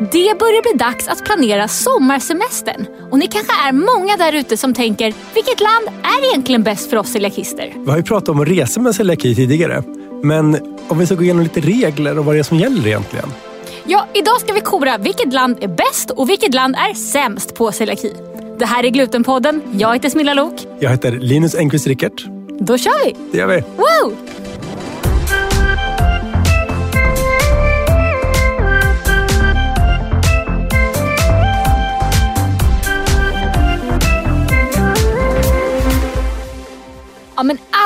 Det 0.00 0.38
börjar 0.38 0.62
bli 0.62 0.72
dags 0.78 1.08
att 1.08 1.24
planera 1.24 1.68
sommarsemestern. 1.68 2.86
Och 3.10 3.18
ni 3.18 3.26
kanske 3.26 3.52
är 3.68 3.72
många 3.72 4.16
där 4.16 4.32
ute 4.32 4.56
som 4.56 4.74
tänker, 4.74 5.14
vilket 5.34 5.60
land 5.60 5.88
är 6.02 6.28
egentligen 6.30 6.62
bäst 6.62 6.90
för 6.90 6.96
oss 6.96 7.08
celiakister? 7.08 7.72
Vi 7.76 7.90
har 7.90 7.96
ju 7.96 8.02
pratat 8.02 8.28
om 8.28 8.40
att 8.40 8.48
resa 8.48 8.80
med 8.80 8.94
celiaki 8.94 9.34
tidigare. 9.34 9.82
Men 10.22 10.58
om 10.88 10.98
vi 10.98 11.06
ska 11.06 11.14
gå 11.14 11.22
igenom 11.22 11.42
lite 11.42 11.60
regler 11.60 12.18
och 12.18 12.24
vad 12.24 12.34
det 12.34 12.38
är 12.38 12.42
som 12.42 12.58
gäller 12.58 12.86
egentligen. 12.86 13.28
Ja, 13.84 14.06
idag 14.14 14.40
ska 14.40 14.52
vi 14.52 14.60
kora 14.60 14.98
vilket 14.98 15.32
land 15.32 15.56
är 15.60 15.68
bäst 15.68 16.10
och 16.10 16.28
vilket 16.28 16.54
land 16.54 16.74
är 16.74 16.94
sämst 16.94 17.54
på 17.54 17.72
celiaki. 17.72 18.14
Det 18.58 18.66
här 18.66 18.84
är 18.84 18.88
Glutenpodden. 18.88 19.62
Jag 19.72 19.94
heter 19.94 20.08
Smilla 20.08 20.34
Lok. 20.34 20.66
Jag 20.78 20.90
heter 20.90 21.12
Linus 21.12 21.54
Engqvist 21.54 21.86
Rickert. 21.86 22.26
Då 22.60 22.78
kör 22.78 23.04
vi! 23.06 23.16
Det 23.32 23.38
gör 23.38 23.46
vi. 23.46 23.60
Woo! 23.76 24.16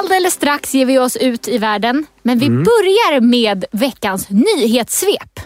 Alldeles 0.05 0.35
strax 0.35 0.75
ger 0.75 0.87
vi 0.87 0.99
oss 0.99 1.17
ut 1.17 1.49
i 1.49 1.59
världen. 1.59 2.07
Men 2.23 2.39
vi 2.39 2.51
börjar 2.51 3.21
med 3.21 3.65
veckans 3.73 4.29
nyhetssvep. 4.31 5.41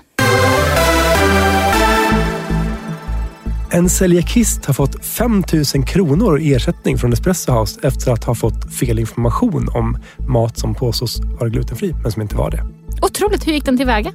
En 3.70 3.88
celiakist 3.88 4.64
har 4.64 4.74
fått 4.74 5.04
5 5.04 5.42
000 5.74 5.84
kronor 5.86 6.40
i 6.40 6.54
ersättning 6.54 6.98
från 6.98 7.12
Espresso 7.12 7.52
House 7.52 7.80
efter 7.82 8.12
att 8.12 8.24
ha 8.24 8.34
fått 8.34 8.74
fel 8.74 8.98
information 8.98 9.68
om 9.74 9.98
mat 10.28 10.58
som 10.58 10.74
påstås 10.74 11.20
vara 11.40 11.48
glutenfri, 11.48 11.94
men 12.02 12.12
som 12.12 12.22
inte 12.22 12.36
var 12.36 12.50
det. 12.50 12.77
Otroligt, 13.02 13.46
hur 13.46 13.52
gick 13.52 13.64
den 13.64 13.76
tillväga? 13.76 14.12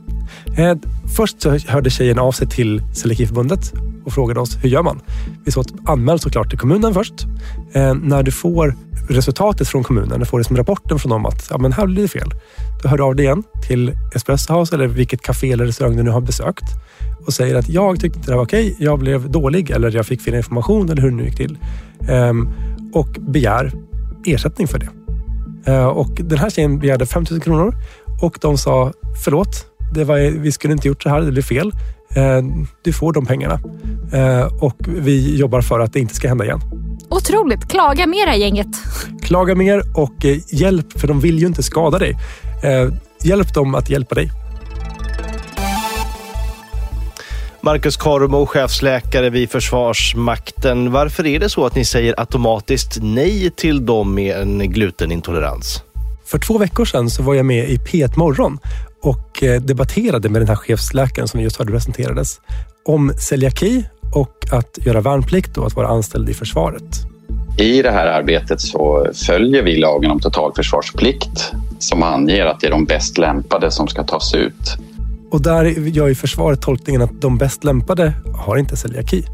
Eh, 0.57 0.75
först 1.15 1.41
så 1.41 1.57
hörde 1.67 1.89
tjejen 1.89 2.19
av 2.19 2.31
sig 2.31 2.49
till 2.49 2.81
Celiakiförbundet 2.93 3.73
och 4.05 4.13
frågade 4.13 4.39
oss 4.39 4.57
hur 4.61 4.69
gör 4.69 4.83
man? 4.83 4.99
Vi 5.45 5.51
så 5.51 5.63
anmäl 5.85 6.19
såklart 6.19 6.49
till 6.49 6.59
kommunen 6.59 6.93
först. 6.93 7.13
Eh, 7.73 7.93
när 7.93 8.23
du 8.23 8.31
får 8.31 8.75
resultatet 9.09 9.67
från 9.67 9.83
kommunen, 9.83 10.19
du 10.19 10.25
får 10.25 10.37
liksom 10.37 10.57
rapporten 10.57 10.99
från 10.99 11.09
dem 11.09 11.25
att 11.25 11.47
ja, 11.49 11.57
men 11.57 11.73
här 11.73 11.85
blir 11.85 12.01
det 12.01 12.07
fel. 12.07 12.29
Då 12.83 12.89
hör 12.89 12.97
du 12.97 13.03
av 13.03 13.15
dig 13.15 13.25
igen 13.25 13.43
till 13.67 13.91
Espresso 14.15 14.53
House 14.53 14.75
eller 14.75 14.87
vilket 14.87 15.21
café 15.21 15.51
eller 15.51 15.65
restaurang 15.65 15.97
du 15.97 16.03
nu 16.03 16.09
har 16.09 16.21
besökt 16.21 16.63
och 17.25 17.33
säger 17.33 17.55
att 17.55 17.69
jag 17.69 17.99
tyckte 17.99 18.19
inte 18.19 18.31
det 18.31 18.37
var 18.37 18.43
okej, 18.43 18.75
jag 18.79 18.99
blev 18.99 19.31
dålig 19.31 19.69
eller 19.69 19.95
jag 19.95 20.05
fick 20.05 20.21
fel 20.21 20.35
information 20.35 20.89
eller 20.89 21.01
hur 21.01 21.09
det 21.09 21.15
nu 21.15 21.25
gick 21.25 21.37
till. 21.37 21.57
Ehm, 22.09 22.49
och 22.93 23.07
begär 23.19 23.71
ersättning 24.25 24.67
för 24.67 24.79
det. 24.79 24.89
Eh, 25.65 25.85
och 25.85 26.11
den 26.15 26.37
här 26.37 26.49
tjejen 26.49 26.79
begärde 26.79 27.05
5 27.05 27.25
000 27.31 27.41
kronor 27.41 27.75
och 28.23 28.37
de 28.41 28.57
sa 28.57 28.93
förlåt, 29.23 29.65
det 29.93 30.03
var, 30.03 30.17
vi 30.39 30.51
skulle 30.51 30.73
inte 30.73 30.87
gjort 30.87 31.03
så 31.03 31.09
här, 31.09 31.21
det 31.21 31.31
blev 31.31 31.41
fel. 31.41 31.71
Eh, 32.15 32.41
du 32.83 32.93
får 32.93 33.13
de 33.13 33.25
pengarna 33.25 33.59
Eh, 34.13 34.45
och 34.59 34.77
vi 34.87 35.37
jobbar 35.37 35.61
för 35.61 35.79
att 35.79 35.93
det 35.93 35.99
inte 35.99 36.15
ska 36.15 36.27
hända 36.27 36.45
igen. 36.45 36.61
Otroligt, 37.09 37.67
klaga 37.67 38.07
mera 38.07 38.35
gänget. 38.35 38.67
Klaga 39.21 39.55
mer 39.55 39.83
och 39.95 40.25
eh, 40.25 40.37
hjälp, 40.47 40.99
för 40.99 41.07
de 41.07 41.19
vill 41.19 41.39
ju 41.39 41.47
inte 41.47 41.63
skada 41.63 41.99
dig. 41.99 42.17
Hjälp 43.23 43.53
dem 43.53 43.75
att 43.75 43.89
hjälpa 43.89 44.15
dig. 44.15 44.31
Marcus 47.61 47.97
Karomo, 47.97 48.45
chefsläkare 48.45 49.29
vid 49.29 49.49
Försvarsmakten. 49.49 50.91
Varför 50.91 51.25
är 51.25 51.39
det 51.39 51.49
så 51.49 51.65
att 51.65 51.75
ni 51.75 51.85
säger 51.85 52.19
automatiskt 52.19 52.97
nej 53.01 53.51
till 53.55 53.85
dem 53.85 54.15
med 54.15 54.35
en 54.37 54.71
glutenintolerans? 54.71 55.83
För 56.33 56.39
två 56.39 56.57
veckor 56.57 56.85
sedan 56.85 57.09
så 57.09 57.23
var 57.23 57.33
jag 57.33 57.45
med 57.45 57.69
i 57.69 57.77
P1 57.77 58.17
Morgon 58.17 58.59
och 59.01 59.43
eh, 59.43 59.61
debatterade 59.61 60.29
med 60.29 60.41
den 60.41 60.47
här 60.47 60.55
chefsläkaren 60.55 61.27
som 61.27 61.37
vi 61.37 61.43
just 61.43 61.57
hörde 61.57 61.71
presenterades 61.71 62.41
om 62.85 63.13
celiaki 63.19 63.85
och 64.15 64.45
att 64.51 64.77
göra 64.85 65.01
värnplikt 65.01 65.57
och 65.57 65.67
att 65.67 65.75
vara 65.75 65.87
anställd 65.87 66.29
i 66.29 66.33
försvaret. 66.33 66.83
I 67.57 67.81
det 67.81 67.91
här 67.91 68.07
arbetet 68.07 68.61
så 68.61 69.07
följer 69.27 69.63
vi 69.63 69.75
lagen 69.75 70.11
om 70.11 70.19
totalförsvarsplikt 70.19 71.51
som 71.79 72.03
anger 72.03 72.45
att 72.45 72.59
det 72.59 72.67
är 72.67 72.71
de 72.71 72.85
bäst 72.85 73.17
lämpade 73.17 73.71
som 73.71 73.87
ska 73.87 74.03
tas 74.03 74.33
ut. 74.35 74.77
Och 75.31 75.41
där 75.41 75.65
gör 75.65 76.07
ju 76.07 76.15
försvaret 76.15 76.61
tolkningen 76.61 77.01
att 77.01 77.21
de 77.21 77.37
bäst 77.37 77.63
lämpade 77.63 78.13
har 78.45 78.57
inte 78.57 78.77
celiaki. 78.77 79.25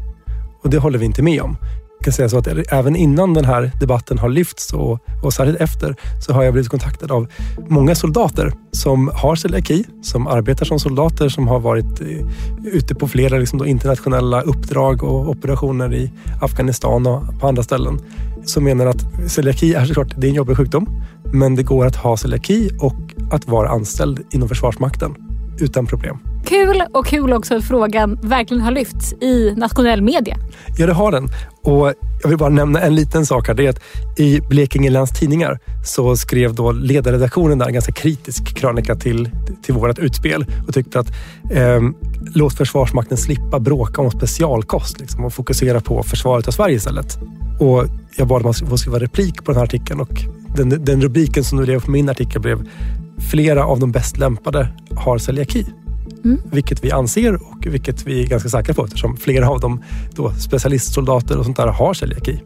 Och 0.62 0.70
det 0.70 0.78
håller 0.78 0.98
vi 0.98 1.06
inte 1.06 1.22
med 1.22 1.42
om. 1.42 1.56
Jag 2.00 2.04
kan 2.04 2.12
säga 2.12 2.28
så 2.28 2.38
att 2.38 2.46
även 2.72 2.96
innan 2.96 3.34
den 3.34 3.44
här 3.44 3.72
debatten 3.80 4.18
har 4.18 4.28
lyfts 4.28 4.72
och, 4.72 4.98
och 5.22 5.32
särskilt 5.32 5.60
efter 5.60 5.96
så 6.20 6.32
har 6.32 6.42
jag 6.42 6.52
blivit 6.52 6.70
kontaktad 6.70 7.12
av 7.12 7.26
många 7.68 7.94
soldater 7.94 8.52
som 8.72 9.10
har 9.14 9.36
celiaki, 9.36 9.84
som 10.02 10.26
arbetar 10.26 10.66
som 10.66 10.80
soldater, 10.80 11.28
som 11.28 11.48
har 11.48 11.60
varit 11.60 12.00
eh, 12.00 12.26
ute 12.64 12.94
på 12.94 13.08
flera 13.08 13.38
liksom 13.38 13.58
då 13.58 13.66
internationella 13.66 14.42
uppdrag 14.42 15.04
och 15.04 15.28
operationer 15.28 15.94
i 15.94 16.12
Afghanistan 16.40 17.06
och 17.06 17.40
på 17.40 17.48
andra 17.48 17.62
ställen. 17.62 17.98
Som 18.44 18.64
menar 18.64 18.86
att 18.86 19.30
celiaki 19.30 19.74
är 19.74 19.84
såklart 19.84 20.14
det 20.16 20.26
är 20.26 20.28
en 20.28 20.36
jobbig 20.36 20.56
sjukdom, 20.56 20.86
men 21.32 21.54
det 21.54 21.62
går 21.62 21.86
att 21.86 21.96
ha 21.96 22.16
celiaki 22.16 22.70
och 22.80 23.14
att 23.30 23.48
vara 23.48 23.68
anställd 23.68 24.20
inom 24.30 24.48
Försvarsmakten 24.48 25.14
utan 25.58 25.86
problem. 25.86 26.29
Kul 26.44 26.82
och 26.92 27.06
kul 27.06 27.32
också 27.32 27.56
att 27.56 27.64
frågan 27.64 28.18
verkligen 28.22 28.62
har 28.62 28.70
lyfts 28.70 29.12
i 29.12 29.54
nationell 29.56 30.02
media. 30.02 30.36
Ja, 30.78 30.86
det 30.86 30.92
har 30.92 31.12
den. 31.12 31.28
Och 31.62 31.94
jag 32.22 32.28
vill 32.28 32.38
bara 32.38 32.48
nämna 32.48 32.80
en 32.80 32.94
liten 32.94 33.26
sak 33.26 33.48
här. 33.48 33.54
Det 33.54 33.66
är 33.66 33.70
att 33.70 33.80
i 34.18 34.40
Blekinge 34.40 34.90
Läns 34.90 35.10
Tidningar 35.10 35.58
så 35.84 36.16
skrev 36.16 36.54
då 36.54 36.72
ledarredaktionen 36.72 37.58
där 37.58 37.66
en 37.66 37.72
ganska 37.72 37.92
kritisk 37.92 38.56
krönika 38.56 38.94
till, 38.94 39.30
till 39.62 39.74
vårt 39.74 39.98
utspel 39.98 40.46
och 40.68 40.74
tyckte 40.74 41.00
att 41.00 41.08
eh, 41.50 41.80
låt 42.34 42.54
Försvarsmakten 42.54 43.16
slippa 43.16 43.60
bråka 43.60 44.02
om 44.02 44.10
specialkost 44.10 45.00
liksom, 45.00 45.24
och 45.24 45.32
fokusera 45.32 45.80
på 45.80 46.02
försvaret 46.02 46.48
av 46.48 46.52
Sverige 46.52 46.76
istället. 46.76 47.18
Och 47.60 47.84
jag 48.16 48.28
bad 48.28 48.42
om 48.42 48.50
att 48.50 48.68
få 48.68 48.78
skriva 48.78 48.98
replik 48.98 49.44
på 49.44 49.52
den 49.52 49.56
här 49.56 49.64
artikeln 49.64 50.00
och 50.00 50.12
den, 50.56 50.84
den 50.84 51.02
rubriken 51.02 51.44
som 51.44 51.58
nu 51.58 51.64
blev 51.64 51.80
på 51.80 51.90
min 51.90 52.08
artikel 52.08 52.40
blev 52.40 52.68
Flera 53.30 53.64
av 53.64 53.80
de 53.80 53.92
bäst 53.92 54.18
lämpade 54.18 54.68
har 54.96 55.18
celiaki. 55.18 55.66
Mm. 56.24 56.40
Vilket 56.52 56.84
vi 56.84 56.90
anser 56.90 57.34
och 57.34 57.66
vilket 57.66 58.06
vi 58.06 58.22
är 58.22 58.26
ganska 58.26 58.48
säkra 58.48 58.74
på 58.74 58.84
eftersom 58.84 59.16
flera 59.16 59.48
av 59.48 59.60
dem, 59.60 59.82
då, 60.14 60.32
specialistsoldater 60.32 61.38
och 61.38 61.44
sånt 61.44 61.56
där, 61.56 61.66
har 61.66 61.94
celiaki. 61.94 62.42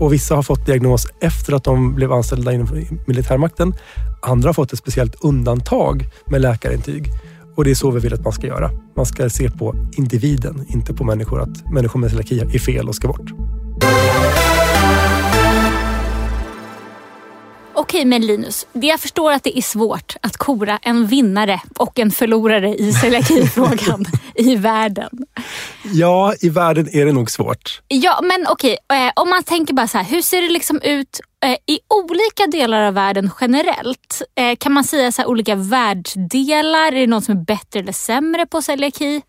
Och 0.00 0.12
vissa 0.12 0.34
har 0.34 0.42
fått 0.42 0.66
diagnos 0.66 1.06
efter 1.20 1.52
att 1.52 1.64
de 1.64 1.94
blev 1.94 2.12
anställda 2.12 2.52
inom 2.52 2.68
militärmakten. 3.06 3.74
Andra 4.22 4.48
har 4.48 4.54
fått 4.54 4.72
ett 4.72 4.78
speciellt 4.78 5.24
undantag 5.24 6.04
med 6.26 6.40
läkarintyg. 6.40 7.08
Och 7.56 7.64
det 7.64 7.70
är 7.70 7.74
så 7.74 7.90
vi 7.90 8.00
vill 8.00 8.14
att 8.14 8.24
man 8.24 8.32
ska 8.32 8.46
göra. 8.46 8.70
Man 8.96 9.06
ska 9.06 9.30
se 9.30 9.50
på 9.50 9.74
individen, 9.96 10.66
inte 10.68 10.94
på 10.94 11.04
människor. 11.04 11.40
Att 11.40 11.72
människor 11.72 12.00
med 12.00 12.10
celiaki 12.10 12.40
är 12.40 12.58
fel 12.58 12.88
och 12.88 12.94
ska 12.94 13.08
bort. 13.08 13.30
Okej, 17.76 18.04
men 18.04 18.26
Linus, 18.26 18.66
det 18.72 18.86
jag 18.86 19.00
förstår 19.00 19.32
att 19.32 19.42
det 19.42 19.58
är 19.58 19.62
svårt 19.62 20.16
att 20.20 20.36
kora 20.36 20.78
en 20.82 21.06
vinnare 21.06 21.60
och 21.78 21.98
en 21.98 22.10
förlorare 22.10 22.74
i 22.74 22.92
celiakifrågan 22.92 24.04
i 24.34 24.56
världen. 24.56 25.10
Ja, 25.82 26.34
i 26.40 26.48
världen 26.48 26.88
är 26.92 27.06
det 27.06 27.12
nog 27.12 27.30
svårt. 27.30 27.82
Ja, 27.88 28.20
men 28.22 28.46
okej, 28.48 28.76
eh, 28.92 29.12
om 29.16 29.30
man 29.30 29.42
tänker 29.42 29.74
bara 29.74 29.88
så 29.88 29.98
här, 29.98 30.04
hur 30.04 30.22
ser 30.22 30.42
det 30.42 30.48
liksom 30.48 30.80
ut 30.82 31.20
eh, 31.44 31.56
i 31.74 31.78
olika 31.88 32.46
delar 32.46 32.82
av 32.82 32.94
världen 32.94 33.30
generellt? 33.40 34.22
Eh, 34.34 34.56
kan 34.56 34.72
man 34.72 34.84
säga 34.84 35.12
så 35.12 35.22
här, 35.22 35.28
olika 35.28 35.54
världsdelar? 35.54 36.86
Är 36.92 37.00
det 37.00 37.06
någon 37.06 37.22
som 37.22 37.36
är 37.36 37.44
bättre 37.44 37.80
eller 37.80 37.92
sämre 37.92 38.46
på 38.46 38.62
celiaki? 38.62 39.22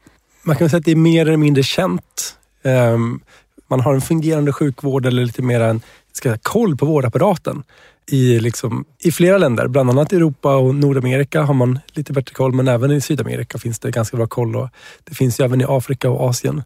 Man 0.43 0.55
kan 0.55 0.69
säga 0.69 0.77
att 0.77 0.85
det 0.85 0.91
är 0.91 0.95
mer 0.95 1.21
eller 1.25 1.37
mindre 1.37 1.63
känt. 1.63 2.35
Ehm, 2.63 3.19
Man 3.67 3.79
har 3.81 3.93
en 3.93 4.01
fungerande 4.01 4.53
sjukvård 4.53 5.05
eller 5.05 5.25
lite 5.25 5.41
mer 5.41 5.59
en 5.61 5.81
ska 6.13 6.29
jag, 6.29 6.33
säga, 6.33 6.41
koll 6.43 6.77
på 6.77 6.85
vårdapparaten. 6.85 7.63
I, 8.11 8.39
liksom, 8.39 8.85
I 8.99 9.11
flera 9.11 9.37
länder, 9.37 9.67
bland 9.67 9.89
annat 9.89 10.13
Europa 10.13 10.55
och 10.55 10.75
Nordamerika 10.75 11.41
har 11.41 11.53
man 11.53 11.79
lite 11.93 12.13
bättre 12.13 12.33
koll, 12.33 12.53
men 12.53 12.67
även 12.67 12.91
i 12.91 13.01
Sydamerika 13.01 13.57
finns 13.57 13.79
det 13.79 13.91
ganska 13.91 14.17
bra 14.17 14.27
koll. 14.27 14.55
Och 14.55 14.69
det 15.03 15.15
finns 15.15 15.39
ju 15.39 15.45
även 15.45 15.61
i 15.61 15.65
Afrika 15.67 16.09
och 16.09 16.29
Asien. 16.29 16.63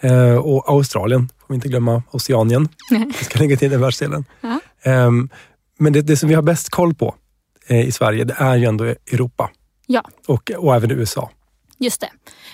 Eh, 0.00 0.34
och 0.34 0.70
Australien, 0.70 1.28
får 1.28 1.48
vi 1.48 1.54
inte 1.54 1.68
glömma. 1.68 2.02
Oceanien. 2.10 2.68
Vi 2.90 3.24
ska 3.24 3.38
lägga 3.38 3.56
till 3.56 3.70
den 3.70 3.80
världsdelen. 3.80 4.24
Ja. 4.40 4.60
Ehm, 4.82 5.28
men 5.78 5.92
det, 5.92 6.02
det 6.02 6.16
som 6.16 6.28
vi 6.28 6.34
har 6.34 6.42
bäst 6.42 6.68
koll 6.70 6.94
på 6.94 7.14
eh, 7.66 7.88
i 7.88 7.92
Sverige, 7.92 8.24
det 8.24 8.34
är 8.38 8.56
ju 8.56 8.64
ändå 8.64 8.84
Europa 8.84 9.50
Ja, 9.90 10.02
och, 10.26 10.50
och 10.50 10.76
även 10.76 10.90
USA. 10.90 11.30
Just 11.78 12.00
det. 12.00 12.10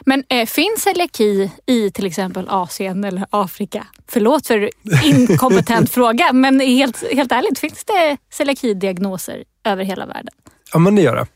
Men 0.07 0.25
eh, 0.29 0.47
finns 0.47 0.83
celiaki 0.83 1.51
i 1.67 1.91
till 1.91 2.07
exempel 2.07 2.49
Asien 2.49 3.05
eller 3.05 3.27
Afrika? 3.31 3.87
Förlåt 4.09 4.47
för 4.47 4.71
inkompetent 5.05 5.91
fråga, 5.95 6.33
men 6.33 6.61
helt, 6.61 7.13
helt 7.13 7.33
ärligt, 7.33 7.59
finns 7.59 7.85
det 7.85 8.17
celiakidiagnoser 8.33 9.45
över 9.65 9.85
hela 9.85 10.07
världen? 10.07 10.35
Ja, 10.73 10.79
men 10.79 10.95
det 10.95 11.03
gör 11.03 11.17
det. 11.17 11.27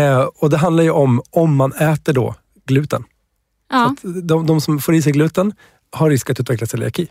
Eh, 0.00 0.20
och 0.20 0.50
det 0.50 0.56
handlar 0.56 0.84
ju 0.84 0.90
om 0.90 1.22
om 1.30 1.56
man 1.56 1.72
äter 1.72 2.12
då 2.12 2.34
gluten. 2.66 3.04
Ja. 3.70 3.94
De, 4.02 4.46
de 4.46 4.60
som 4.60 4.78
får 4.78 4.94
i 4.94 5.02
sig 5.02 5.12
gluten 5.12 5.52
har 5.90 6.10
risk 6.10 6.30
att 6.30 6.40
utveckla 6.40 6.66
celiaki. 6.66 7.08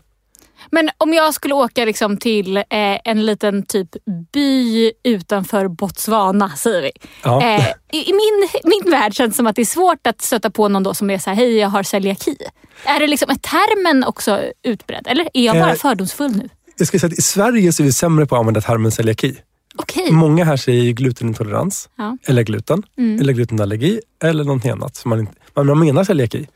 Men 0.72 0.90
om 0.98 1.14
jag 1.14 1.34
skulle 1.34 1.54
åka 1.54 1.86
liksom 1.86 2.18
till 2.18 2.58
eh, 2.58 2.64
en 3.06 3.26
liten 3.26 3.66
typ 3.66 3.90
by 4.34 4.92
utanför 5.04 5.68
Botswana, 5.68 6.50
säger 6.50 6.82
vi. 6.82 6.92
Ja. 7.24 7.44
Eh, 7.44 7.68
I 7.92 8.10
i 8.10 8.14
min, 8.14 8.50
min 8.64 8.92
värld 8.92 9.14
känns 9.14 9.34
det 9.34 9.38
som 9.38 9.48
att 9.48 9.56
det 9.56 9.62
är 9.62 9.66
svårt 9.66 10.08
att 10.08 10.22
stöta 10.22 10.50
på 10.50 10.68
någon 10.68 10.84
då 10.84 10.94
som 10.94 11.10
är 11.10 11.18
så 11.18 11.30
här, 11.30 11.38
hej 11.38 11.58
jag 11.58 11.70
har 11.70 11.84
celiaki. 11.84 12.38
Är 12.84 13.00
det 13.00 13.08
liksom, 13.08 13.30
är 13.30 13.36
termen 13.36 14.04
också 14.04 14.42
utbredd? 14.64 15.08
Eller 15.08 15.30
är 15.34 15.46
jag 15.46 15.56
bara 15.56 15.72
Eh, 15.72 15.76
fördomsfull 15.78 16.32
nu? 16.32 16.50
Jag 16.78 16.88
skulle 16.88 17.00
säga 17.00 17.12
att 17.12 17.20
i 17.20 17.22
Sverige 17.22 17.74
så 17.74 17.84
är 17.84 17.86
vi 17.86 17.92
sämre 17.92 18.26
på 18.26 18.36
att 18.36 18.40
använda 18.40 18.62
termen 18.62 18.92
celiaki. 18.92 19.36
Okej. 19.76 20.12
Många 20.12 20.46
här 20.46 20.58
säger 20.58 20.92
glutenintolerans, 20.92 21.90
Ja. 21.98 22.18
eller 22.28 22.44
gluten, 22.44 22.84
Mm. 22.98 23.20
eller 23.22 23.34
glutenallergi 23.34 24.00
eller 24.24 24.44
någonting 24.44 24.72
annat. 24.72 25.06
Man, 25.06 25.20
inte, 25.20 25.34
man 25.56 25.80
menar 25.80 26.04
celiaki. 26.04 26.48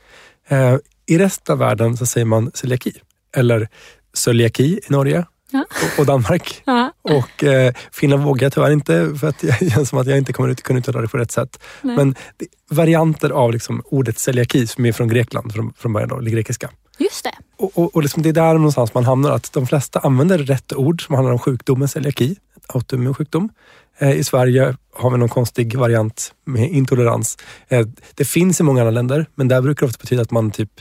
Eh, 0.47 0.75
I 1.07 1.17
resten 1.17 1.53
av 1.53 1.59
världen 1.59 1.97
så 1.97 2.05
säger 2.05 2.25
man 2.25 2.51
celiaki. 2.53 2.93
Eller 3.37 3.69
celiaki 4.15 4.63
i 4.63 4.79
Norge 4.89 5.25
Ja. 5.51 5.65
och, 5.69 5.99
och 5.99 6.05
Danmark. 6.05 6.61
Ja. 6.65 6.91
Och 7.01 7.43
eh, 7.43 7.73
Finland 7.91 8.23
vågar 8.23 8.45
jag 8.45 8.53
tyvärr 8.53 8.71
inte 8.71 9.15
för 9.19 9.27
att 9.27 9.39
det 9.59 9.71
känns 9.71 9.89
som 9.89 9.99
att 9.99 10.07
jag 10.07 10.17
inte 10.17 10.33
kommer 10.33 10.49
ut 10.49 10.63
kunna 10.63 10.79
uttala 10.79 11.01
det 11.01 11.07
på 11.07 11.17
rätt 11.17 11.31
sätt. 11.31 11.59
Nej. 11.81 11.95
Men 11.95 12.15
det, 12.37 12.47
varianter 12.69 13.29
av 13.29 13.51
liksom 13.51 13.81
ordet 13.85 14.19
celiaki 14.19 14.67
som 14.67 14.85
är 14.85 14.91
från 14.91 15.07
Grekland 15.07 15.53
från, 15.53 15.73
från 15.77 15.93
början, 15.93 16.09
då, 16.09 16.17
eller 16.17 16.31
grekiska. 16.31 16.69
Just 16.97 17.23
det. 17.23 17.31
Och, 17.57 17.77
och, 17.77 17.95
och 17.95 18.01
liksom 18.03 18.23
det 18.23 18.29
är 18.29 18.33
där 18.33 18.53
någonstans 18.53 18.93
man 18.93 19.05
hamnar, 19.05 19.31
att 19.31 19.53
de 19.53 19.67
flesta 19.67 19.99
använder 19.99 20.37
rätt 20.37 20.73
ord 20.73 21.05
som 21.05 21.15
handlar 21.15 21.33
om 21.33 21.39
sjukdomen 21.39 21.87
celiaki, 21.87 22.35
autoimmun 22.67 23.13
sjukdom. 23.13 23.49
Eh, 23.97 24.11
I 24.11 24.23
Sverige 24.23 24.75
har 24.93 25.11
vi 25.11 25.17
någon 25.17 25.29
konstig 25.29 25.77
variant 25.77 26.33
med 26.45 26.71
intolerans. 26.71 27.37
Eh, 27.67 27.87
det 28.15 28.25
finns 28.25 28.59
i 28.59 28.63
många 28.63 28.81
andra 28.81 28.91
länder, 28.91 29.25
men 29.35 29.47
där 29.47 29.61
brukar 29.61 29.85
det 29.85 29.89
ofta 29.89 30.01
betyda 30.01 30.21
att 30.21 30.31
man 30.31 30.51
typ 30.51 30.71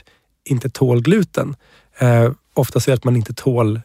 inte 0.45 0.69
tål 0.69 1.01
gluten. 1.01 1.55
Eh, 1.97 2.31
ofta 2.55 2.79
så 2.79 2.89
är 2.89 2.91
det 2.91 2.97
att 2.97 3.03
man 3.03 3.15
inte 3.15 3.33
tål 3.33 3.81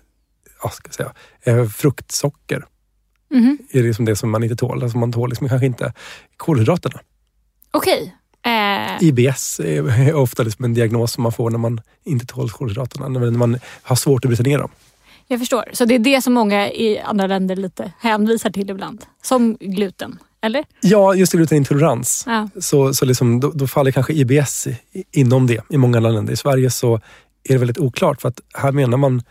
ja, 0.63 0.69
ska 0.71 0.89
jag 0.89 0.95
säga, 0.95 1.13
eh, 1.43 1.69
fruktsocker. 1.69 2.65
Mhm. 3.35 3.59
är 3.71 3.83
liksom 3.83 4.05
det 4.05 4.17
som 4.17 4.31
man 4.31 4.43
inte 4.43 4.57
tål. 4.57 4.83
Alltså 4.83 4.99
man 4.99 5.13
tål 5.13 5.29
liksom 5.29 5.49
kanske 5.49 5.67
inte 5.67 5.93
kolhydraterna. 6.37 7.01
Okej. 7.71 8.17
Eh, 8.47 9.09
IBS 9.09 9.61
är 9.61 10.15
ofta 10.15 10.43
liksom 10.43 10.65
en 10.65 10.75
diagnos 10.75 11.13
som 11.13 11.23
man 11.23 11.33
får 11.33 11.51
när 11.51 11.59
man 11.59 11.81
inte 12.05 12.27
tål 12.27 12.51
kolhydraterna. 12.51 13.09
När 13.09 13.31
man 13.31 13.59
har 13.83 13.97
svårt 13.97 14.25
att 14.25 14.29
bryta 14.29 14.43
ner 14.43 14.59
dem. 14.59 14.71
jag 15.27 15.39
förstår. 15.39 15.65
Så 15.73 15.85
det 15.85 15.95
är 15.95 15.99
det 15.99 16.23
som 16.23 16.33
många 16.33 16.71
i 16.71 16.99
andra 16.99 17.27
länder 17.27 17.57
lite 17.57 17.93
hänvisar 18.01 18.51
till 18.51 18.71
ibland. 18.71 19.05
Som 19.23 19.57
gluten. 19.61 20.19
Eller? 20.43 20.65
Ja, 20.81 21.15
just 21.15 21.33
glutenintolerans. 21.33 22.25
Ja. 22.27 22.49
Så, 22.61 22.95
så 22.95 23.05
liksom, 23.05 23.41
då, 23.41 23.51
då 23.55 23.67
faller 23.67 23.91
kanske 23.91 24.13
IBS 24.13 24.67
inom 25.13 25.47
det 25.47 25.65
i 25.71 25.77
många 25.77 25.97
andra 25.97 26.11
länder. 26.11 26.33
I 26.33 26.37
Sverige 26.37 26.71
så 26.71 27.01
är 27.45 27.53
det 27.53 27.59
väldigt 27.59 27.79
oklart 27.79 28.21
för 28.21 28.29
att 28.29 28.41
här 28.55 28.73
menar 28.73 28.99
man 28.99 29.23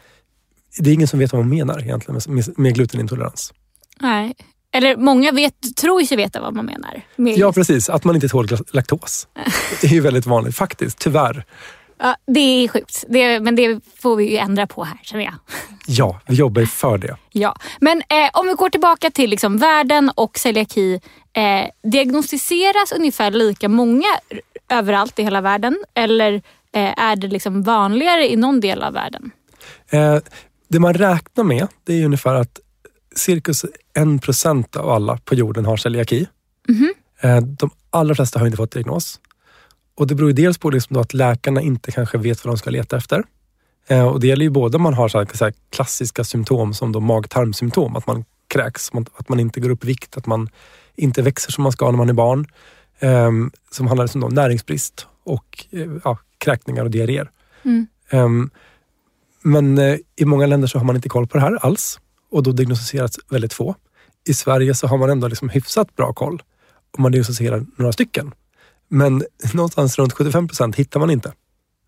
det 0.77 0.89
är 0.89 0.93
ingen 0.93 1.07
som 1.07 1.19
vet 1.19 1.33
vad 1.33 1.41
man 1.41 1.49
menar 1.49 1.81
egentligen 1.81 2.21
med, 2.27 2.59
med 2.59 2.75
glutenintolerans. 2.75 3.53
Nej. 3.99 4.35
Eller 4.71 4.97
många 4.97 5.31
vet, 5.31 5.75
tror 5.75 6.01
sig 6.01 6.17
veta 6.17 6.41
vad 6.41 6.55
man 6.55 6.65
menar. 6.65 7.01
Med 7.15 7.37
Ja, 7.37 7.53
precis. 7.53 7.89
Att 7.89 8.03
man 8.03 8.15
inte 8.15 8.27
tål 8.27 8.47
laktos. 8.71 9.27
Det 9.81 9.87
är 9.87 9.91
ju 9.91 9.99
väldigt 9.99 10.25
vanligt 10.25 10.55
faktiskt, 10.55 10.99
tyvärr. 10.99 11.45
Ja, 11.99 12.15
det 12.27 12.39
är 12.39 12.67
sjukt. 12.67 13.03
Det, 13.07 13.39
men 13.39 13.55
det 13.55 13.81
får 13.95 14.15
vi 14.15 14.31
ju 14.31 14.37
ändra 14.37 14.67
på 14.67 14.83
här 14.83 14.99
känner 15.03 15.23
jag. 15.23 15.33
Ja, 15.87 16.21
vi 16.27 16.35
jobbar 16.35 16.61
ju 16.61 16.67
för 16.67 16.97
det. 16.97 17.17
Ja. 17.31 17.55
Men 17.79 17.97
eh, 17.97 18.29
om 18.33 18.47
vi 18.47 18.53
går 18.53 18.69
tillbaka 18.69 19.11
till 19.11 19.29
liksom 19.29 19.57
världen 19.57 20.11
och 20.15 20.37
celiaki. 20.37 21.01
Eh, 21.33 21.89
diagnostiseras 21.91 22.91
ungefär 22.91 23.31
lika 23.31 23.69
många 23.69 24.07
överallt 24.69 25.19
i 25.19 25.23
hela 25.23 25.41
världen? 25.41 25.77
Eller 25.93 26.41
är 26.73 27.15
det 27.15 27.27
liksom 27.27 27.63
vanligare 27.63 28.31
i 28.31 28.35
någon 28.35 28.59
del 28.59 28.83
av 28.83 28.93
världen? 28.93 29.31
Eh, 29.89 30.17
det 30.67 30.79
man 30.79 30.93
räknar 30.93 31.43
med 31.43 31.67
det 31.83 32.01
är 32.01 32.05
ungefär 32.05 32.35
att 32.35 32.59
cirkus 33.15 33.65
en 33.93 34.19
procent 34.19 34.75
av 34.75 34.89
alla 34.89 35.17
på 35.17 35.35
jorden 35.35 35.65
har 35.65 35.77
celiaki. 35.77 36.27
Eh, 37.21 37.37
de 37.41 37.69
allra 37.89 38.15
flesta 38.15 38.39
har 38.39 38.45
inte 38.45 38.57
fått 38.57 38.71
diagnos. 38.71 39.19
Och 39.95 40.07
Det 40.07 40.15
beror 40.15 40.31
dels 40.31 40.57
på 40.57 40.69
liksom 40.69 40.97
att 40.97 41.13
läkarna 41.13 41.61
inte 41.61 41.91
kanske 41.91 42.17
vet 42.17 42.45
vad 42.45 42.53
de 42.53 42.57
ska 42.57 42.69
leta 42.69 42.97
efter. 42.97 43.23
Eh, 43.87 44.07
och 44.07 44.19
Det 44.19 44.27
gäller 44.27 44.43
ju 44.43 44.49
både 44.49 44.77
om 44.77 44.83
man 44.83 44.93
har 44.93 45.09
så 45.09 45.17
här, 45.17 45.27
så 45.33 45.45
här 45.45 45.53
klassiska 45.69 46.23
symptom 46.23 46.73
som 46.73 46.91
då 46.91 46.99
mag-tarmsymptom, 46.99 47.95
att 47.95 48.07
man 48.07 48.25
kräks, 48.47 48.91
att 49.15 49.29
man 49.29 49.39
inte 49.39 49.59
går 49.59 49.69
upp 49.69 49.83
i 49.83 49.87
vikt, 49.87 50.17
att 50.17 50.25
man 50.25 50.49
inte 50.95 51.21
växer 51.21 51.51
som 51.51 51.63
man 51.63 51.71
ska 51.71 51.91
när 51.91 51.97
man 51.97 52.09
är 52.09 52.13
barn. 52.13 52.47
Eh, 52.99 53.31
som 53.71 53.87
handlar 53.87 54.05
liksom 54.05 54.23
om 54.23 54.33
näringsbrist 54.33 55.07
och 55.23 55.65
eh, 55.71 55.87
ja, 56.03 56.17
kräkningar 56.39 56.83
och 56.83 56.91
diarréer. 56.91 57.31
Mm. 57.63 57.87
Ehm, 58.09 58.49
men 59.41 59.77
eh, 59.77 59.97
i 60.15 60.25
många 60.25 60.45
länder 60.45 60.67
så 60.67 60.77
har 60.77 60.85
man 60.85 60.95
inte 60.95 61.09
koll 61.09 61.27
på 61.27 61.37
det 61.37 61.43
här 61.43 61.65
alls 61.65 61.99
och 62.31 62.43
då 62.43 62.51
diagnostiseras 62.51 63.19
väldigt 63.29 63.53
få. 63.53 63.75
I 64.27 64.33
Sverige 64.33 64.75
så 64.75 64.87
har 64.87 64.97
man 64.97 65.09
ändå 65.09 65.27
liksom 65.27 65.49
hyfsat 65.49 65.95
bra 65.95 66.13
koll 66.13 66.43
och 66.93 66.99
man 66.99 67.11
diagnostiserar 67.11 67.65
några 67.75 67.91
stycken. 67.91 68.31
Men 68.87 69.23
någonstans 69.53 69.99
runt 69.99 70.13
75 70.13 70.47
procent 70.47 70.75
hittar 70.75 70.99
man 70.99 71.09
inte. 71.09 71.33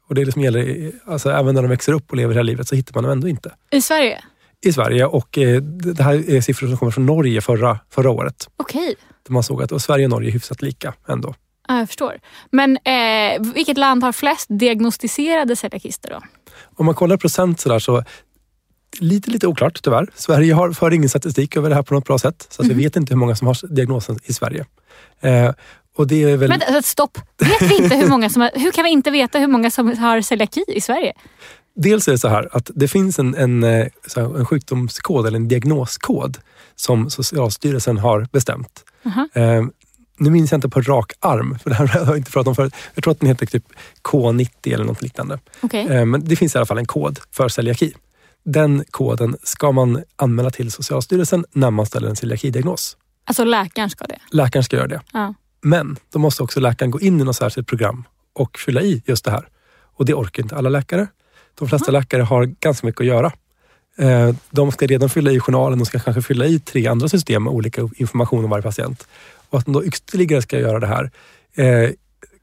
Och 0.07 0.15
det 0.15 0.25
liksom 0.25 0.41
gäller, 0.41 0.91
alltså 1.05 1.31
även 1.31 1.55
när 1.55 1.61
de 1.61 1.67
växer 1.67 1.93
upp 1.93 2.11
och 2.11 2.17
lever 2.17 2.33
hela 2.33 2.43
livet 2.43 2.67
så 2.67 2.75
hittar 2.75 2.93
man 2.93 3.03
dem 3.03 3.11
ändå 3.11 3.27
inte. 3.27 3.51
I 3.71 3.81
Sverige? 3.81 4.23
I 4.61 4.73
Sverige 4.73 5.05
och 5.05 5.37
eh, 5.37 5.61
det 5.61 6.03
här 6.03 6.29
är 6.29 6.41
siffror 6.41 6.67
som 6.67 6.77
kommer 6.77 6.91
från 6.91 7.05
Norge 7.05 7.41
förra, 7.41 7.79
förra 7.89 8.09
året. 8.09 8.49
Okej. 8.57 8.95
Där 9.27 9.33
man 9.33 9.43
såg 9.43 9.63
att 9.63 9.71
och 9.71 9.81
Sverige 9.81 10.05
och 10.05 10.09
Norge 10.09 10.29
är 10.29 10.33
hyfsat 10.33 10.61
lika 10.61 10.93
ändå. 11.07 11.35
Ja, 11.71 11.79
jag 11.79 11.87
förstår. 11.87 12.19
Men 12.49 12.77
eh, 12.77 13.53
vilket 13.53 13.77
land 13.77 14.03
har 14.03 14.11
flest 14.11 14.45
diagnostiserade 14.49 15.55
celiakister 15.55 16.09
då? 16.09 16.19
Om 16.75 16.85
man 16.85 16.95
kollar 16.95 17.17
procent 17.17 17.59
sådär 17.59 17.79
så 17.79 18.03
lite, 18.99 19.31
lite 19.31 19.47
oklart 19.47 19.79
tyvärr. 19.83 20.07
Sverige 20.15 20.53
har, 20.53 20.71
för 20.71 20.93
ingen 20.93 21.09
statistik 21.09 21.57
över 21.57 21.69
det 21.69 21.75
här 21.75 21.83
på 21.83 21.93
något 21.93 22.05
bra 22.05 22.19
sätt. 22.19 22.47
Så 22.49 22.61
att 22.61 22.67
vi 22.67 22.73
vet 22.73 22.95
inte 22.95 23.13
hur 23.13 23.17
många 23.17 23.35
som 23.35 23.47
har 23.47 23.75
diagnosen 23.75 24.19
i 24.23 24.33
Sverige. 24.33 24.65
Eh, 25.21 25.51
och 25.97 26.07
det 26.07 26.23
är 26.23 26.37
väl, 26.37 26.49
vänta, 26.49 26.81
stopp. 26.81 27.17
Vet 27.37 27.71
vi 27.71 27.83
inte 27.83 27.95
hur 27.95 28.07
många 28.07 28.29
som 28.29 28.41
har, 28.41 28.51
hur 28.53 28.71
kan 28.71 28.83
vi 28.83 28.89
inte 28.89 29.11
veta 29.11 29.39
hur 29.39 29.47
många 29.47 29.71
som 29.71 29.97
har 29.97 30.21
celiaki 30.21 30.63
i 30.67 30.81
Sverige? 30.81 31.13
dels 31.75 32.07
är 32.07 32.11
det 32.11 32.17
så 32.17 32.27
här 32.27 32.49
att 32.51 32.71
det 32.75 32.87
finns 32.87 33.19
en, 33.19 33.35
en, 33.35 33.63
eh, 33.63 33.87
en 34.15 34.45
sjukdomskod 34.45 35.27
eller 35.27 35.37
en 35.37 35.47
diagnoskod 35.47 36.37
som 36.75 37.09
Socialstyrelsen 37.09 37.97
har 37.97 38.27
bestämt. 38.31 38.83
Aha. 39.05 39.27
Eh, 39.33 39.63
nu 40.21 40.29
minns 40.29 40.51
jag 40.51 40.57
inte 40.57 40.69
på 40.69 40.81
rak 40.81 41.11
arm, 41.19 41.59
för 41.63 41.69
det 41.69 41.75
här 41.75 41.87
har 41.87 42.05
jag 42.05 42.17
inte 42.17 42.31
pratat 42.31 42.47
om 42.47 42.55
förut. 42.55 42.73
Jag 42.93 43.03
tror 43.03 43.11
att 43.11 43.19
den 43.19 43.29
heter 43.29 43.45
typ 43.45 43.63
K90 44.03 44.73
eller 44.73 44.85
något 44.85 45.01
liknande. 45.01 45.39
Okej. 45.61 45.87
Eh, 45.87 46.05
Men 46.05 46.25
det 46.25 46.35
finns 46.35 46.55
i 46.55 46.57
alla 46.57 46.65
fall 46.65 46.77
en 46.77 46.85
kod 46.85 47.19
för 47.31 47.49
celiaki. 47.49 47.93
Den 48.45 48.83
koden 48.91 49.35
ska 49.43 49.71
man 49.71 50.03
anmäla 50.15 50.49
till 50.49 50.71
Socialstyrelsen 50.71 51.45
när 51.51 51.71
man 51.71 51.85
ställer 51.85 52.09
en 52.09 52.15
celiakidiagnos. 52.15 52.97
Alltså 53.25 53.43
läkaren 53.43 53.89
ska 53.89 54.05
det? 54.05 54.17
Läkaren 54.31 54.63
ska 54.63 54.75
göra 54.75 54.87
det. 54.87 55.01
Ja. 55.13 55.33
Men 55.61 55.97
då 56.13 56.19
måste 56.19 56.43
också 56.43 56.59
läkaren 56.59 56.91
gå 56.91 56.99
in 56.99 57.21
i 57.21 57.23
något 57.23 57.35
särskilt 57.35 57.67
program 57.67 58.03
och 58.33 58.57
fylla 58.57 58.81
i 58.81 59.03
just 59.05 59.25
det 59.25 59.31
här. 59.31 59.47
Och 59.97 60.05
det 60.05 60.13
orkar 60.13 60.43
inte 60.43 60.55
alla 60.55 60.69
läkare. 60.69 61.07
De 61.59 61.67
flesta 61.67 61.91
läkare 61.91 62.21
har 62.21 62.45
ganska 62.45 62.87
mycket 62.87 63.01
att 63.01 63.07
göra. 63.07 63.31
Eh, 63.97 64.35
De 64.49 64.71
ska 64.71 64.85
redan 64.87 65.09
fylla 65.09 65.31
i 65.31 65.39
journalen, 65.39 65.79
de 65.79 65.85
ska 65.85 65.99
kanske 65.99 66.21
fylla 66.21 66.45
i 66.45 66.59
tre 66.59 66.87
andra 66.87 67.09
system 67.09 67.43
med 67.43 67.53
olika 67.53 67.89
information 67.95 68.43
om 68.43 68.49
varje 68.49 68.63
patient. 68.63 69.07
Och 69.51 69.59
att 69.59 69.65
de 69.65 69.73
då 69.73 69.85
ytterligare 69.85 70.41
ska 70.41 70.59
göra 70.59 70.79
det 70.79 70.87
här 70.87 71.11
eh, 71.55 71.89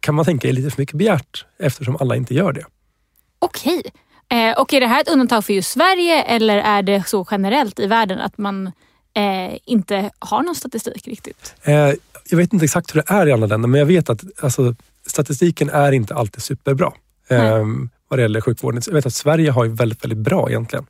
kan 0.01 0.15
man 0.15 0.25
tänka 0.25 0.49
är 0.49 0.53
lite 0.53 0.71
för 0.71 0.83
mycket 0.83 0.95
begärt 0.95 1.47
eftersom 1.59 1.97
alla 2.01 2.17
inte 2.17 2.35
gör 2.35 2.53
det. 2.53 2.65
Okej. 3.39 3.83
Eh, 4.29 4.61
och 4.61 4.73
är 4.73 4.81
det 4.81 4.87
här 4.87 5.01
ett 5.01 5.09
undantag 5.09 5.45
för 5.45 5.53
just 5.53 5.71
Sverige 5.71 6.23
eller 6.23 6.59
är 6.59 6.83
det 6.83 7.09
så 7.09 7.27
generellt 7.31 7.79
i 7.79 7.87
världen 7.87 8.21
att 8.21 8.39
man 8.39 8.67
eh, 9.15 9.59
inte 9.65 10.11
har 10.19 10.43
någon 10.43 10.55
statistik 10.55 11.09
riktigt? 11.09 11.55
Eh, 11.63 11.93
jag 12.31 12.37
vet 12.37 12.53
inte 12.53 12.65
exakt 12.65 12.95
hur 12.95 13.03
det 13.03 13.15
är 13.15 13.27
i 13.27 13.33
andra 13.33 13.47
länder, 13.47 13.69
men 13.69 13.79
jag 13.79 13.87
vet 13.87 14.11
att 14.11 14.25
alltså, 14.41 14.75
statistiken 15.07 15.71
är 15.71 15.93
inte 15.93 16.15
alltid 16.15 16.43
superbra 16.43 16.93
eh, 17.29 17.67
vad 18.09 18.19
det 18.19 18.23
gäller 18.23 18.41
sjukvården. 18.41 18.83
Jag 18.87 18.95
vet 18.95 19.07
att 19.07 19.15
Sverige 19.15 19.51
har 19.51 19.65
ju 19.65 19.71
väldigt, 19.71 20.05
väldigt 20.05 20.19
bra 20.19 20.49
egentligen. 20.49 20.87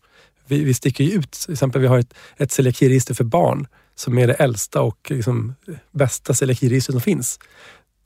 Vi, 0.47 0.65
vi 0.65 0.75
sticker 0.75 1.05
ju 1.05 1.11
ut. 1.11 1.31
Till 1.31 1.53
exempel, 1.53 1.81
vi 1.81 1.87
har 1.87 1.99
ett, 1.99 2.15
ett 2.37 2.53
celiakiregister 2.53 3.15
för 3.15 3.25
barn 3.25 3.67
som 3.99 4.19
är 4.19 4.27
det 4.27 4.35
äldsta 4.35 4.83
och 4.83 5.11
liksom, 5.11 5.55
bästa 5.91 6.35
celiakiregister 6.35 6.93
som 6.93 7.01
finns. 7.01 7.39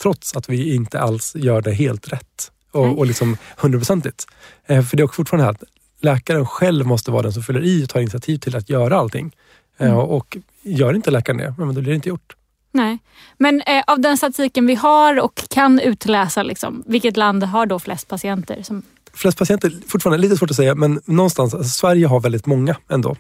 Trots 0.03 0.37
att 0.37 0.49
vi 0.49 0.75
inte 0.75 1.01
alls 1.01 1.37
gör 1.37 1.63
det 1.63 1.73
helt 1.73 2.13
rätt 2.13 2.53
och, 2.71 2.99
och 2.99 3.07
liksom 3.07 3.37
hundraprocentigt. 3.57 4.27
Eh, 4.67 4.83
för 4.85 4.97
det 4.97 5.03
är 5.03 5.05
också 5.05 5.17
fortfarande 5.17 5.45
här 5.45 5.53
att 5.53 5.63
läkaren 6.01 6.47
själv 6.47 6.87
måste 6.87 7.11
vara 7.11 7.23
den 7.23 7.33
som 7.33 7.43
fyller 7.43 7.65
i 7.65 7.85
och 7.85 7.89
tar 7.89 8.01
initiativ 8.01 8.39
till 8.39 8.57
att 8.57 8.71
göra 8.71 8.97
allting. 8.97 9.37
Eh, 9.79 9.99
och 9.99 10.37
gör 10.63 10.95
inte 10.95 11.11
läkaren 11.11 11.39
det, 11.39 11.55
men 11.59 11.75
då 11.75 11.81
blir 11.81 11.91
det 11.91 11.95
inte 11.95 12.09
gjort. 12.09 12.37
Nej. 12.73 12.99
Men 13.39 13.63
eh, 13.67 13.85
av 13.87 14.01
den 14.01 14.17
statistiken 14.17 14.67
vi 14.67 14.75
har 14.75 15.21
och 15.21 15.43
kan 15.51 15.81
utläsa, 15.81 16.43
liksom, 16.43 16.83
vilket 16.87 17.17
land 17.17 17.43
har 17.43 17.67
då 17.67 17.79
flest 17.79 18.09
patienter? 18.09 18.63
Som... 18.63 18.83
flest 19.15 19.39
patienter, 19.39 19.73
fortfarande 19.89 20.19
lite 20.19 20.37
svårt 20.37 20.51
att 20.51 20.57
säga, 20.57 20.75
men 20.75 21.01
någonstans, 21.05 21.55
alltså 21.55 21.71
Sverige 21.71 22.07
har 22.07 22.21
väldigt 22.21 22.47
många 22.47 22.77
ändå. 22.89 23.17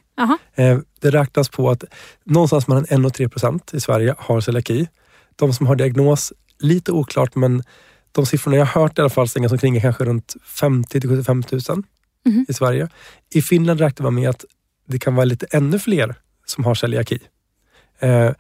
Eh, 0.55 0.79
det 1.01 1.11
räknas 1.11 1.49
på 1.49 1.71
att 1.71 1.85
någonstans 2.25 2.69
mellan 2.69 2.85
1 2.89 3.07
och 3.07 3.15
3 3.15 3.29
procent 3.29 3.75
i 3.75 3.81
Sverige 3.81 4.15
har 4.19 4.41
celiaki. 4.41 4.89
De 5.37 5.55
som 5.55 5.67
har 5.67 5.77
diagnos, 5.77 6.33
lite 6.59 6.93
oklart, 6.93 7.35
men 7.35 7.63
de 8.13 8.27
siffrorna 8.27 8.57
jag 8.57 8.67
har 8.67 8.83
hört 8.83 8.99
i 8.99 9.01
alla 9.01 9.11
fall 9.11 9.29
slängas 9.29 9.53
omkring 9.53 9.77
är 9.77 9.81
kanske 9.81 10.05
runt 10.05 10.35
50 10.45 11.01
till 11.01 11.11
75 11.11 11.43
000. 11.69 11.83
Mhm. 12.27 12.47
i 12.49 12.53
Sverige. 12.53 12.89
I 13.35 13.43
Finland 13.43 13.81
räknar 13.81 14.05
man 14.05 14.15
med 14.15 14.31
att 14.31 14.45
det 14.89 14.99
kan 14.99 15.15
vara 15.15 15.25
lite 15.25 15.47
ännu 15.51 15.79
fler 15.79 16.15
som 16.47 16.65
har 16.65 16.75
celiaki. 16.75 17.19
Eh, 17.99 18.31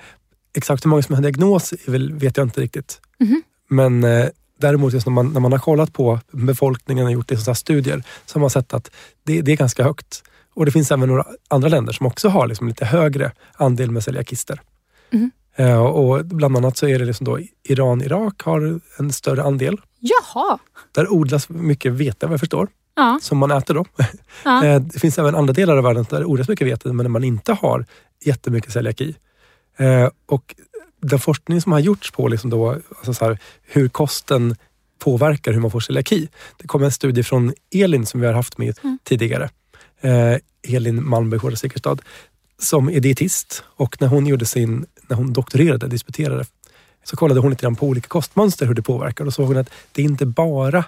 exakt 0.56 0.84
hur 0.84 0.88
många 0.88 1.02
som 1.02 1.14
har 1.14 1.22
diagnos 1.22 1.74
väl, 1.86 2.12
vet 2.12 2.36
jag 2.36 2.46
inte 2.46 2.60
riktigt. 2.60 3.00
Mhm. 3.20 3.42
Men 3.68 4.04
eh, 4.04 4.28
däremot 4.62 4.92
just 4.92 5.06
när 5.06 5.12
man, 5.12 5.32
när 5.32 5.40
man 5.40 5.52
har 5.52 5.58
kollat 5.58 5.92
på 5.92 6.20
befolkningen 6.32 7.06
och 7.06 7.12
gjort 7.12 7.30
här 7.30 7.54
studier 7.54 8.02
så 8.26 8.36
har 8.38 8.40
man 8.40 8.50
sett 8.50 8.74
att 8.74 8.90
det, 9.26 9.42
det 9.42 9.52
är 9.52 9.56
ganska 9.56 9.84
högt. 9.84 10.22
Och 10.54 10.64
det 10.66 10.72
finns 10.72 10.90
även 10.90 11.08
några 11.08 11.24
andra 11.48 11.68
länder 11.68 11.92
som 11.92 12.06
också 12.06 12.28
har 12.28 12.46
liksom 12.46 12.68
lite 12.68 12.84
högre 12.84 13.32
andel 13.54 13.90
med 13.90 14.04
celiakister. 14.04 14.60
Mhm. 15.10 15.30
Eh, 15.56 15.82
och 15.82 16.24
bland 16.26 16.56
annat 16.56 16.76
så 16.76 16.86
är 16.88 16.98
det 16.98 17.04
liksom 17.04 17.24
då 17.24 17.38
Iran, 17.68 18.02
Irak 18.02 18.42
har 18.42 18.80
en 18.98 19.12
större 19.12 19.42
andel. 19.42 19.80
Jaha. 20.00 20.58
Där 20.92 21.12
odlas 21.12 21.48
mycket 21.48 21.92
vete 21.92 22.26
vad 22.26 22.32
jag 22.32 22.40
förstår, 22.40 22.68
Ja. 22.94 23.18
som 23.22 23.38
man 23.38 23.50
äter 23.50 23.74
då. 23.74 23.84
Ja. 24.44 24.64
Eh, 24.64 24.80
Det 24.80 24.98
finns 24.98 25.18
även 25.18 25.34
andra 25.34 25.52
delar 25.52 25.76
av 25.76 25.84
världen 25.84 26.06
där 26.10 26.18
det 26.18 26.24
odlas 26.24 26.48
mycket 26.48 26.66
vete 26.66 26.88
men 26.88 27.04
där 27.04 27.08
man 27.10 27.24
inte 27.24 27.52
har 27.52 27.86
jättemycket 28.24 28.72
celiaki. 28.72 29.14
Eh, 29.78 30.08
Och 30.28 30.54
den 31.02 31.18
forskning 31.18 31.60
som 31.60 31.72
har 31.72 31.80
gjorts 31.80 32.10
på 32.10 32.28
liksom 32.28 32.50
då, 32.50 32.70
alltså 32.70 33.14
så 33.14 33.24
här, 33.24 33.38
hur 33.62 33.88
kosten 33.88 34.56
påverkar 34.98 35.52
hur 35.52 35.60
man 35.60 35.70
får 35.70 35.80
celiaki. 35.80 36.28
Det 36.56 36.66
kom 36.66 36.82
en 36.82 36.92
studie 36.92 37.22
från 37.22 37.54
Elin 37.74 38.06
som 38.06 38.20
vi 38.20 38.26
har 38.26 38.34
haft 38.34 38.58
med 38.58 38.78
Mm. 38.82 38.98
tidigare. 39.04 39.50
Eh, 40.00 40.36
Elin 40.76 41.08
Malmberg 41.08 41.40
Hårda 41.40 41.56
Segerstad 41.56 41.98
som 42.58 42.88
är 42.90 43.00
dietist 43.00 43.64
och 43.66 44.00
när 44.00 44.08
hon 44.08 44.26
gjorde 44.26 44.46
sin, 44.46 44.86
när 45.08 45.16
hon 45.16 45.32
doktorerade, 45.32 45.86
disputerade, 45.86 46.44
så 47.04 47.16
kollade 47.16 47.40
hon 47.40 47.50
lite 47.50 47.62
grann 47.62 47.76
på 47.76 47.86
olika 47.86 48.08
kostmönster 48.08 48.66
hur 48.66 48.74
det 48.74 48.82
påverkar 48.82 49.24
och 49.24 49.34
såg 49.34 49.46
hon 49.46 49.56
att 49.56 49.70
det 49.92 50.02
är 50.02 50.06
inte 50.06 50.26
bara 50.26 50.84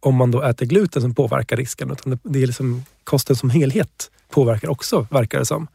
om 0.00 0.14
man 0.14 0.30
då 0.30 0.42
äter 0.42 0.66
gluten 0.66 1.02
som 1.02 1.14
påverkar 1.14 1.56
risken 1.56 1.90
utan 1.90 2.10
det, 2.10 2.18
det 2.22 2.42
är 2.42 2.46
liksom 2.46 2.84
kosten 3.04 3.36
som 3.36 3.50
helhet 3.50 4.10
påverkar 4.30 4.68
också, 4.68 5.06
verkar 5.10 5.38
det 5.38 5.46
som. 5.46 5.66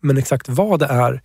Men 0.00 0.18
exakt 0.18 0.48
vad 0.48 0.80
det 0.80 0.86
är, 0.86 1.22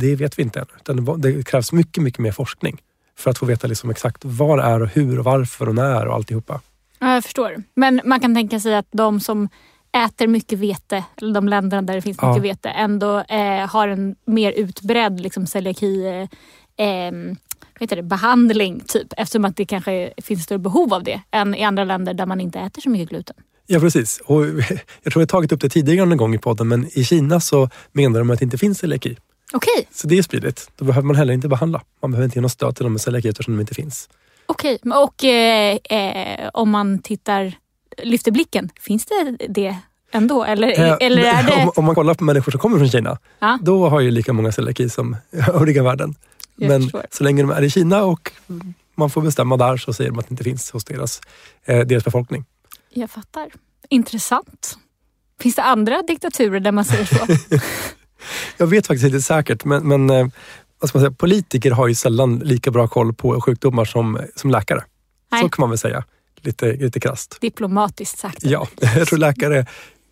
det 0.00 0.16
vet 0.16 0.38
vi 0.38 0.42
inte 0.42 0.60
än. 0.60 0.66
Utan 0.80 1.20
det, 1.20 1.46
krävs 1.46 1.72
mycket, 1.72 2.02
mycket 2.02 2.18
mer 2.20 2.32
forskning 2.32 2.82
för 3.18 3.30
att 3.30 3.38
få 3.38 3.46
veta 3.46 3.66
liksom 3.66 3.90
exakt 3.90 4.24
vad 4.24 4.58
det 4.58 4.62
är 4.62 4.82
och 4.82 4.88
hur 4.88 5.18
och 5.18 5.24
varför 5.24 5.68
och 5.68 5.74
när 5.74 6.06
och 6.06 6.14
alltihopa. 6.14 6.60
Ja, 6.98 7.14
jag 7.14 7.24
förstår. 7.24 7.62
Men 7.74 8.00
man 8.04 8.20
kan 8.20 8.34
tänka 8.34 8.60
sig 8.60 8.74
att 8.74 8.86
de 8.92 9.20
som 9.20 9.48
äter 10.06 10.26
mycket 10.26 10.58
vete, 10.58 11.04
eller 11.16 11.34
de 11.34 11.48
länderna 11.48 11.82
där 11.82 11.94
det 11.94 12.02
finns 12.02 12.18
Ja. 12.20 12.28
mycket 12.28 12.42
vete, 12.50 12.68
ändå 12.68 13.18
eh, 13.20 13.68
har 13.68 13.88
en 13.88 14.16
mer 14.26 14.52
utbredd 14.52 15.20
liksom, 15.20 15.46
celiaki 15.46 16.06
eh, 16.06 16.86
eh, 16.86 17.12
vad 17.74 17.80
heter 17.80 17.96
det, 17.96 18.02
behandling 18.02 18.80
typ. 18.86 19.12
Eftersom 19.16 19.44
att 19.44 19.56
det 19.56 19.64
kanske 19.64 20.12
finns 20.22 20.44
större 20.44 20.58
behov 20.58 20.94
av 20.94 21.02
det 21.02 21.20
än 21.30 21.54
i 21.54 21.64
andra 21.64 21.84
länder 21.84 22.14
där 22.14 22.26
man 22.26 22.40
inte 22.40 22.58
äter 22.60 22.82
så 22.82 22.90
mycket 22.90 23.08
gluten. 23.08 23.36
Ja, 23.66 23.80
precis. 23.80 24.20
Och 24.24 24.46
jag 25.02 25.12
tror 25.12 25.22
jag 25.22 25.28
tagit 25.28 25.52
upp 25.52 25.60
det 25.60 25.68
tidigare 25.68 26.06
någon 26.06 26.18
gång 26.18 26.34
i 26.34 26.38
podden, 26.38 26.68
men 26.68 26.98
i 26.98 27.04
Kina 27.04 27.40
så 27.40 27.68
menar 27.92 28.18
de 28.18 28.30
att 28.30 28.38
det 28.38 28.44
inte 28.44 28.58
finns 28.58 28.78
celiaki. 28.78 29.16
Okej, 29.52 29.88
Så 29.92 30.06
det 30.06 30.18
är 30.18 30.22
spridit. 30.22 30.70
Då 30.76 30.84
behöver 30.84 31.06
man 31.06 31.16
heller 31.16 31.34
inte 31.34 31.48
behandla. 31.48 31.82
Man 32.02 32.10
behöver 32.10 32.24
inte 32.24 32.38
ge 32.38 32.42
något 32.42 32.52
stöd 32.52 32.76
till 32.76 32.82
dem 32.84 32.92
med 32.92 33.00
celiaki 33.00 33.28
eftersom 33.28 33.54
de 33.56 33.60
inte 33.60 33.74
finns. 33.74 34.08
okej. 34.46 34.78
Men 34.82 34.98
Och 34.98 35.24
eh, 35.24 35.76
eh, 35.84 36.50
om 36.54 36.70
man 36.70 36.98
tittar, 36.98 37.52
lyfter 38.02 38.30
blicken, 38.30 38.70
finns 38.80 39.06
det 39.06 39.36
det 39.48 39.76
ändå? 40.12 40.44
Eller, 40.44 40.68
Eh, 40.68 40.96
eller 41.00 41.22
är 41.22 41.42
det... 41.46 41.62
om, 41.62 41.72
om 41.76 41.84
man 41.84 41.94
kollar 41.94 42.14
på 42.14 42.24
människor 42.24 42.52
som 42.52 42.60
kommer 42.60 42.78
från 42.78 42.88
Kina, 42.88 43.18
Ja. 43.38 43.58
då 43.62 43.88
har 43.88 44.00
ju 44.00 44.10
lika 44.10 44.32
många 44.32 44.52
celiaki 44.52 44.88
som 44.88 45.16
övriga 45.32 45.82
världen. 45.82 46.14
Jag 46.56 46.68
Men 46.68 46.82
förstår. 46.82 47.06
så 47.10 47.24
länge 47.24 47.42
de 47.42 47.50
är 47.50 47.62
i 47.62 47.70
Kina 47.70 48.04
och 48.04 48.32
man 48.94 49.10
får 49.10 49.22
bestämma 49.22 49.56
där 49.56 49.76
så 49.76 49.92
säger 49.92 50.10
de 50.10 50.18
att 50.18 50.28
det 50.28 50.32
inte 50.32 50.44
finns 50.44 50.70
hos 50.70 50.84
deras, 50.84 51.20
eh, 51.64 51.80
deras 51.80 52.04
befolkning. 52.04 52.44
Jag 52.90 53.10
fattar. 53.10 53.48
Intressant. 53.88 54.78
Finns 55.40 55.54
det 55.54 55.62
andra 55.62 56.02
diktaturer 56.02 56.60
där 56.60 56.72
man 56.72 56.84
säger 56.84 57.04
så? 57.04 57.26
Jag 58.56 58.66
vet 58.66 58.86
faktiskt 58.86 59.06
inte 59.06 59.22
säkert, 59.22 59.64
men, 59.64 59.88
men 59.88 60.10
eh, 60.10 60.26
vad 60.80 60.88
ska 60.88 60.98
man 60.98 61.06
säga, 61.06 61.14
politiker 61.18 61.70
har 61.70 61.88
ju 61.88 61.94
sällan 61.94 62.38
lika 62.38 62.70
bra 62.70 62.88
koll 62.88 63.14
på 63.14 63.40
sjukdomar 63.40 63.84
som, 63.84 64.20
som 64.36 64.50
läkare. 64.50 64.84
Nej. 65.32 65.42
Så 65.42 65.48
kan 65.48 65.62
man 65.62 65.70
väl 65.70 65.78
säga, 65.78 66.04
lite, 66.40 66.72
lite 66.72 67.00
krasst. 67.00 67.38
Diplomatiskt 67.40 68.18
sagt. 68.18 68.44
Ja, 68.44 68.68
jag 68.96 69.08
tror 69.08 69.18
läkare 69.18 69.66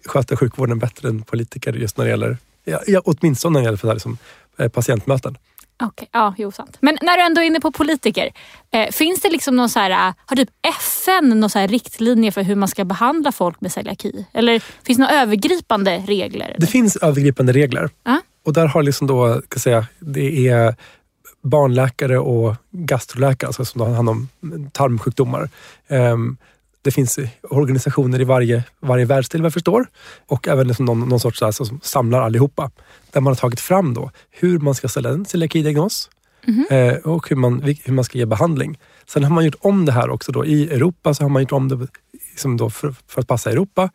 sköter 0.06 0.36
sjukvården 0.36 0.78
bättre 0.78 1.08
än 1.08 1.22
politiker 1.22 1.72
just 1.72 1.96
när 1.96 2.04
det 2.04 2.10
gäller, 2.10 2.38
ja, 2.86 3.02
åtminstone 3.04 3.52
när 3.52 3.60
det 3.60 3.64
gäller 3.64 3.78
för 3.78 3.86
så 3.86 3.88
här, 3.88 3.94
liksom, 3.94 4.18
eh, 4.58 4.68
patientmöten. 4.68 5.36
Okej, 5.80 6.08
ja, 6.12 6.34
jo 6.38 6.50
sant. 6.52 6.76
Men 6.80 6.98
när 7.02 7.16
du 7.16 7.22
ändå 7.22 7.40
är 7.40 7.44
inne 7.44 7.60
på 7.60 7.72
politiker. 7.72 8.30
Eh, 8.72 8.90
finns 8.90 9.20
det 9.20 9.30
liksom 9.30 9.56
någon 9.56 9.68
så 9.70 9.78
här, 9.80 9.90
eh, 9.90 10.14
har 10.26 10.36
typ 10.36 10.48
FN 10.88 11.28
någon 11.40 11.50
så 11.50 11.58
här 11.58 11.68
riktlinje 11.68 12.32
för 12.32 12.42
hur 12.42 12.54
man 12.56 12.68
ska 12.68 12.84
behandla 12.84 13.32
folk 13.32 13.60
med 13.60 13.72
celiaki? 13.72 14.26
Eller 14.32 14.58
finns 14.60 14.98
det 14.98 15.02
några 15.04 15.22
övergripande 15.22 15.98
regler? 15.98 16.56
Det 16.58 16.66
finns 16.66 16.96
övergripande 16.96 17.52
regler 17.52 17.90
Ja. 18.04 18.20
och 18.46 18.52
där 18.52 18.66
har 18.66 18.82
liksom 18.82 19.06
då, 19.06 19.42
jag 19.50 19.60
säga, 19.60 19.86
det 19.98 20.48
är 20.48 20.74
barnläkare 21.42 22.18
och 22.18 22.54
gastroläkare 22.70 23.48
alltså 23.48 23.64
som 23.64 23.80
har 23.80 23.88
hand 23.90 24.08
om 24.08 24.28
tarmsjukdomar. 24.72 25.48
Ehm, 25.88 26.36
Det 26.82 26.90
finns 26.90 27.18
organisationer 27.42 28.20
i 28.20 28.24
varje, 28.24 28.64
varje 28.80 29.04
världsdel 29.04 29.42
vad 29.42 29.46
jag 29.46 29.52
förstår 29.52 29.86
och 30.28 30.48
även 30.48 30.68
liksom 30.68 30.84
någon, 30.84 31.08
någon 31.08 31.20
sorts 31.20 31.42
alltså, 31.42 31.64
som 31.64 31.80
samlar 31.82 32.20
allihopa. 32.20 32.70
Där 33.12 33.20
man 33.20 33.30
har 33.30 33.36
tagit 33.36 33.60
fram 33.60 33.94
då 33.94 34.10
hur 34.30 34.58
man 34.58 34.74
ska 34.74 34.88
ställa 34.88 35.10
en 35.10 35.24
celiakidiagnos 35.24 36.10
eh, 36.70 36.94
och 36.94 37.28
hur 37.28 37.36
man, 37.36 37.62
hur 37.84 37.92
man 37.92 38.04
ska 38.04 38.18
ge 38.18 38.26
behandling. 38.26 38.78
Sen 39.06 39.24
har 39.24 39.30
man 39.30 39.44
gjort 39.44 39.56
om 39.60 39.84
det 39.84 39.92
här 39.92 40.10
också. 40.10 40.32
Då. 40.32 40.44
I 40.44 40.70
Europa 40.70 41.14
så 41.14 41.24
har 41.24 41.28
man 41.28 41.42
gjort 41.42 41.52
om 41.52 41.68
det 41.68 41.88
liksom 42.30 42.56
då 42.56 42.70
för, 42.70 42.94
för 43.06 43.20
att 43.20 43.28
passa 43.28 43.50
Europa. 43.50 43.90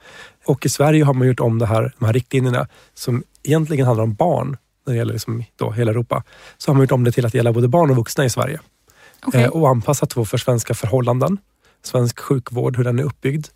Och 0.46 0.66
i 0.66 0.70
Sverige 0.70 1.04
har 1.04 1.14
man 1.14 1.28
gjort 1.28 1.40
om 1.40 1.60
det 1.60 1.66
här, 1.66 1.94
de 2.00 2.06
här 2.06 2.14
riktlinjerna 2.14 2.68
som 2.94 3.24
egentligen 3.44 3.86
handlar 3.86 4.04
om 4.04 4.14
barn 4.14 4.58
när 4.86 4.94
det 4.94 4.98
gäller 4.98 5.14
liksom 5.14 5.44
då 5.56 5.72
hela 5.72 5.92
Europa. 5.92 6.24
Så 6.58 6.72
har 6.72 6.76
man 6.76 6.84
gjort 6.84 6.92
om 6.92 7.04
det 7.04 7.12
till 7.12 7.26
att 7.26 7.34
gälla 7.34 7.54
både 7.54 7.68
barn 7.68 7.90
och 7.90 7.96
vuxna 7.96 8.26
i 8.26 8.30
Sverige. 8.30 8.60
Okej. 9.26 9.44
Eh, 9.44 9.50
och 9.50 9.70
anpassat 9.70 10.10
då 10.10 10.26
för 10.26 10.38
svenska 10.38 10.74
förhållanden. 10.74 11.38
Svensk 11.86 12.20
sjukvård, 12.20 12.78
hur 12.78 12.84
den 12.84 13.00
är 13.00 13.04
uppbyggd. 13.04 13.48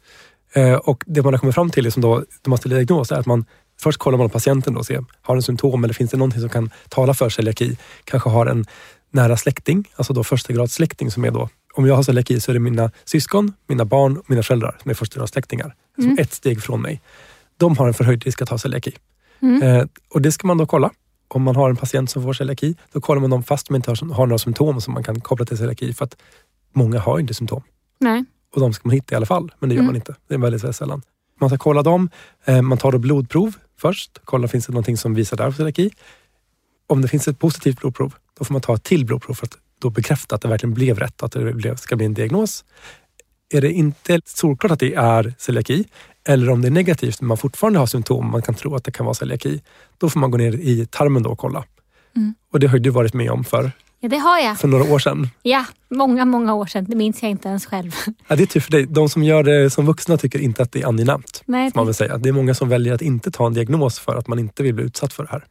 Eh, 0.54 0.74
och 0.74 1.04
det 1.08 1.22
man 1.22 1.34
har 1.34 1.40
kommit 1.40 1.56
fram 1.56 1.70
till 1.70 1.84
liksom 1.84 2.02
då, 2.02 2.16
när 2.16 2.50
man 2.50 2.58
ställer 2.58 2.76
diagnos 2.76 3.12
är 3.12 3.16
att 3.16 3.26
man 3.26 3.46
först 3.82 4.00
kollar 4.00 4.18
man 4.18 4.30
på 4.30 4.34
patienten 4.34 4.78
och 4.78 4.86
ser, 4.86 5.06
har 5.22 5.36
den 5.36 5.44
symptom 5.44 5.84
eller 5.84 5.94
finns 5.94 6.12
det 6.12 6.18
någonting 6.18 6.42
som 6.42 6.50
kan 6.50 6.70
tala 6.90 7.14
för 7.14 7.30
celiaki? 7.30 7.78
Kanske 8.04 8.30
har 8.30 8.46
en 8.46 8.66
nära 9.12 9.38
släkting, 9.38 9.90
alltså 9.96 10.14
då 10.14 10.24
första 10.24 10.54
grads 10.54 10.74
släkting 10.74 11.12
som 11.12 11.26
är 11.26 11.32
då, 11.32 11.50
om 11.74 11.86
jag 11.86 11.96
har 11.96 12.04
celiaki 12.04 12.40
så 12.40 12.52
är 12.52 12.54
det 12.54 12.60
mina 12.60 12.92
syskon, 13.06 13.54
mina 13.68 13.86
barn 13.86 14.18
och 14.18 14.30
mina 14.30 14.44
föräldrar 14.44 14.78
som 14.82 14.92
är 14.92 14.96
första 14.96 15.20
grads 15.20 15.32
släktingar. 15.32 15.76
Som 15.96 16.18
ett 16.20 16.34
steg 16.34 16.62
från 16.64 16.82
mig. 16.82 17.02
De 17.58 17.78
har 17.78 17.88
en 17.88 17.94
förhöjd 17.94 18.24
risk 18.24 18.42
att 18.42 18.50
ha 18.50 18.58
celiaki. 18.58 18.96
Eh, 19.64 19.86
och 20.10 20.22
det 20.22 20.32
ska 20.32 20.48
man 20.48 20.58
då 20.58 20.66
kolla. 20.66 20.92
Om 21.28 21.44
man 21.44 21.56
har 21.56 21.70
en 21.70 21.76
patient 21.76 22.10
som 22.10 22.24
får 22.24 22.34
celiaki, 22.34 22.76
då 22.92 23.02
kollar 23.02 23.22
man 23.22 23.30
dem 23.30 23.44
fast 23.44 23.68
de 23.68 23.76
inte 23.76 23.92
har, 23.92 24.14
har 24.14 24.26
några 24.26 24.38
symptom 24.38 24.82
som 24.82 24.94
man 24.94 25.04
kan 25.04 25.22
koppla 25.22 25.46
till 25.46 25.58
celiaki. 25.58 25.94
För 25.94 26.06
att 26.06 26.16
många 26.74 27.00
har 27.00 27.20
inte 27.20 27.34
symptom. 27.34 27.64
Nej. 28.00 28.26
Och 28.54 28.62
de 28.62 28.74
ska 28.74 28.88
man 28.88 28.94
hitta 28.96 29.16
i 29.16 29.18
alla 29.18 29.26
fall, 29.26 29.52
men 29.60 29.70
det 29.70 29.76
gör 29.76 29.84
man 29.84 29.96
inte. 29.96 30.16
Det 30.28 30.34
är 30.34 30.38
väldigt, 30.38 30.64
väldigt 30.64 30.76
sällan. 30.76 31.02
Man 31.40 31.50
ska 31.50 31.58
kolla 31.58 31.84
dem. 31.84 32.10
Eh, 32.46 32.62
man 32.62 32.78
tar 32.78 32.92
då 32.92 32.98
blodprov 32.98 33.56
först. 33.78 34.20
Kolla 34.24 34.48
finns 34.48 34.66
det 34.66 34.74
någonting 34.74 34.98
som 34.98 35.14
visar 35.14 35.38
där 35.38 35.46
på 35.46 35.52
celiaki. 35.52 35.92
Om 36.88 37.02
det 37.02 37.08
finns 37.08 37.28
ett 37.28 37.40
positivt 37.40 37.80
blodprov, 37.80 38.14
då 38.40 38.46
får 38.46 38.54
man 38.54 38.62
ta 38.62 38.76
ett 38.76 38.84
till 38.84 39.06
blodprov 39.06 39.34
för 39.34 39.46
att 39.46 39.58
då 39.80 39.90
bekräfta 39.90 40.36
att 40.36 40.42
det 40.42 40.48
verkligen 40.48 40.74
blev 40.74 41.00
rätt, 41.00 41.24
att 41.24 41.32
det 41.32 41.78
ska 41.78 41.96
bli 41.96 42.06
en 42.06 42.14
diagnos. 42.14 42.66
Är 43.54 43.62
det 43.62 43.72
inte 43.72 44.22
solklart 44.26 44.72
att 44.72 44.80
det 44.80 44.94
är 44.94 45.34
celiaki, 45.38 45.86
eller 46.28 46.50
om 46.50 46.62
det 46.62 46.68
är 46.68 46.72
negativt 46.72 47.22
men 47.22 47.28
man 47.28 47.38
fortfarande 47.38 47.80
har 47.80 47.86
symptom, 47.86 48.32
man 48.32 48.42
kan 48.42 48.56
tro 48.56 48.76
att 48.76 48.84
det 48.84 48.92
kan 48.92 49.06
vara 49.06 49.14
celiaki, 49.14 49.62
då 49.98 50.10
får 50.10 50.20
man 50.20 50.32
gå 50.32 50.38
ner 50.38 50.54
i 50.54 50.86
tarmen 50.86 51.24
då 51.24 51.30
och 51.30 51.40
kolla. 51.40 51.64
Och 52.52 52.60
det 52.60 52.68
har 52.68 52.80
du 52.80 52.90
varit 52.90 53.14
med 53.14 53.32
om 53.32 53.44
för, 53.44 53.72
Ja, 54.00 54.10
det 54.10 54.18
har 54.18 54.40
jag. 54.40 54.58
för 54.60 54.68
några 54.68 54.94
år 54.94 55.00
sedan. 55.00 55.28
Ja, 55.44 55.66
många, 55.90 56.26
många 56.26 56.54
år 56.54 56.66
sedan. 56.66 56.86
Det 56.90 56.96
minns 56.96 57.22
jag 57.22 57.32
inte 57.32 57.50
ens 57.50 57.66
själv. 57.66 57.92
Ja, 58.28 58.36
det 58.36 58.44
är 58.44 58.48
tur 58.48 58.60
för 58.60 58.72
dig. 58.72 58.86
De 58.86 59.10
som 59.10 59.24
gör 59.24 59.44
det 59.44 59.70
som 59.70 59.86
vuxna 59.86 60.18
tycker 60.18 60.40
inte 60.40 60.64
att 60.64 60.72
det 60.72 60.82
är 60.82 60.88
angenämt. 60.88 61.42
Nej, 61.46 61.72
man 61.76 61.86
väl 61.86 61.96
säga. 61.96 62.18
Det 62.18 62.30
är 62.30 62.34
många 62.34 62.54
som 62.54 62.70
väljer 62.70 62.94
att 62.94 63.02
inte 63.02 63.32
ta 63.32 63.48
en 63.48 63.54
diagnos 63.54 64.00
för 64.00 64.16
att 64.16 64.28
man 64.28 64.40
inte 64.40 64.64
vill 64.64 64.74
bli 64.76 64.84
utsatt 64.84 65.14
för 65.14 65.24
det 65.24 65.30
här. 65.32 65.44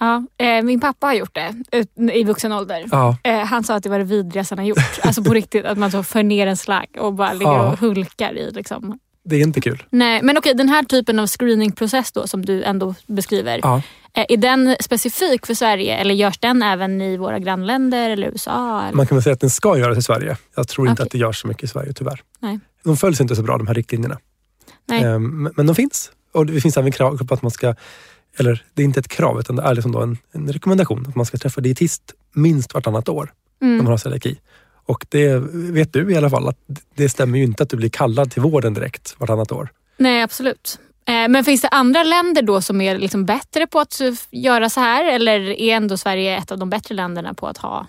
ja, 0.00 0.24
eh, 0.46 0.62
min 0.62 0.80
pappa 0.80 1.06
har 1.06 1.14
gjort 1.14 1.34
det 1.34 1.54
ut, 1.72 1.88
i 2.12 2.24
vuxen 2.24 2.52
ålder. 2.52 2.84
Ja, 2.90 3.16
Eh, 3.24 3.38
han 3.38 3.64
sa 3.64 3.74
att 3.74 3.82
det 3.82 3.88
var 3.88 3.98
det 3.98 4.04
vidrigaste 4.04 4.54
han 4.54 4.58
har 4.58 4.66
gjort. 4.68 4.78
Alltså 5.02 5.24
på 5.24 5.34
riktigt, 5.34 5.64
att 5.64 5.78
man 5.78 5.90
så 5.90 6.02
för 6.02 6.22
ner 6.22 6.46
en 6.46 6.56
slagg 6.56 6.88
och 7.00 7.14
bara 7.14 7.32
ligger 7.32 7.52
Ja. 7.52 7.72
och 7.72 7.78
hulkar 7.78 8.32
i. 8.38 8.50
Liksom. 8.50 8.98
Det 9.30 9.36
är 9.36 9.40
inte 9.42 9.60
kul. 9.60 9.82
Nej, 9.90 10.22
men 10.22 10.38
okej, 10.38 10.54
den 10.54 10.68
här 10.68 10.82
typen 10.82 11.18
av 11.18 11.26
screeningprocess 11.26 12.12
då 12.12 12.26
som 12.26 12.44
du 12.44 12.62
ändå 12.62 12.94
beskriver. 13.06 13.60
Ja. 13.62 13.82
eh, 14.14 14.24
Är 14.28 14.36
den 14.36 14.76
specifik 14.80 15.46
för 15.46 15.54
Sverige 15.54 15.96
eller 15.96 16.14
görs 16.14 16.38
den 16.38 16.62
även 16.62 17.00
i 17.00 17.16
våra 17.16 17.38
grannländer 17.38 18.10
eller 18.10 18.26
USA? 18.28 18.82
Eller? 18.82 18.96
Man 18.96 19.06
kan 19.06 19.16
väl 19.16 19.22
säga 19.22 19.32
att 19.34 19.40
den 19.40 19.50
ska 19.50 19.78
göras 19.78 19.98
i 19.98 20.02
Sverige. 20.02 20.36
Jag 20.56 20.68
tror 20.68 20.88
inte 20.88 21.02
Okej. 21.02 21.06
att 21.06 21.12
det 21.12 21.18
görs 21.18 21.40
så 21.40 21.48
mycket 21.48 21.64
i 21.64 21.66
Sverige 21.66 21.92
tyvärr. 21.92 22.20
Nej. 22.40 22.58
De 22.84 22.96
följs 22.96 23.20
inte 23.20 23.36
så 23.36 23.42
bra 23.42 23.58
de 23.58 23.66
här 23.66 23.74
riktlinjerna. 23.74 24.18
Nej. 24.88 25.02
Ehm, 25.04 25.50
Men 25.56 25.66
de 25.66 25.74
finns. 25.74 26.10
Och 26.32 26.46
det 26.46 26.60
finns 26.60 26.76
även 26.76 26.92
krav 26.92 27.26
på 27.26 27.34
att 27.34 27.42
man 27.42 27.50
ska, 27.50 27.74
eller 28.38 28.64
det 28.74 28.82
är 28.82 28.84
inte 28.84 29.00
ett 29.00 29.08
krav 29.08 29.40
utan 29.40 29.56
det 29.56 29.62
är 29.62 29.74
liksom 29.74 29.94
en, 30.02 30.18
en 30.32 30.52
rekommendation 30.52 31.06
att 31.08 31.16
man 31.16 31.26
ska 31.26 31.38
träffa 31.38 31.60
dietist 31.60 32.02
minst 32.34 32.74
vartannat 32.74 33.08
år 33.08 33.32
när 33.60 33.68
Mm. 33.68 33.76
man 33.84 33.86
har 33.86 33.96
celiaki. 33.98 34.38
Och 34.90 35.06
det 35.08 35.36
vet 35.52 35.92
du 35.92 36.12
i 36.12 36.16
alla 36.16 36.30
fall 36.30 36.48
att 36.48 36.56
det 36.94 37.08
stämmer 37.08 37.38
ju 37.38 37.44
inte 37.44 37.62
att 37.62 37.70
du 37.70 37.76
blir 37.76 37.88
kallad 37.90 38.30
till 38.30 38.42
vården 38.42 38.74
direkt 38.74 39.14
vartannat 39.18 39.52
år. 39.52 39.68
Nej, 39.96 40.22
absolut. 40.22 40.78
Eh, 41.04 41.28
Men 41.28 41.44
finns 41.44 41.60
det 41.60 41.68
andra 41.68 42.02
länder 42.02 42.42
då 42.42 42.60
som 42.60 42.80
är 42.80 42.98
liksom 42.98 43.24
bättre 43.26 43.66
på 43.66 43.80
att 43.80 44.00
eh, 44.00 44.12
göra 44.30 44.70
så 44.70 44.80
här? 44.80 45.04
Eller 45.12 45.40
är 45.40 45.74
ändå 45.76 45.96
Sverige 45.96 46.36
ett 46.38 46.52
av 46.52 46.58
de 46.58 46.70
bättre 46.70 46.94
länderna 46.94 47.34
på 47.34 47.46
att 47.46 47.58
ha? 47.58 47.86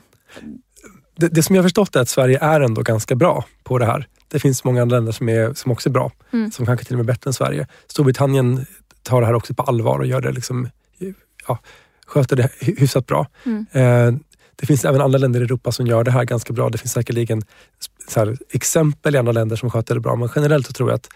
Det, 1.15 1.27
det 1.27 1.43
som 1.43 1.55
jag 1.55 1.63
har 1.63 1.65
förstått 1.65 1.95
är 1.95 1.99
att 2.01 2.09
Sverige 2.09 2.39
är 2.41 2.61
ändå 2.61 2.81
ganska 2.81 3.15
bra 3.15 3.45
på 3.63 3.77
det 3.77 3.85
här. 3.85 4.07
Det 4.27 4.39
finns 4.39 4.63
många 4.63 4.81
andra 4.81 4.97
länder 4.97 5.11
som, 5.11 5.29
är, 5.29 5.53
som 5.53 5.71
också 5.71 5.89
är 5.89 5.91
bra, 5.93 6.11
Mm. 6.33 6.51
som 6.51 6.65
kanske 6.65 6.85
till 6.85 6.95
och 6.95 6.97
med 6.97 7.03
är 7.09 7.13
bättre 7.13 7.29
än 7.29 7.33
Sverige. 7.33 7.67
Storbritannien 7.87 8.65
tar 9.03 9.21
det 9.21 9.27
här 9.27 9.33
också 9.33 9.53
på 9.53 9.63
allvar 9.63 9.99
och 9.99 10.05
gör 10.05 10.21
det 10.21 10.31
liksom, 10.31 10.69
ja, 11.47 11.59
sköter 12.05 12.35
det 12.35 12.49
hy- 12.61 12.79
hyfsat 12.79 13.05
bra. 13.05 13.27
Mm. 13.45 13.65
Eh, 13.71 14.19
det 14.61 14.67
finns 14.67 14.85
även 14.85 15.01
andra 15.01 15.19
länder 15.19 15.39
i 15.41 15.43
Europa 15.43 15.71
som 15.71 15.87
gör 15.87 16.03
det 16.03 16.11
här 16.11 16.23
ganska 16.23 16.53
bra. 16.53 16.69
Det 16.69 16.77
finns 16.77 16.93
säkerligen 16.93 17.41
så 18.07 18.19
här, 18.19 18.37
exempel 18.51 19.15
i 19.15 19.17
andra 19.17 19.31
länder 19.31 19.55
som 19.55 19.69
sköter 19.69 19.95
det 19.95 20.01
bra. 20.01 20.15
Men 20.15 20.29
generellt 20.35 20.67
så 20.67 20.73
tror 20.73 20.89
jag 20.89 20.95
att 20.95 21.09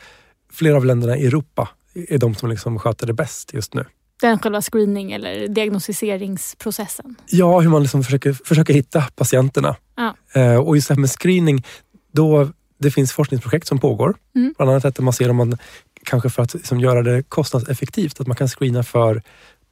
flera 0.52 0.78
av 0.78 0.86
länderna 0.86 1.18
i 1.18 1.26
Europa 1.26 1.70
är 1.94 2.18
de 2.18 2.36
som 2.36 2.50
liksom 2.50 2.80
sköter 2.80 3.08
det 3.08 3.14
bäst 3.14 3.54
just 3.54 3.74
nu. 3.74 3.86
Den 4.22 4.40
själva 4.40 4.62
screening 4.62 5.12
eller 5.12 5.48
diagnostiseringsprocessen. 5.48 7.16
Ja, 7.30 7.60
hur 7.60 7.70
man 7.70 7.82
liksom 7.82 8.04
försöker, 8.04 8.34
försöker 8.34 8.74
hitta 8.74 9.02
patienterna. 9.02 9.76
Ja. 9.96 10.16
Eh, 10.42 10.56
och 10.56 10.76
just 10.76 10.88
det 10.88 10.94
här 10.94 11.02
med 11.02 11.10
screening, 11.10 11.64
då 12.12 12.50
det 12.80 12.92
finns 12.92 13.14
forskningsprojekt 13.14 13.68
som 13.68 13.80
pågår. 13.80 14.16
Mm. 14.36 14.54
Bland 14.58 14.72
annat 14.72 14.86
att 14.86 15.00
man 15.00 15.14
ser 15.14 15.30
om 15.30 15.36
man 15.36 15.58
kanske 16.04 16.30
för 16.30 16.44
att 16.44 16.54
liksom 16.54 16.80
göra 16.80 17.02
det 17.04 17.24
kostnadseffektivt, 17.24 18.22
att 18.22 18.28
man 18.28 18.36
kan 18.36 18.48
screena 18.48 18.84
för 18.84 19.22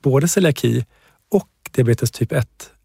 både 0.03 0.27
celiaki 0.27 0.86
och 1.32 1.50
diabetes 1.72 2.12
typ 2.12 2.32
1 2.32 2.48
och 2.48 2.82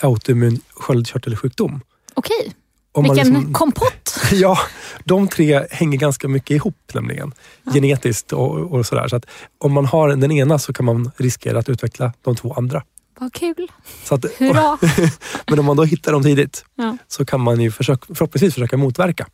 autoimmun 0.00 0.60
sköldkörtelsjukdom. 0.74 1.80
Okej, 2.14 2.52
Om 2.92 3.02
vilken 3.04 3.26
liksom- 3.26 3.52
kompott. 3.52 4.16
Ja, 4.32 4.58
de 5.04 5.28
tre 5.28 5.66
hänger 5.70 5.98
ganska 5.98 6.28
mycket 6.28 6.50
ihop 6.50 6.76
nämligen. 6.94 7.32
Genetiskt 7.72 8.32
och, 8.32 8.50
och 8.72 8.86
sådär. 8.86 9.08
Så 9.08 9.16
att 9.16 9.26
om 9.58 9.72
man 9.72 9.86
har 9.86 10.08
den 10.08 10.32
ena 10.32 10.58
så 10.58 10.72
kan 10.72 10.84
man 10.86 11.10
riskera 11.16 11.58
att 11.58 11.68
utveckla 11.68 12.12
de 12.22 12.36
två 12.36 12.52
andra. 12.54 12.82
Vad 13.20 13.32
kul. 13.32 13.68
Så 14.04 14.14
att, 14.14 14.24
Hurra. 14.38 14.78
men 15.50 15.58
om 15.58 15.64
man 15.64 15.76
då 15.76 15.84
hittar 15.84 16.12
dem 16.12 16.22
tidigt 16.22 16.64
Ja. 16.74 16.96
så 17.08 17.24
kan 17.24 17.40
man 17.40 17.60
ju 17.60 17.70
försöka, 17.70 18.14
förhoppningsvis 18.14 18.54
försöka 18.54 18.76
motverka. 18.76 19.26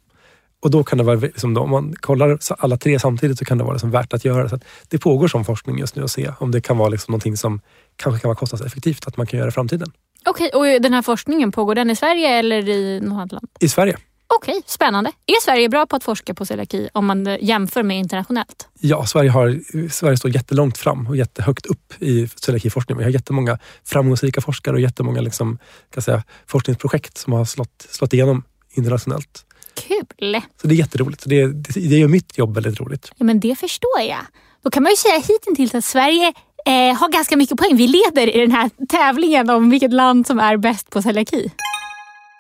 Och 0.63 0.71
då 0.71 0.85
kan 0.85 0.99
det 0.99 1.05
vara, 1.05 1.17
liksom, 1.17 1.55
då, 1.55 1.61
om 1.61 1.71
man 1.71 1.95
kollar 2.01 2.39
alla 2.59 2.77
tre 2.77 2.99
samtidigt 2.99 3.39
så 3.39 3.45
kan 3.45 3.59
det 3.59 3.65
vara 3.65 3.75
liksom 3.75 3.91
värt 3.91 4.13
att 4.13 4.25
göra. 4.25 4.49
Så 4.49 4.55
att 4.55 4.65
det 4.89 4.99
pågår 4.99 5.29
som 5.29 5.45
forskning 5.45 5.79
just 5.79 5.97
nu 5.97 6.05
att 6.05 6.11
se 6.11 6.33
om 6.39 6.51
det 6.51 6.61
kan 6.61 6.79
vara 6.79 6.89
liksom 6.89 7.13
någonting 7.13 7.37
som 7.37 7.61
kanske 7.97 8.21
kan 8.21 8.29
vara 8.29 8.39
kostnadseffektivt 8.39 9.07
att 9.07 9.17
man 9.17 9.27
kan 9.27 9.39
göra 9.39 9.49
i 9.49 9.53
framtiden. 9.53 9.93
Okej, 10.27 10.51
och 10.51 10.83
den 10.83 10.93
här 10.93 11.03
forskningen, 11.03 11.53
pågår 11.53 11.75
den 11.75 11.91
i 11.91 11.97
Sverige 11.97 12.29
eller 12.29 12.69
i 12.69 13.01
något 13.01 13.13
annat 13.13 13.33
land? 13.33 13.49
I 13.61 13.69
Sverige. 13.69 13.97
Okej, 14.29 14.63
spännande. 14.67 15.13
Är 15.27 15.41
Sverige 15.43 15.69
bra 15.69 15.87
på 15.87 15.97
att 15.97 16.05
forska 16.05 16.35
på 16.35 16.47
celiaki 16.47 16.89
om 16.93 17.07
man 17.07 17.27
eh, 17.27 17.37
jämför 17.41 17.83
med 17.83 17.99
internationellt? 17.99 18.69
Ja, 18.81 19.07
Sverige, 19.07 19.31
har, 19.31 19.61
Sverige 19.89 20.17
står 20.17 20.31
jättelångt 20.31 20.79
fram 20.79 21.07
och 21.07 21.17
jättehögt 21.17 21.67
upp 21.67 22.03
i 22.03 22.29
celiakiforskningen. 22.29 22.99
Vi 22.99 23.05
har 23.05 23.11
jättemånga 23.11 23.59
framgångsrika 23.85 24.41
forskare 24.41 24.75
och 24.75 24.81
jättemånga 24.81 25.21
liksom, 25.21 25.59
kan 25.91 26.03
säga, 26.03 26.23
forskningsprojekt 26.47 27.19
som 27.19 27.33
har 27.33 27.45
slått, 27.45 27.87
slått 27.91 28.13
igenom 28.13 28.43
internationellt. 28.71 29.45
Kul! 29.75 30.41
Så 30.63 30.69
det 30.69 30.75
är 30.75 30.79
jätteroligt. 30.79 31.23
Det, 31.27 31.47
det, 31.47 31.89
det 31.89 31.99
gör 31.99 32.09
mitt 32.09 32.39
jobb 32.39 32.55
väldigt 32.55 32.81
roligt. 32.81 33.13
Ja, 33.17 33.25
men 33.25 33.41
det 33.41 33.59
förstår 33.59 34.01
jag. 34.01 34.27
Då 34.63 34.71
kan 34.71 34.83
man 34.83 34.93
ju 34.93 34.97
säga 34.97 35.23
hittills 35.29 35.75
att 35.75 35.85
Sverige 35.85 36.33
eh, 36.67 36.97
har 36.97 37.09
ganska 37.09 37.37
mycket 37.37 37.59
poäng. 37.59 37.77
Vi 37.77 37.89
leder 37.89 38.37
i 38.37 38.41
den 38.41 38.53
här 38.53 38.71
tävlingen 38.89 39.51
om 39.51 39.71
vilket 39.71 39.93
land 39.93 40.27
som 40.27 40.39
är 40.39 40.57
bäst 40.57 40.91
på 40.91 41.03
celiaki. 41.03 41.51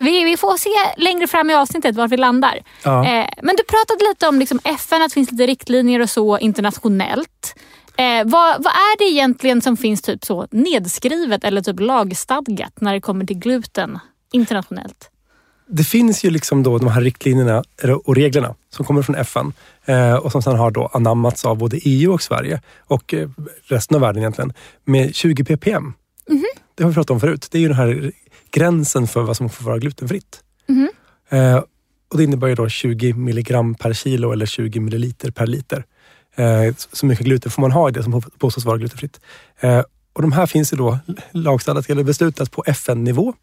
Vi, 0.01 0.25
vi 0.25 0.37
får 0.37 0.57
se 0.57 1.03
längre 1.03 1.27
fram 1.27 1.51
i 1.51 1.55
avsnittet 1.55 1.95
var 1.97 2.09
vi 2.09 2.17
landar. 2.17 2.59
Ja. 2.83 3.07
Eh, 3.07 3.29
men 3.43 3.57
du 3.57 3.63
pratade 3.65 4.09
lite 4.09 4.29
om 4.29 4.39
liksom 4.39 4.61
FN, 4.65 5.03
att 5.03 5.11
det 5.11 5.15
finns 5.15 5.31
lite 5.31 5.47
riktlinjer 5.47 6.01
och 6.01 6.11
så 6.11 6.39
internationellt. 6.39 7.55
Eh, 7.97 8.25
vad, 8.25 8.65
vad 8.65 8.73
är 8.73 8.99
det 8.99 9.05
egentligen 9.05 9.63
som 9.63 9.77
finns 9.77 10.03
typ 10.03 10.25
så 10.25 10.47
nedskrivet 10.51 11.45
eller 11.45 11.63
typ 11.63 11.81
lagstadgat 11.81 12.81
när 12.81 12.95
det 12.95 13.01
kommer 13.01 13.27
till 13.27 13.39
gluten 13.39 13.99
internationellt? 14.33 15.11
Det 15.69 15.85
finns 15.85 16.25
ju 16.25 16.31
liksom 16.31 16.63
då 16.63 16.79
de 16.79 16.89
här 16.89 17.01
riktlinjerna 17.01 17.65
och 18.05 18.17
reglerna 18.17 18.55
som 18.71 18.85
kommer 18.85 19.03
från 19.03 19.17
FN 19.17 19.53
eh, 19.85 20.15
och 20.15 20.33
som 20.33 20.43
sedan 20.43 20.59
har 20.59 20.71
då 20.71 20.91
anammats 20.93 21.45
av 21.45 21.59
både 21.59 21.77
EU 21.77 22.13
och 22.13 22.23
Sverige 22.23 22.61
och 22.79 23.15
eh, 23.15 23.29
resten 23.65 23.95
av 23.95 24.01
världen 24.01 24.23
egentligen 24.23 24.53
med 24.85 25.15
20 25.15 25.45
ppm. 25.45 25.93
Det 26.75 26.83
har 26.83 26.91
vi 26.91 26.95
pratat 26.95 27.11
om 27.11 27.21
förut. 27.21 27.49
Det 27.51 27.59
är 27.59 27.63
ju 27.63 27.69
den 27.69 27.77
här 27.77 28.13
gränsen 28.51 29.07
för 29.07 29.23
vad 29.23 29.37
som 29.37 29.49
får 29.51 29.65
vara 29.65 29.79
glutenfritt. 29.79 30.41
Eh, 31.29 31.57
och 32.11 32.17
det 32.19 32.25
innebär 32.25 32.49
ju 32.49 32.55
då 32.55 32.69
20 32.69 33.13
milligram 33.13 33.75
per 33.75 33.93
kilo 33.93 34.33
eller 34.33 34.47
20 34.47 34.81
milliliter 34.81 35.31
per 35.31 35.47
liter. 35.47 35.85
Så 36.93 37.07
mycket 37.07 37.27
gluten 37.27 37.51
får 37.51 37.63
man 37.63 37.73
ha 37.73 37.89
i 37.89 37.93
det 37.93 38.03
som 38.03 38.23
påstås 38.39 38.65
vara 38.65 38.79
glutenfritt. 38.79 39.21
Och 40.13 40.23
de 40.23 40.33
här 40.33 40.47
finns 40.47 40.73
ju 40.73 40.77
då 40.77 40.99
lagstadgat 41.31 41.91
eller 41.91 42.05
beslutat 42.05 42.51
på 42.51 42.63
FN-nivå. 42.67 43.35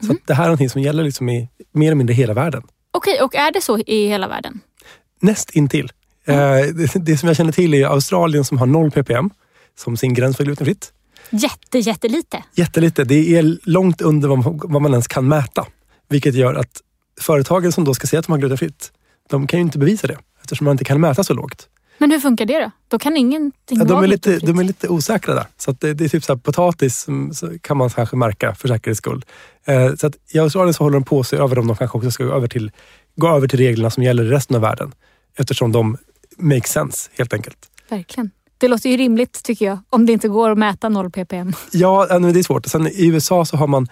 Så 0.00 0.14
det 0.26 0.34
här 0.34 0.44
är 0.44 0.48
någonting 0.48 0.70
som 0.70 0.82
gäller 0.82 1.04
liksom 1.04 1.28
i 1.28 1.48
mer 1.72 1.86
eller 1.86 1.94
mindre 1.94 2.14
hela 2.14 2.34
världen. 2.34 2.62
Okej, 2.90 3.22
och 3.22 3.34
är 3.34 3.52
det 3.52 3.60
så 3.60 3.78
i 3.78 4.08
hela 4.08 4.28
världen? 4.28 4.60
Näst 5.20 5.50
intill. 5.50 5.92
Eh, 6.26 6.34
det, 6.74 6.92
det 6.94 7.18
som 7.18 7.26
jag 7.26 7.36
känner 7.36 7.52
till 7.52 7.74
är 7.74 7.86
Australien 7.86 8.44
som 8.44 8.58
har 8.58 8.66
0 8.66 8.90
ppm 8.90 9.30
som 9.78 9.96
sin 9.96 10.14
gräns 10.14 10.36
för 10.36 10.44
glutenfritt. 10.44 10.92
Jätte, 11.30 11.78
jättelite. 11.78 12.44
Jättelite. 12.54 13.04
Det 13.04 13.36
är 13.36 13.58
långt 13.62 14.00
under 14.00 14.28
vad 14.28 14.38
man, 14.38 14.60
vad 14.64 14.82
man 14.82 14.90
ens 14.92 15.08
kan 15.08 15.28
mäta. 15.28 15.66
Vilket 16.08 16.34
gör 16.34 16.54
att 16.54 16.82
företagen 17.20 17.72
som 17.72 17.84
då 17.84 17.94
ska 17.94 18.06
säga 18.06 18.20
att 18.20 18.26
de 18.26 18.32
har 18.32 18.38
glutenfritt, 18.38 18.92
de 19.30 19.46
kan 19.46 19.58
ju 19.58 19.64
inte 19.64 19.78
bevisa 19.78 20.06
det 20.06 20.18
eftersom 20.40 20.64
man 20.64 20.72
inte 20.72 20.84
kan 20.84 21.00
mäta 21.00 21.24
så 21.24 21.34
lågt. 21.34 21.68
Men 21.98 22.10
hur 22.10 22.20
funkar 22.20 22.46
det 22.46 22.60
då? 22.60 22.70
Då 22.88 22.98
kan 22.98 23.16
ingenting 23.16 23.78
Ja, 23.78 23.84
de, 23.84 24.02
är 24.02 24.06
lite, 24.06 24.38
de 24.38 24.58
är 24.58 24.64
lite 24.64 24.88
osäkra 24.88 25.34
där. 25.34 25.46
Så 25.56 25.72
det, 25.72 25.94
det 25.94 26.04
är 26.04 26.08
typ 26.08 26.24
så 26.24 26.32
här, 26.32 26.40
potatis 26.40 26.98
som, 26.98 27.34
så 27.34 27.58
kan 27.60 27.76
man 27.76 27.90
kanske 27.90 28.16
märka 28.16 28.54
för 28.54 28.68
säkerhets 28.68 28.98
skull. 28.98 29.24
Eh, 29.64 29.94
så 29.94 30.06
att 30.06 30.16
I 30.32 30.38
Australien 30.38 30.74
så 30.74 30.84
håller 30.84 30.94
de 30.94 31.04
på 31.04 31.24
se 31.24 31.36
över 31.36 31.58
om 31.58 31.66
de 31.66 31.76
kanske 31.76 31.98
också 31.98 32.10
ska 32.10 32.24
gå 32.24 32.32
över, 32.32 32.48
till, 32.48 32.70
gå 33.16 33.28
över 33.28 33.48
till 33.48 33.58
reglerna 33.58 33.90
som 33.90 34.02
gäller 34.02 34.24
i 34.24 34.28
resten 34.28 34.56
av 34.56 34.62
världen. 34.62 34.92
Eftersom 35.38 35.72
de 35.72 35.96
make 36.36 36.68
sense 36.68 37.10
helt 37.18 37.32
enkelt. 37.32 37.58
Verkligen. 37.88 38.30
Det 38.58 38.68
låter 38.68 38.90
ju 38.90 38.96
rimligt 38.96 39.42
tycker 39.42 39.66
jag, 39.66 39.78
om 39.90 40.06
det 40.06 40.12
inte 40.12 40.28
går 40.28 40.50
att 40.50 40.58
mäta 40.58 40.88
0 40.88 41.10
ppm. 41.10 41.52
Ja, 41.72 42.18
det 42.18 42.38
är 42.38 42.42
svårt. 42.42 42.66
Sen 42.66 42.86
i 42.86 43.06
USA 43.06 43.44
så 43.44 43.56
har 43.56 43.66
man 43.66 43.88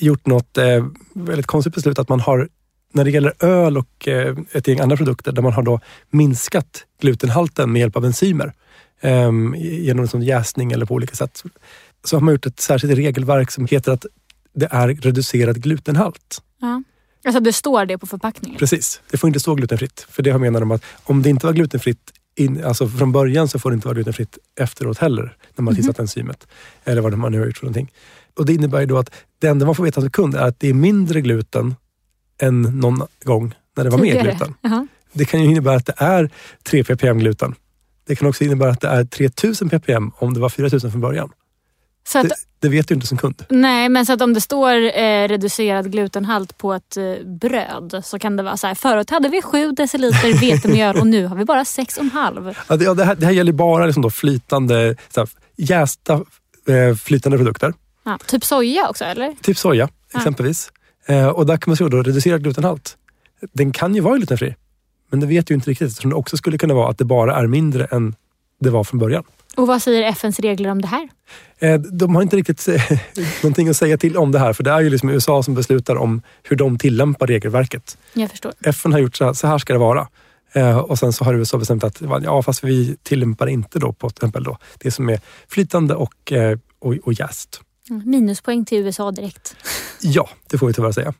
gjort 0.00 0.26
något 0.26 0.58
eh, 0.58 0.86
väldigt 1.14 1.46
konstigt 1.46 1.74
beslut 1.74 1.98
att 1.98 2.08
man 2.08 2.20
har 2.20 2.48
när 2.92 3.04
det 3.04 3.10
gäller 3.10 3.44
öl 3.44 3.76
och 3.78 4.08
eh, 4.08 4.36
ett 4.52 4.68
gäng 4.68 4.80
andra 4.80 4.96
produkter 4.96 5.32
där 5.32 5.42
man 5.42 5.52
har 5.52 5.62
då 5.62 5.80
minskat 6.10 6.84
glutenhalten 7.00 7.72
med 7.72 7.80
hjälp 7.80 7.96
av 7.96 8.04
enzymer 8.04 8.52
eh, 9.00 9.30
genom 9.56 10.08
sån 10.08 10.22
jäsning 10.22 10.72
eller 10.72 10.86
på 10.86 10.94
olika 10.94 11.14
sätt. 11.14 11.42
Så 12.04 12.16
har 12.16 12.20
man 12.20 12.34
gjort 12.34 12.46
ett 12.46 12.60
särskilt 12.60 12.98
regelverk 12.98 13.50
som 13.50 13.66
heter 13.66 13.92
att 13.92 14.06
det 14.54 14.68
är 14.70 14.88
reducerad 14.88 15.62
glutenhalt. 15.62 16.42
Ja. 16.60 16.82
Alltså 17.24 17.40
det 17.40 17.52
står 17.52 17.86
det 17.86 17.98
på 17.98 18.06
förpackningen? 18.06 18.58
Precis, 18.58 19.00
det 19.10 19.16
får 19.16 19.28
inte 19.28 19.40
stå 19.40 19.54
glutenfritt. 19.54 20.06
För 20.10 20.22
det 20.22 20.30
har 20.30 20.38
menar 20.38 20.60
de 20.60 20.70
att 20.70 20.84
om 21.04 21.22
det 21.22 21.30
inte 21.30 21.46
var 21.46 21.52
glutenfritt 21.52 22.12
in, 22.34 22.64
alltså 22.64 22.88
från 22.88 23.12
början 23.12 23.48
så 23.48 23.58
får 23.58 23.70
det 23.70 23.74
inte 23.74 23.86
vara 23.86 23.94
glutenfritt 23.94 24.38
efteråt 24.60 24.98
heller. 24.98 25.36
När 25.56 25.62
man 25.62 25.74
tillsatt 25.74 25.98
enzymet. 25.98 26.46
Eller 26.84 27.02
vad 27.02 27.18
man 27.18 27.32
nu 27.32 27.38
har 27.38 27.46
gjort 27.46 27.58
för 27.58 27.64
någonting. 27.64 27.92
Och 28.34 28.46
det 28.46 28.54
innebär 28.54 28.80
ju 28.80 28.86
då 28.86 28.98
att 28.98 29.10
det 29.38 29.46
enda 29.46 29.66
man 29.66 29.74
får 29.74 29.84
veta 29.84 30.00
som 30.00 30.10
kund 30.10 30.34
är 30.34 30.42
att 30.42 30.60
det 30.60 30.68
är 30.68 30.74
mindre 30.74 31.20
gluten 31.20 31.74
än 32.42 32.62
någon 32.62 33.02
gång 33.24 33.54
när 33.76 33.84
det 33.84 33.90
var 33.90 33.98
mer 33.98 34.22
gluten. 34.22 34.54
Jaha. 34.60 34.86
Det 35.12 35.24
kan 35.24 35.42
ju 35.42 35.50
innebära 35.50 35.76
att 35.76 35.86
det 35.86 35.94
är 35.96 36.30
3 36.62 36.84
ppm 36.84 37.18
gluten. 37.18 37.54
Det 38.06 38.16
kan 38.16 38.28
också 38.28 38.44
innebära 38.44 38.70
att 38.70 38.80
det 38.80 38.88
är 38.88 39.04
3000 39.04 39.68
ppm 39.70 40.12
om 40.18 40.34
det 40.34 40.40
var 40.40 40.48
4000 40.48 40.90
från 40.90 41.00
början. 41.00 41.30
Så 42.08 42.18
att, 42.18 42.28
Det, 42.28 42.34
det 42.60 42.68
vet 42.68 42.88
du 42.88 42.94
inte 42.94 43.06
som 43.06 43.18
kund. 43.18 43.44
nej, 43.48 43.88
men 43.88 44.06
så 44.06 44.12
att 44.12 44.22
om 44.22 44.34
det 44.34 44.40
står 44.40 44.74
eh, 44.98 45.28
reducerad 45.28 45.92
glutenhalt 45.92 46.58
på 46.58 46.72
ett 46.74 46.96
eh, 46.96 47.26
bröd 47.26 48.00
så 48.04 48.18
kan 48.18 48.36
det 48.36 48.42
vara 48.42 48.56
så 48.56 48.66
här. 48.66 48.74
Förut 48.74 49.10
hade 49.10 49.28
vi 49.28 49.42
7 49.42 49.72
deciliter 49.72 50.40
vetemjöl 50.40 50.96
och 50.96 51.06
nu 51.06 51.26
har 51.26 51.36
vi 51.36 51.44
bara 51.44 51.62
6,5. 51.62 52.54
Ja, 52.68 52.76
det, 52.76 52.84
ja, 52.84 52.94
det, 52.94 53.04
här, 53.04 53.14
det 53.14 53.26
här 53.26 53.32
gäller 53.32 53.52
bara 53.52 53.86
liksom 53.86 54.02
då 54.02 54.10
flytande, 54.10 54.96
så 55.14 55.20
här, 55.20 55.28
jästa 55.56 56.14
eh, 56.68 56.96
flytande 56.96 57.38
produkter. 57.38 57.74
Ja, 58.04 58.18
typ 58.26 58.44
soja 58.44 58.88
också 58.88 59.04
eller? 59.04 59.32
Typ 59.42 59.58
soja 59.58 59.88
Ja. 60.12 60.18
exempelvis. 60.18 60.72
Eh, 61.06 61.28
och 61.28 61.46
där 61.46 61.56
kan 61.56 61.70
man 61.70 61.76
se 61.76 61.88
då 61.88 62.02
reducerad 62.02 62.42
glutenhalt. 62.42 62.96
Den 63.52 63.72
kan 63.72 63.94
ju 63.94 64.00
vara 64.00 64.16
glutenfri. 64.16 64.54
Men 65.10 65.20
det 65.20 65.26
vet 65.26 65.50
ju 65.50 65.54
inte 65.54 65.70
riktigt 65.70 65.88
eftersom 65.88 66.10
det 66.10 66.16
också 66.16 66.36
skulle 66.36 66.58
kunna 66.58 66.74
vara 66.74 66.90
att 66.90 66.98
det 66.98 67.04
bara 67.04 67.36
är 67.36 67.46
mindre 67.46 67.84
än 67.84 68.14
det 68.60 68.70
var 68.70 68.84
från 68.84 68.98
början. 68.98 69.24
Och 69.56 69.66
vad 69.66 69.82
säger 69.82 70.02
FNs 70.02 70.40
regler 70.40 70.70
om 70.70 70.82
det 70.82 70.88
här? 70.88 71.08
Eh, 71.58 71.80
de 71.80 72.14
har 72.14 72.22
inte 72.22 72.36
riktigt 72.36 72.68
eh, 72.68 72.92
någonting 73.42 73.68
att 73.68 73.76
säga 73.76 73.98
till 73.98 74.16
om 74.16 74.32
det 74.32 74.38
här 74.38 74.52
för 74.52 74.64
det 74.64 74.70
är 74.70 74.80
ju 74.80 74.90
liksom 74.90 75.10
USA 75.10 75.42
som 75.42 75.54
beslutar 75.54 75.96
om 75.96 76.22
hur 76.42 76.56
de 76.56 76.78
tillämpar 76.78 77.26
regelverket. 77.26 77.98
Jag 78.12 78.30
förstår. 78.30 78.52
FN 78.64 78.92
har 78.92 78.98
gjort 78.98 79.16
så 79.16 79.24
här, 79.24 79.32
så 79.32 79.46
här 79.46 79.58
ska 79.58 79.72
det 79.72 79.78
vara. 79.78 80.08
Och 80.84 80.98
sen 80.98 81.12
så 81.12 81.24
har 81.24 81.34
USA 81.34 81.58
bestämt 81.58 81.84
att 81.84 82.00
ja, 82.00 82.42
fast 82.42 82.64
vi 82.64 82.96
tillämpar 83.02 83.46
inte 83.46 83.78
då 83.78 83.92
på 83.92 84.10
till 84.10 84.16
exempel 84.16 84.44
då 84.44 84.58
det 84.78 84.90
som 84.90 85.08
är 85.08 85.20
flytande 85.48 85.94
och, 85.94 86.32
och, 86.78 86.94
och 87.02 87.12
jäst. 87.12 87.60
Mm, 87.90 88.10
Minuspoäng 88.10 88.64
till 88.64 88.78
USA 88.78 89.10
direkt. 89.10 89.56
Ja, 90.00 90.28
det 90.50 90.58
får 90.58 90.66
vi 90.66 90.72
tyvärr 90.72 90.92
säga. 90.92 91.14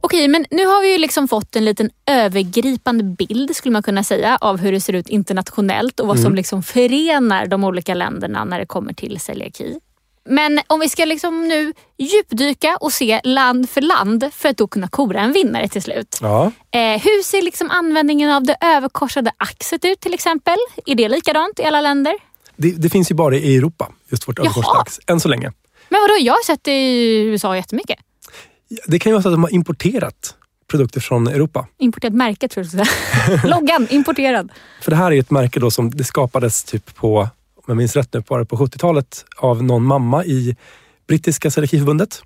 Okej, 0.00 0.28
men 0.28 0.46
nu 0.50 0.66
har 0.66 0.82
vi 0.82 0.92
ju 0.92 0.98
liksom 0.98 1.28
fått 1.28 1.56
en 1.56 1.64
liten 1.64 1.90
övergripande 2.06 3.04
bild 3.04 3.56
skulle 3.56 3.72
man 3.72 3.82
kunna 3.82 4.04
säga 4.04 4.38
av 4.40 4.56
hur 4.58 4.72
det 4.72 4.80
ser 4.80 4.92
ut 4.92 5.08
internationellt 5.08 6.00
och 6.00 6.06
vad 6.06 6.20
som 6.20 6.34
liksom 6.34 6.62
förenar 6.62 7.46
de 7.46 7.64
olika 7.64 7.94
länderna 7.94 8.44
när 8.44 8.58
det 8.58 8.66
kommer 8.66 8.92
till 8.92 9.20
celiaki. 9.20 9.78
Men 10.24 10.60
om 10.66 10.80
vi 10.80 10.88
ska 10.88 11.04
liksom 11.04 11.48
nu 11.48 11.72
djupdyka 11.98 12.76
och 12.80 12.92
se 12.92 13.20
land 13.24 13.70
för 13.70 13.80
land 13.80 14.30
för 14.32 14.48
att 14.48 14.56
då 14.56 14.66
kunna 14.66 14.88
kora 14.88 15.20
en 15.20 15.32
vinnare 15.32 15.68
till 15.68 15.82
slut. 15.82 16.18
Ja. 16.20 16.52
Eh, 16.70 16.80
hur 16.80 17.22
ser 17.22 17.42
liksom 17.42 17.70
användningen 17.70 18.30
av 18.30 18.42
det 18.42 18.56
överkorsade 18.60 19.32
axet 19.36 19.84
ut 19.84 20.00
till 20.00 20.14
exempel? 20.14 20.56
Är 20.86 20.94
det 20.94 21.08
likadant 21.08 21.58
i 21.58 21.64
alla 21.64 21.80
länder? 21.80 22.14
Det, 22.56 22.70
det 22.70 22.90
finns 22.90 23.10
ju 23.10 23.14
bara 23.14 23.36
i 23.36 23.56
Europa, 23.56 23.92
just 24.08 24.28
vårt 24.28 24.38
Jaha. 24.38 24.46
överkorsdags, 24.46 25.00
än 25.06 25.20
så 25.20 25.28
länge. 25.28 25.52
Men 25.88 26.00
vadå, 26.00 26.14
jag 26.20 26.32
har 26.32 26.44
sett 26.44 26.64
det 26.64 26.72
i 26.72 27.22
USA 27.22 27.56
jättemycket. 27.56 27.98
Det 28.86 28.98
kan 28.98 29.10
ju 29.10 29.14
vara 29.14 29.22
så 29.22 29.28
att 29.28 29.34
de 29.34 29.42
har 29.42 29.54
importerat 29.54 30.34
produkter 30.68 31.00
från 31.00 31.26
Europa. 31.26 31.66
Importerat 31.78 32.14
märke 32.14 32.48
tror 32.48 32.66
jag 32.72 32.86
du. 32.86 33.48
Loggan, 33.48 33.86
importerad. 33.90 34.52
För 34.82 34.90
det 34.90 34.96
här 34.96 35.12
är 35.12 35.20
ett 35.20 35.30
märke 35.30 35.60
då 35.60 35.70
som 35.70 35.90
det 35.90 36.04
skapades 36.04 36.64
typ 36.64 36.94
på, 36.94 37.28
om 37.64 37.70
jag 37.70 37.76
minns 37.76 37.96
rätt 37.96 38.14
nu, 38.14 38.22
bara 38.28 38.44
på 38.44 38.56
70-talet 38.56 39.24
av 39.36 39.62
någon 39.62 39.82
mamma 39.84 40.24
i 40.24 40.56
brittiska 41.08 41.50
celiakiförbundet. 41.50 42.22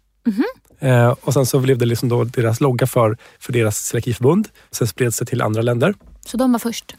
Eh, 0.78 1.08
och 1.20 1.32
sen 1.32 1.46
så 1.46 1.60
blev 1.60 1.78
det 1.78 1.86
liksom 1.86 2.08
då 2.08 2.24
deras 2.24 2.60
logga 2.60 2.86
för, 2.86 3.16
för 3.38 3.52
deras 3.52 3.76
celiakiförbund. 3.78 4.48
Sen 4.70 4.86
spreds 4.86 5.18
det 5.18 5.24
till 5.24 5.42
andra 5.42 5.62
länder. 5.62 5.94
Så 6.26 6.36
de 6.36 6.52
var 6.52 6.58
först. 6.58 6.96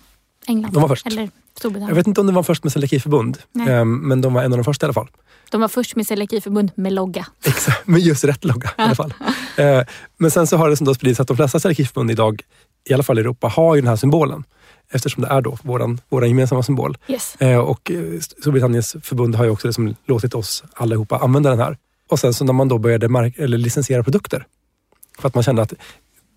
England. 0.48 0.74
De 0.74 0.82
var 0.82 0.88
först. 0.90 1.08
Eller 1.08 1.22
Jag 1.22 1.32
Storbritannien. 1.58 1.96
vet 1.96 2.08
inte 2.08 2.22
om 2.22 2.28
det 2.28 2.34
var 2.34 2.44
först 2.44 2.64
med 2.64 2.74
celiakiförbund, 2.74 3.38
Nej. 3.52 3.70
eh, 3.74 3.86
men 3.86 4.22
de 4.22 4.34
var 4.34 4.44
en 4.44 4.54
av 4.54 4.58
de 4.58 4.64
första 4.64 4.86
i 4.86 4.88
alla 4.88 4.94
fall. 4.94 5.08
De 5.52 5.62
var 5.62 5.68
först 5.68 5.96
med 5.96 6.08
celiakiförbund 6.08 6.72
med 6.76 6.94
logga. 6.94 7.28
Exakt, 7.46 7.88
med 7.88 8.00
just 8.02 8.24
rätt 8.24 8.46
logga 8.46 8.70
i 8.70 8.82
alla 8.82 8.96
fall. 8.96 9.14
Eh, 9.58 9.84
men 10.18 10.32
sen 10.32 10.48
så 10.48 10.58
har 10.58 10.70
det 10.70 10.78
som 10.78 10.86
då 10.86 10.94
spridits 10.96 11.20
att 11.20 11.28
de 11.28 11.38
flesta 11.38 11.60
celiakiförbund 11.60 12.12
idag, 12.12 12.42
i 12.90 12.94
alla 12.94 13.04
fall 13.04 13.18
i 13.18 13.22
Europa, 13.22 13.48
har 13.48 13.76
ju 13.76 13.82
den 13.82 13.88
här 13.88 13.96
symbolen. 13.96 14.44
Eftersom 14.92 15.24
det 15.24 15.30
är 15.30 15.42
då 15.42 15.58
våran, 15.62 16.02
våran 16.10 16.30
gemensamma 16.30 16.64
symbol. 16.64 16.98
Yes. 17.08 17.36
Eh, 17.36 17.58
och 17.60 17.92
eh, 17.92 18.20
Storbritanniens 18.20 18.96
förbund 19.04 19.36
har 19.36 19.46
ju 19.46 19.50
också 19.52 19.68
liksom 19.68 19.96
låtit 20.06 20.34
oss 20.34 20.64
allihopa 20.74 21.18
använda 21.18 21.50
den 21.50 21.60
här. 21.60 21.78
Och 22.10 22.20
sen 22.20 22.34
så 22.34 22.46
när 22.46 22.54
man 22.54 22.68
då 22.68 22.78
började 22.78 23.10
mark- 23.10 23.38
eller 23.38 23.58
licensiera 23.58 24.04
produkter. 24.04 24.46
För 25.20 25.28
att 25.28 25.36
man 25.36 25.44
kände 25.44 25.62
att 25.62 25.74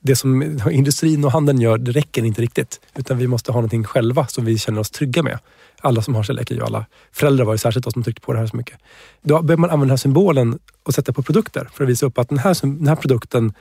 det 0.03 0.17
som 0.17 0.43
industrin 0.71 1.25
och 1.25 1.33
handeln 1.33 1.61
gör, 1.61 1.79
det 1.79 1.93
räcker 1.93 2.25
inte 2.25 2.43
riktigt. 2.43 2.81
Utan 2.97 3.19
vi 3.19 3.27
måste 3.27 3.53
ha 3.53 3.57
någonting 3.57 3.85
själva 3.85 4.27
som 4.27 4.45
vi 4.45 4.59
känner 4.59 4.81
oss 4.81 4.91
trygga 4.91 5.23
med. 5.23 5.39
Alla 5.81 6.03
som 6.03 6.15
har 6.15 6.23
celiaki 6.23 6.61
och 6.61 6.67
alla 6.67 6.87
föräldrar 7.13 7.45
var 7.45 7.55
ju 7.55 7.59
särskilt 7.59 7.85
de 7.85 7.93
som 7.93 8.03
tryckte 8.03 8.23
på 8.23 8.33
det 8.33 8.39
här 8.39 8.47
så 8.47 8.57
mycket. 8.57 8.79
Då 9.23 9.43
börjar 9.43 9.59
man 9.59 9.71
använda 9.71 9.85
den 9.85 9.91
här 9.91 9.97
symbolen 9.97 10.59
och 10.83 10.95
sätta 10.95 11.13
på 11.13 11.23
produkter 11.23 11.69
för 11.73 11.85
att 11.85 11.91
visa 11.91 12.07
upp 12.07 12.19
att 12.19 12.29
den 12.29 12.39
här, 12.39 12.57
den 12.63 12.89
här 12.89 12.97
produkten 12.97 13.53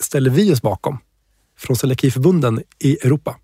ställer 0.00 0.30
vi 0.30 0.52
oss 0.52 0.62
bakom. 0.62 0.98
Från 1.58 1.76
celiakiförbunden 1.76 2.62
i 2.78 2.98
Europa. 3.06 3.36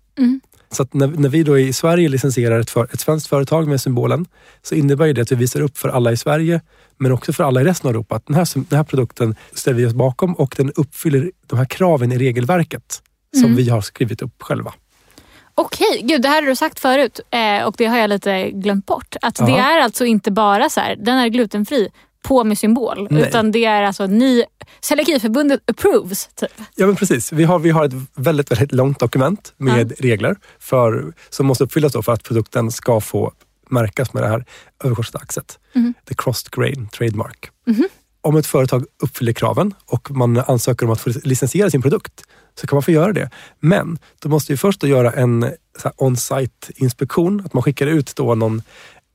Så 0.73 0.83
att 0.83 0.93
när, 0.93 1.07
när 1.07 1.29
vi 1.29 1.43
då 1.43 1.59
i 1.59 1.73
Sverige 1.73 2.09
licensierar 2.09 2.59
ett, 2.59 2.69
för, 2.69 2.83
ett 2.83 2.99
svenskt 2.99 3.27
företag 3.27 3.67
med 3.67 3.81
symbolen 3.81 4.25
så 4.61 4.75
innebär 4.75 5.13
det 5.13 5.21
att 5.21 5.31
vi 5.31 5.35
visar 5.35 5.61
upp 5.61 5.77
för 5.77 5.89
alla 5.89 6.11
i 6.11 6.17
Sverige 6.17 6.61
men 6.97 7.11
också 7.11 7.33
för 7.33 7.43
alla 7.43 7.61
i 7.61 7.63
resten 7.63 7.87
av 7.87 7.95
Europa 7.95 8.15
att 8.15 8.25
den 8.25 8.35
här, 8.35 8.47
den 8.69 8.77
här 8.77 8.83
produkten 8.83 9.35
ställer 9.53 9.77
vi 9.77 9.85
oss 9.85 9.93
bakom 9.93 10.33
och 10.33 10.53
den 10.57 10.71
uppfyller 10.71 11.31
de 11.47 11.59
här 11.59 11.65
kraven 11.65 12.11
i 12.11 12.17
regelverket 12.17 13.01
som 13.41 13.55
vi 13.55 13.69
har 13.69 13.81
skrivit 13.81 14.21
upp 14.21 14.41
själva. 14.41 14.73
Okej, 15.55 16.01
gud 16.03 16.21
det 16.21 16.27
här 16.29 16.41
har 16.41 16.49
du 16.49 16.55
sagt 16.55 16.79
förut 16.79 17.19
eh, 17.29 17.63
och 17.63 17.75
det 17.77 17.85
har 17.85 17.97
jag 17.97 18.09
lite 18.09 18.51
glömt 18.51 18.85
bort. 18.85 19.15
Att 19.21 19.35
det 19.35 19.51
Jaha. 19.51 19.73
är 19.73 19.81
alltså 19.81 20.05
inte 20.05 20.31
bara 20.31 20.69
så 20.69 20.79
här, 20.79 20.95
den 20.95 21.17
är 21.17 21.27
glutenfri, 21.27 21.89
på 22.23 22.43
med 22.43 22.57
symbol. 22.57 23.07
Nej. 23.09 23.21
Utan 23.21 23.51
det 23.51 23.65
är 23.65 23.83
alltså 23.83 24.05
ni, 24.05 24.45
Celiakiförbundet 24.81 25.61
approves. 25.67 26.29
Typ. 26.35 26.51
Ja 26.75 26.85
men 26.85 26.95
precis. 26.95 27.31
Vi 27.31 27.43
har, 27.43 27.59
vi 27.59 27.69
har 27.69 27.85
ett 27.85 27.93
väldigt, 28.15 28.51
väldigt 28.51 28.71
långt 28.71 28.99
dokument 28.99 29.53
med 29.57 29.93
regler 29.99 30.35
för, 30.59 31.13
som 31.29 31.45
måste 31.45 31.63
uppfyllas 31.63 31.93
för 32.05 32.11
att 32.11 32.23
produkten 32.23 32.71
ska 32.71 33.01
få 33.01 33.33
märkas 33.69 34.13
med 34.13 34.23
det 34.23 34.29
här 34.29 34.45
överkorsade 34.83 35.17
axet. 35.23 35.59
The 36.07 36.15
crossed 36.17 36.51
grain 36.51 36.87
trademark. 36.87 37.49
Om 38.21 38.37
ett 38.37 38.47
företag 38.47 38.85
uppfyller 39.03 39.33
kraven 39.33 39.73
och 39.85 40.11
man 40.11 40.37
ansöker 40.37 40.85
om 40.85 40.91
att 40.91 41.01
få 41.01 41.11
licensiera 41.23 41.69
sin 41.69 41.81
produkt 41.81 42.23
så 42.59 42.67
kan 42.67 42.75
man 42.75 42.83
få 42.83 42.91
göra 42.91 43.13
det. 43.13 43.29
Men 43.59 43.99
då 44.19 44.29
måste 44.29 44.53
vi 44.53 44.57
först 44.57 44.81
då 44.81 44.87
göra 44.87 45.11
en 45.11 45.51
on-site 45.97 46.73
inspektion. 46.75 47.41
Att 47.45 47.53
man 47.53 47.63
skickar 47.63 47.87
ut 47.87 48.15
då 48.15 48.35
någon, 48.35 48.61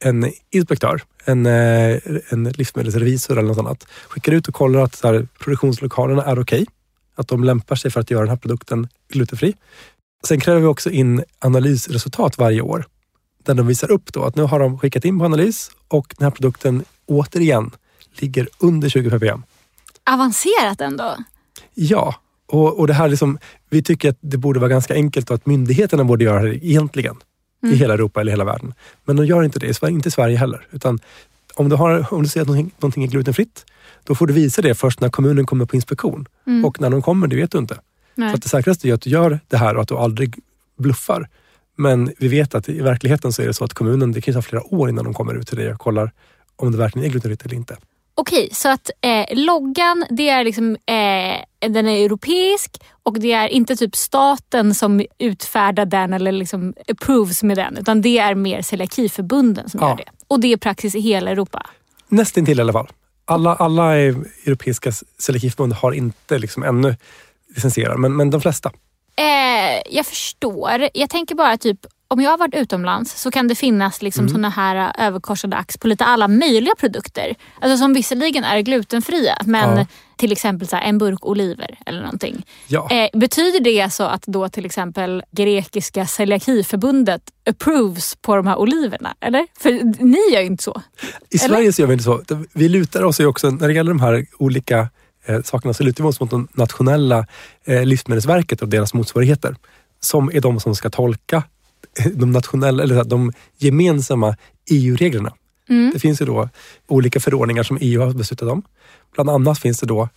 en 0.00 0.32
inspektör, 0.50 1.02
en, 1.24 1.46
eh, 1.46 1.98
en 2.28 2.44
livsmedelsrevisor 2.44 3.38
eller 3.38 3.48
något 3.48 3.58
annat. 3.58 3.86
Skickar 4.08 4.32
ut 4.32 4.48
och 4.48 4.54
kollar 4.54 4.80
att 4.80 4.94
så 4.94 5.06
här, 5.06 5.28
produktionslokalerna 5.38 6.24
är 6.24 6.38
okej. 6.38 6.66
Att 7.14 7.28
de 7.28 7.44
lämpar 7.44 7.76
sig 7.76 7.90
för 7.90 8.00
att 8.00 8.10
göra 8.10 8.20
den 8.20 8.30
här 8.30 8.36
produkten 8.36 8.88
glutenfri. 9.08 9.54
Sen 10.26 10.40
kräver 10.40 10.60
vi 10.60 10.66
också 10.66 10.90
in 10.90 11.24
analysresultat 11.38 12.38
varje 12.38 12.60
år. 12.60 12.84
Där 13.42 13.54
de 13.54 13.66
visar 13.66 13.90
upp 13.90 14.12
då 14.12 14.24
att 14.24 14.36
nu 14.36 14.42
har 14.42 14.60
de 14.60 14.78
skickat 14.78 15.04
in 15.04 15.18
på 15.18 15.24
analys 15.24 15.70
och 15.88 16.14
den 16.18 16.24
här 16.24 16.30
produkten 16.30 16.84
återigen 17.06 17.70
ligger 18.18 18.48
under 18.58 18.88
20 18.88 19.10
ppm. 19.10 19.42
Avancerat 20.10 20.80
ändå. 20.80 21.16
Ja, 21.74 22.14
och, 22.46 22.78
och 22.78 22.86
det 22.86 22.92
här 22.92 23.08
liksom, 23.08 23.38
vi 23.70 23.82
tycker 23.82 24.10
att 24.10 24.18
det 24.20 24.36
borde 24.36 24.60
vara 24.60 24.70
ganska 24.70 24.94
enkelt 24.94 25.30
och 25.30 25.34
att 25.34 25.46
myndigheterna 25.46 26.04
borde 26.04 26.24
göra 26.24 26.42
det 26.42 26.66
egentligen. 26.66 27.16
I 27.62 27.74
hela 27.74 27.94
Europa 27.94 28.20
eller 28.20 28.32
hela 28.32 28.44
världen. 28.44 28.74
Men 29.04 29.16
de 29.16 29.26
gör 29.26 29.42
inte 29.42 29.58
det, 29.58 29.82
inte 29.82 30.08
i 30.08 30.12
Sverige 30.12 30.36
heller. 30.36 30.66
Utan 30.70 30.98
om 31.54 31.68
du, 31.68 31.76
har, 31.76 32.14
om 32.14 32.22
du 32.22 32.28
ser 32.28 32.40
att 32.40 32.46
någonting, 32.46 32.74
någonting 32.78 33.04
är 33.04 33.08
glutenfritt, 33.08 33.64
då 34.04 34.14
får 34.14 34.26
du 34.26 34.32
visa 34.32 34.62
det 34.62 34.74
först 34.74 35.00
när 35.00 35.08
kommunen 35.08 35.46
kommer 35.46 35.66
på 35.66 35.76
inspektion. 35.76 36.28
Och 36.64 36.80
när 36.80 36.90
de 36.90 37.02
kommer, 37.02 37.26
det 37.26 37.36
vet 37.36 37.50
du 37.50 37.58
inte. 37.58 37.80
Nej. 38.14 38.30
Så 38.30 38.36
att 38.36 38.42
det 38.42 38.48
säkraste 38.48 38.88
är 38.88 38.94
att 38.94 39.00
du 39.00 39.10
gör 39.10 39.40
det 39.48 39.56
här 39.56 39.74
och 39.74 39.82
att 39.82 39.88
du 39.88 39.94
aldrig 39.94 40.38
bluffar. 40.78 41.28
Men 41.76 42.12
vi 42.18 42.28
vet 42.28 42.54
att 42.54 42.68
i 42.68 42.80
verkligheten 42.80 43.32
så 43.32 43.42
är 43.42 43.46
det 43.46 43.54
så 43.54 43.64
att 43.64 43.74
kommunen, 43.74 44.12
det 44.12 44.20
kan 44.20 44.34
ta 44.34 44.42
flera 44.42 44.74
år 44.74 44.88
innan 44.88 45.04
de 45.04 45.14
kommer 45.14 45.34
ut 45.34 45.48
till 45.48 45.56
dig 45.56 45.72
och 45.72 45.78
kollar 45.78 46.12
om 46.56 46.72
det 46.72 46.78
verkligen 46.78 47.06
är 47.06 47.10
glutenfritt 47.10 47.44
eller 47.44 47.54
inte. 47.54 47.76
Okej, 48.20 48.48
så 48.52 48.68
att 48.68 48.90
eh, 49.00 49.26
loggan 49.36 50.06
det 50.10 50.28
är 50.28 50.44
liksom, 50.44 50.70
eh, 50.86 51.68
den 51.70 51.88
är 51.88 52.04
europeisk 52.04 52.80
och 53.02 53.20
det 53.20 53.32
är 53.32 53.48
inte 53.48 53.76
typ 53.76 53.96
staten 53.96 54.74
som 54.74 55.02
utfärdar 55.18 55.84
den 55.86 56.12
eller 56.12 56.32
liksom 56.32 56.74
approves 56.88 57.42
med 57.42 57.56
den. 57.56 57.76
Utan 57.76 58.02
det 58.02 58.18
är 58.18 58.34
mer 58.34 58.62
celiakiförbunden 58.62 59.68
som 59.70 59.80
Ja. 59.82 59.88
gör 59.88 59.96
det. 59.96 60.04
Och 60.28 60.40
det 60.40 60.52
är 60.52 60.56
praxis 60.56 60.94
i 60.94 61.00
hela 61.00 61.30
Europa. 61.30 61.66
Nästintill 62.08 62.58
i 62.58 62.60
alla 62.62 62.72
fall. 62.72 62.88
Alla, 63.24 63.54
alla 63.54 63.96
europeiska 63.96 64.92
celiakiförbund 65.18 65.72
har 65.72 65.92
inte 65.92 66.38
liksom 66.38 66.62
ännu 66.62 66.96
licensierat, 67.54 68.00
men, 68.00 68.16
men 68.16 68.30
de 68.30 68.40
flesta. 68.40 68.72
Eh, 69.16 69.82
jag 69.96 70.06
förstår. 70.06 70.88
Jag 70.94 71.10
tänker 71.10 71.34
bara 71.34 71.56
typ 71.56 71.78
om 72.10 72.20
jag 72.20 72.30
har 72.30 72.38
varit 72.38 72.54
utomlands 72.54 73.20
så 73.22 73.30
kan 73.30 73.48
det 73.48 73.54
finnas 73.54 74.02
liksom 74.02 74.22
Mm. 74.24 74.32
såna 74.32 74.48
här 74.48 74.76
eh, 74.98 75.06
överkorsade 75.06 75.56
ax 75.56 75.78
på 75.78 75.88
lite 75.88 76.04
alla 76.04 76.28
möjliga 76.28 76.74
produkter. 76.78 77.34
Alltså 77.60 77.78
som 77.78 77.92
visserligen 77.94 78.44
är 78.44 78.60
glutenfria 78.60 79.38
men 79.44 79.78
Ja. 79.78 79.86
till 80.16 80.32
exempel 80.32 80.68
så 80.68 80.76
en 80.76 80.98
burk 80.98 81.26
oliver 81.26 81.78
eller 81.86 82.00
någonting. 82.02 82.46
Ja. 82.66 82.88
Eh, 82.90 83.18
betyder 83.18 83.60
det 83.60 83.90
så 83.92 84.02
att 84.04 84.22
då 84.26 84.48
till 84.48 84.66
exempel 84.66 85.22
grekiska 85.30 86.06
celiakiförbundet 86.06 87.22
approves 87.50 88.16
på 88.16 88.36
de 88.36 88.46
här 88.46 88.56
oliverna? 88.56 89.14
Eller? 89.20 89.46
För 89.60 89.70
ni 90.04 90.34
gör 90.34 90.40
ju 90.40 90.46
inte 90.46 90.64
så. 90.64 90.82
I 91.30 91.36
Eller? 91.44 91.54
Sverige 91.54 91.72
så 91.72 91.82
gör 91.82 91.86
vi 91.86 91.92
inte 91.92 92.04
så. 92.04 92.22
Vi 92.52 92.68
lutar 92.68 93.02
oss 93.04 93.20
ju 93.20 93.26
också, 93.26 93.50
när 93.50 93.68
det 93.68 93.74
gäller 93.74 93.90
de 93.90 94.00
här 94.00 94.26
olika 94.38 94.88
eh, 95.26 95.42
sakerna, 95.42 95.74
så 95.74 95.82
lutar 95.82 96.04
vi 96.04 96.10
oss 96.10 96.20
mot 96.20 96.30
de 96.30 96.48
nationella 96.52 97.26
eh, 97.64 97.84
livsmedelsverket 97.84 98.62
och 98.62 98.68
deras 98.68 98.94
motsvarigheter. 98.94 99.56
Som 100.00 100.30
är 100.34 100.40
de 100.40 100.60
som 100.60 100.74
ska 100.74 100.90
tolka 100.90 101.42
de 102.14 102.32
nationella, 102.32 102.82
eller 102.82 103.04
de 103.04 103.32
gemensamma 103.56 104.36
EU-reglerna. 104.70 105.32
Det 105.92 105.98
finns 105.98 106.20
ju 106.20 106.26
då 106.26 106.48
olika 106.86 107.20
förordningar 107.20 107.62
som 107.62 107.78
EU 107.80 108.00
har 108.00 108.12
beslutat 108.12 108.48
om. 108.48 108.62
Bland 109.14 109.30
annat 109.30 109.58
finns 109.58 109.80
det 109.80 109.86
då 109.86 110.08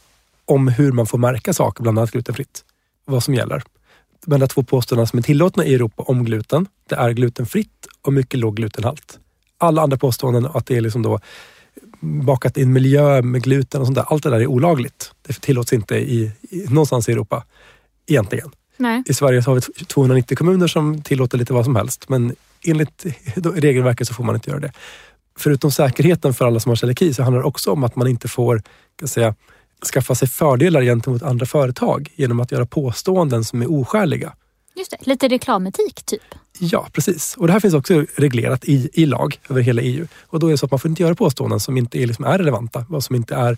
om 0.45 0.67
hur 0.67 0.91
man 0.91 1.05
får 1.05 1.17
märka 1.17 1.53
saker, 1.53 1.83
bland 1.83 1.99
annat 1.99 2.11
glutenfritt. 2.11 2.63
Vad 3.05 3.23
som 3.23 3.33
gäller. 3.33 3.63
De 4.25 4.33
enda 4.33 4.47
två 4.47 4.63
påståendena 4.63 5.07
som 5.07 5.19
är 5.19 5.23
tillåtna 5.23 5.65
i 5.65 5.75
Europa 5.75 6.03
om 6.03 6.25
gluten, 6.25 6.67
det 6.89 6.95
är 6.95 7.11
glutenfritt 7.11 7.87
och 8.01 8.13
mycket 8.13 8.39
låg 8.39 8.55
glutenhalt. 8.55 9.19
Alla 9.57 9.81
andra 9.81 9.97
påståenden 9.97 10.47
att 10.53 10.65
det 10.65 10.77
är 10.77 10.81
liksom 10.81 11.01
då 11.01 11.19
bakat 11.99 12.57
i 12.57 12.61
en 12.61 12.73
miljö 12.73 13.21
med 13.21 13.43
gluten 13.43 13.81
och 13.81 13.87
sånt 13.87 13.95
där. 13.95 14.05
Allt 14.07 14.23
det 14.23 14.29
där 14.29 14.39
är 14.39 14.47
olagligt. 14.47 15.11
Det 15.21 15.41
tillåts 15.41 15.73
inte 15.73 15.95
i, 15.95 16.31
i, 16.41 16.65
någonstans 16.69 17.09
i 17.09 17.11
Europa 17.11 17.43
egentligen. 18.07 18.51
Nej. 18.81 19.03
I 19.05 19.13
Sverige 19.13 19.43
så 19.43 19.51
har 19.51 19.55
vi 19.55 19.85
290 19.85 20.37
kommuner 20.37 20.67
som 20.67 21.01
tillåter 21.01 21.37
lite 21.37 21.53
vad 21.53 21.65
som 21.65 21.75
helst. 21.75 22.09
Men 22.09 22.35
enligt 22.63 23.05
regelverket 23.35 24.07
så 24.07 24.13
får 24.13 24.23
man 24.23 24.35
inte 24.35 24.49
göra 24.49 24.59
det. 24.59 24.71
Förutom 25.37 25.71
säkerheten 25.71 26.33
för 26.33 26.45
alla 26.45 26.59
som 26.59 26.69
har 26.69 26.75
celiaki 26.75 27.13
så 27.13 27.23
handlar 27.23 27.41
det 27.41 27.47
också 27.47 27.71
om 27.71 27.83
att 27.83 27.95
man 27.95 28.07
inte 28.07 28.27
får 28.27 28.61
kan 28.99 29.07
säga, 29.07 29.35
skaffa 29.93 30.15
sig 30.15 30.27
fördelar 30.27 30.81
gentemot 30.81 31.23
andra 31.23 31.45
företag 31.45 32.09
genom 32.15 32.39
att 32.39 32.51
göra 32.51 32.65
påståenden 32.65 33.43
som 33.43 33.61
är 33.61 33.71
oskäliga. 33.71 34.33
Just 34.75 34.91
det, 34.91 35.07
lite 35.07 35.27
reklametik 35.27 36.03
typ. 36.05 36.21
Ja, 36.59 36.87
precis. 36.93 37.35
Och 37.37 37.47
det 37.47 37.53
här 37.53 37.59
finns 37.59 37.73
också 37.73 38.05
reglerat 38.15 38.65
i, 38.65 38.89
i 38.93 39.05
lag 39.05 39.39
över 39.49 39.61
hela 39.61 39.81
EU. 39.81 40.07
Och 40.21 40.39
då 40.39 40.47
är 40.47 40.51
det 40.51 40.57
så 40.57 40.65
att 40.65 40.71
man 40.71 40.79
får 40.79 40.89
inte 40.89 41.03
göra 41.03 41.15
påståenden 41.15 41.59
som 41.59 41.77
inte 41.77 41.99
är, 41.99 42.07
liksom 42.07 42.25
är 42.25 42.37
relevanta, 42.37 42.85
vad 42.89 43.03
som 43.03 43.15
inte 43.15 43.35
är 43.35 43.57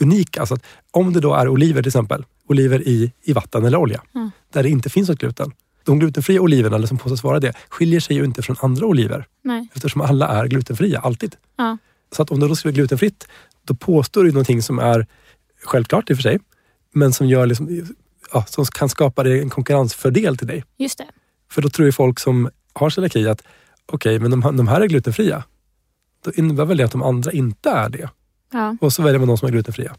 unika. 0.00 0.40
Alltså 0.40 0.54
att 0.54 0.64
om 0.90 1.12
det 1.12 1.20
då 1.20 1.34
är 1.34 1.48
oliver 1.48 1.82
till 1.82 1.88
exempel, 1.88 2.24
oliver 2.48 2.88
i, 2.88 3.12
i 3.22 3.32
vatten 3.32 3.64
eller 3.64 3.78
olja. 3.78 4.02
Mm. 4.14 4.30
Där 4.52 4.62
det 4.62 4.68
inte 4.68 4.90
finns 4.90 5.08
något 5.08 5.18
gluten. 5.18 5.52
De 5.84 5.98
glutenfria 5.98 6.40
oliverna, 6.40 6.76
eller 6.76 6.86
som 6.86 6.98
påstås 6.98 7.22
vara 7.22 7.40
det, 7.40 7.52
skiljer 7.68 8.00
sig 8.00 8.16
ju 8.16 8.24
inte 8.24 8.42
från 8.42 8.56
andra 8.60 8.86
oliver. 8.86 9.26
Nej. 9.42 9.68
Eftersom 9.74 10.00
alla 10.00 10.28
är 10.28 10.46
glutenfria, 10.46 11.00
alltid. 11.00 11.36
Ja. 11.56 11.78
Så 12.16 12.22
att 12.22 12.30
om 12.30 12.40
du 12.40 12.48
då 12.48 12.56
skriver 12.56 12.74
glutenfritt, 12.74 13.28
då 13.64 13.74
påstår 13.74 14.24
du 14.24 14.30
någonting 14.30 14.62
som 14.62 14.78
är 14.78 15.06
självklart 15.64 16.10
i 16.10 16.12
och 16.12 16.16
för 16.16 16.22
sig, 16.22 16.38
men 16.92 17.12
som, 17.12 17.26
gör 17.26 17.46
liksom, 17.46 17.86
ja, 18.32 18.44
som 18.44 18.64
kan 18.64 18.88
skapa 18.88 19.28
en 19.30 19.50
konkurrensfördel 19.50 20.36
till 20.36 20.46
dig. 20.46 20.64
Just 20.76 20.98
det. 20.98 21.06
För 21.50 21.62
då 21.62 21.68
tror 21.68 21.86
ju 21.86 21.92
folk 21.92 22.20
som 22.20 22.50
har 22.72 22.90
celiaki 22.90 23.28
att 23.28 23.42
okej, 23.86 24.18
men 24.18 24.30
de, 24.30 24.56
de 24.56 24.68
här 24.68 24.80
är 24.80 24.86
glutenfria. 24.86 25.44
Då 26.24 26.32
innebär 26.32 26.64
väl 26.64 26.76
det 26.76 26.84
att 26.84 26.92
de 26.92 27.02
andra 27.02 27.32
inte 27.32 27.70
är 27.70 27.88
det. 27.88 28.08
Ja. 28.52 28.76
Och 28.80 28.92
så 28.92 29.02
väljer 29.02 29.18
man 29.18 29.28
de 29.28 29.38
som 29.38 29.48
är 29.48 29.52
glutenfria. 29.52 29.96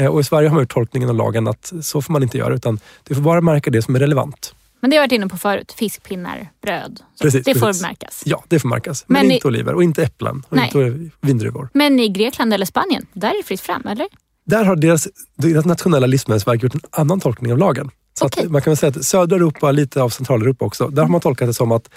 Eh, 0.00 0.06
Och 0.06 0.20
i 0.20 0.24
Sverige 0.24 0.48
har 0.48 0.54
man 0.54 0.62
gjort 0.62 0.72
tolkningen 0.72 1.08
av 1.08 1.14
lagen 1.14 1.48
att 1.48 1.72
så 1.82 2.02
får 2.02 2.12
man 2.12 2.22
inte 2.22 2.38
göra, 2.38 2.54
utan 2.54 2.80
du 3.08 3.14
får 3.14 3.22
bara 3.22 3.40
märka 3.40 3.70
det 3.70 3.82
som 3.82 3.94
är 3.94 3.98
relevant. 3.98 4.54
Men 4.80 4.90
det 4.90 4.96
har 4.96 5.02
jag 5.02 5.08
varit 5.08 5.12
inne 5.12 5.28
på 5.28 5.36
förut. 5.36 5.72
Fiskpinnar, 5.78 6.50
bröd. 6.62 7.00
Precis, 7.22 7.44
det 7.44 7.54
får 7.54 7.66
precis. 7.66 7.82
märkas. 7.82 8.22
Ja, 8.26 8.44
det 8.48 8.58
får 8.58 8.68
märkas. 8.68 9.04
Men, 9.06 9.22
Men 9.22 9.30
i- 9.30 9.34
inte 9.34 9.48
oliver 9.48 9.74
och 9.74 9.82
inte 9.82 10.02
äpplen 10.02 10.42
och 10.48 10.56
Nej. 10.56 10.70
inte 10.74 11.10
vindruvor. 11.20 11.68
Men 11.74 12.00
i 12.00 12.08
Grekland 12.08 12.54
eller 12.54 12.66
Spanien, 12.66 13.06
där 13.12 13.28
är 13.30 13.36
det 13.36 13.42
fritt 13.46 13.60
fram, 13.60 13.86
eller? 13.86 14.06
Där 14.46 14.64
har 14.64 14.76
deras, 14.76 15.08
deras 15.36 15.64
nationella 15.64 16.06
livsmedelsverk 16.06 16.62
gjort 16.62 16.74
en 16.74 16.80
annan 16.90 17.20
tolkning 17.20 17.52
av 17.52 17.58
lagen. 17.58 17.90
Så 18.18 18.26
att 18.26 18.50
man 18.50 18.62
kan 18.62 18.70
väl 18.70 18.76
säga 18.76 18.90
att 18.90 19.04
södra 19.04 19.36
Europa, 19.36 19.72
lite 19.72 20.02
av 20.02 20.08
Centraleuropa 20.08 20.64
också, 20.64 20.88
där 20.88 21.02
har 21.02 21.08
man 21.08 21.20
tolkat 21.20 21.48
det 21.48 21.54
som 21.54 21.72
att 21.72 21.90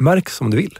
märk 0.00 0.28
som 0.28 0.50
du 0.50 0.56
vill. 0.56 0.78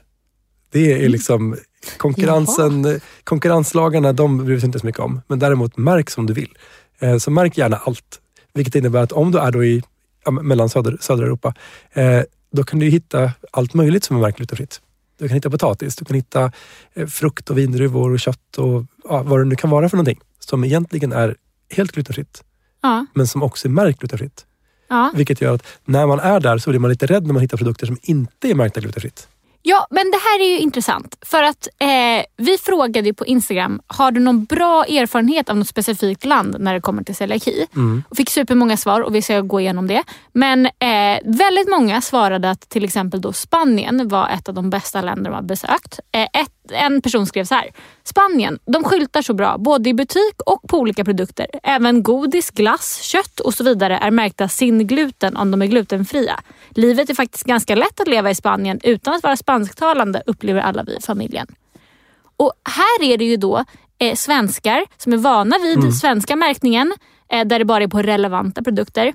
Det 0.71 1.05
är 1.05 1.09
liksom 1.09 1.57
konkurrensen, 1.97 3.01
konkurrenslagarna, 3.25 4.13
de 4.13 4.45
bryr 4.45 4.59
sig 4.59 4.67
inte 4.67 4.79
så 4.79 4.87
mycket 4.87 5.01
om. 5.01 5.21
Men 5.29 5.39
däremot 5.39 5.77
märk 5.77 6.11
som 6.11 6.27
du 6.27 6.33
vill. 6.35 6.59
Eh, 6.99 7.17
Så 7.19 7.31
märk 7.31 7.59
gärna 7.59 7.77
allt. 7.77 8.21
Vilket 8.55 8.75
innebär 8.75 9.03
att 9.03 9.13
om 9.13 9.31
du 9.33 9.39
är 9.39 9.51
då 9.51 9.65
i 9.65 9.83
ja, 10.25 10.31
mellan 10.31 10.69
söder, 10.69 10.97
södra 11.01 11.25
Europa, 11.27 11.55
eh, 11.93 12.23
då 12.53 12.65
kan 12.65 12.79
du 12.79 12.87
hitta 12.87 13.33
allt 13.53 13.75
möjligt 13.75 14.05
som 14.05 14.17
är 14.17 14.21
märkt 14.21 14.37
glutenfritt. 14.39 14.81
Du 15.19 15.29
kan 15.29 15.35
hitta 15.35 15.51
potatis, 15.51 15.97
du 15.97 16.05
kan 16.05 16.17
hitta 16.17 16.53
eh, 16.95 17.07
frukt 17.07 17.51
och 17.51 17.59
vindruvor 17.59 18.13
och 18.13 18.21
kött 18.21 18.59
och 18.59 18.85
ja, 19.09 19.23
vad 19.23 19.41
det 19.41 19.45
nu 19.45 19.57
kan 19.57 19.71
vara 19.71 19.89
för 19.89 19.97
någonting. 19.97 20.21
Som 20.39 20.65
egentligen 20.65 21.13
är 21.13 21.37
helt 21.71 21.93
glutenfritt, 21.93 22.45
Ja. 22.83 23.07
men 23.15 23.27
som 23.27 23.43
också 23.43 23.69
är 23.69 23.71
märkt 23.71 23.99
glutenfritt. 24.01 24.47
ja. 24.89 25.13
Vilket 25.15 25.41
gör 25.41 25.55
att 25.55 25.67
när 25.85 26.07
man 26.07 26.21
är 26.21 26.41
där 26.41 26.59
så 26.59 26.71
blir 26.71 26.81
man 26.81 26.91
lite 26.91 27.07
rädd 27.07 27.27
när 27.27 27.33
man 27.33 27.43
hittar 27.43 27.57
produkter 27.57 27.87
som 27.87 27.99
inte 28.03 28.49
är 28.51 28.55
märkta 28.55 28.81
glutenfritt. 28.81 29.29
Ja, 29.63 29.87
men 29.91 30.11
det 30.11 30.17
här 30.17 30.41
är 30.41 30.49
ju 30.51 30.59
intressant. 30.59 31.19
För 31.23 31.43
att 31.43 31.69
eh, 31.79 32.25
vi 32.37 32.59
frågade 32.59 33.15
på 33.15 33.27
Instagram, 33.27 33.81
har 33.87 34.11
du 34.11 34.21
någon 34.21 34.45
bra 34.45 34.85
erfarenhet 34.85 35.49
av 35.51 35.57
något 35.57 35.69
specifikt 35.69 36.25
land 36.25 36.57
när 36.59 36.75
det 36.75 36.81
kommer 36.81 37.03
till 37.03 37.17
celiaki? 37.17 37.67
Och 38.09 38.17
fick 38.17 38.31
supermånga 38.31 38.77
svar 38.77 39.01
och 39.01 39.15
vi 39.15 39.23
ska 39.23 39.41
gå 39.41 39.61
igenom 39.61 39.87
det. 39.87 40.03
Men 40.33 40.67
eh, 40.67 41.19
väldigt 41.25 41.69
många 41.69 42.01
svarade 42.01 42.51
att 42.51 42.69
till 42.69 42.85
exempel 42.85 43.21
då 43.21 43.33
Spanien 43.33 44.09
var 44.09 44.29
ett 44.29 44.49
av 44.49 44.55
de 44.55 44.71
bästa 44.71 45.03
länder 45.03 45.31
de 45.31 45.35
har 45.35 45.43
besökt. 45.43 46.01
Eh, 46.13 46.23
ett, 46.23 46.73
en 46.73 47.03
person 47.03 47.27
skrev 47.27 47.45
så 47.45 47.55
här. 47.55 47.71
Spanien, 48.05 48.59
de 48.67 48.85
skyltar 48.85 49.23
så 49.23 49.35
bra 49.35 49.59
både 49.59 49.91
i 49.91 49.95
butik 49.95 50.35
och 50.47 50.63
på 50.69 50.79
olika 50.79 51.05
produkter. 51.05 51.47
Även 51.63 52.03
godis, 52.03 52.51
glass, 52.51 53.01
kött 53.03 53.41
och 53.41 53.55
så 53.55 53.65
vidare 53.65 53.99
är 53.99 54.11
märkta 54.11 54.49
sin 54.49 54.87
gluten 54.87 55.37
om 55.37 55.51
de 55.51 55.63
är 55.63 55.67
glutenfria. 55.67 56.41
Livet 56.71 57.11
är 57.11 57.15
faktiskt 57.15 57.45
ganska 57.45 57.75
lätt 57.75 58.01
att 58.01 58.09
leva 58.09 58.31
i 58.31 58.35
Spanien 58.35 58.81
utan 58.83 59.15
att 59.15 59.23
vara 59.23 59.37
spansktalande 59.37 60.23
upplever 60.27 60.61
alla 60.61 60.83
vi 60.83 60.97
i 60.97 61.01
familjen. 61.01 61.47
Och 62.37 62.53
här 62.65 63.05
är 63.13 63.19
det 63.19 63.25
ju 63.25 63.37
då 63.37 63.65
eh, 63.99 64.15
svenskar 64.15 64.85
som 64.97 65.13
är 65.13 65.17
vana 65.17 65.57
vid 65.59 65.95
svenska 65.95 66.37
märkningen 66.37 66.95
eh, 67.33 67.47
där 67.47 67.59
det 67.59 67.65
bara 67.65 67.85
är 67.85 67.89
på 67.89 68.03
relevanta 68.03 68.63
produkter 68.63 69.15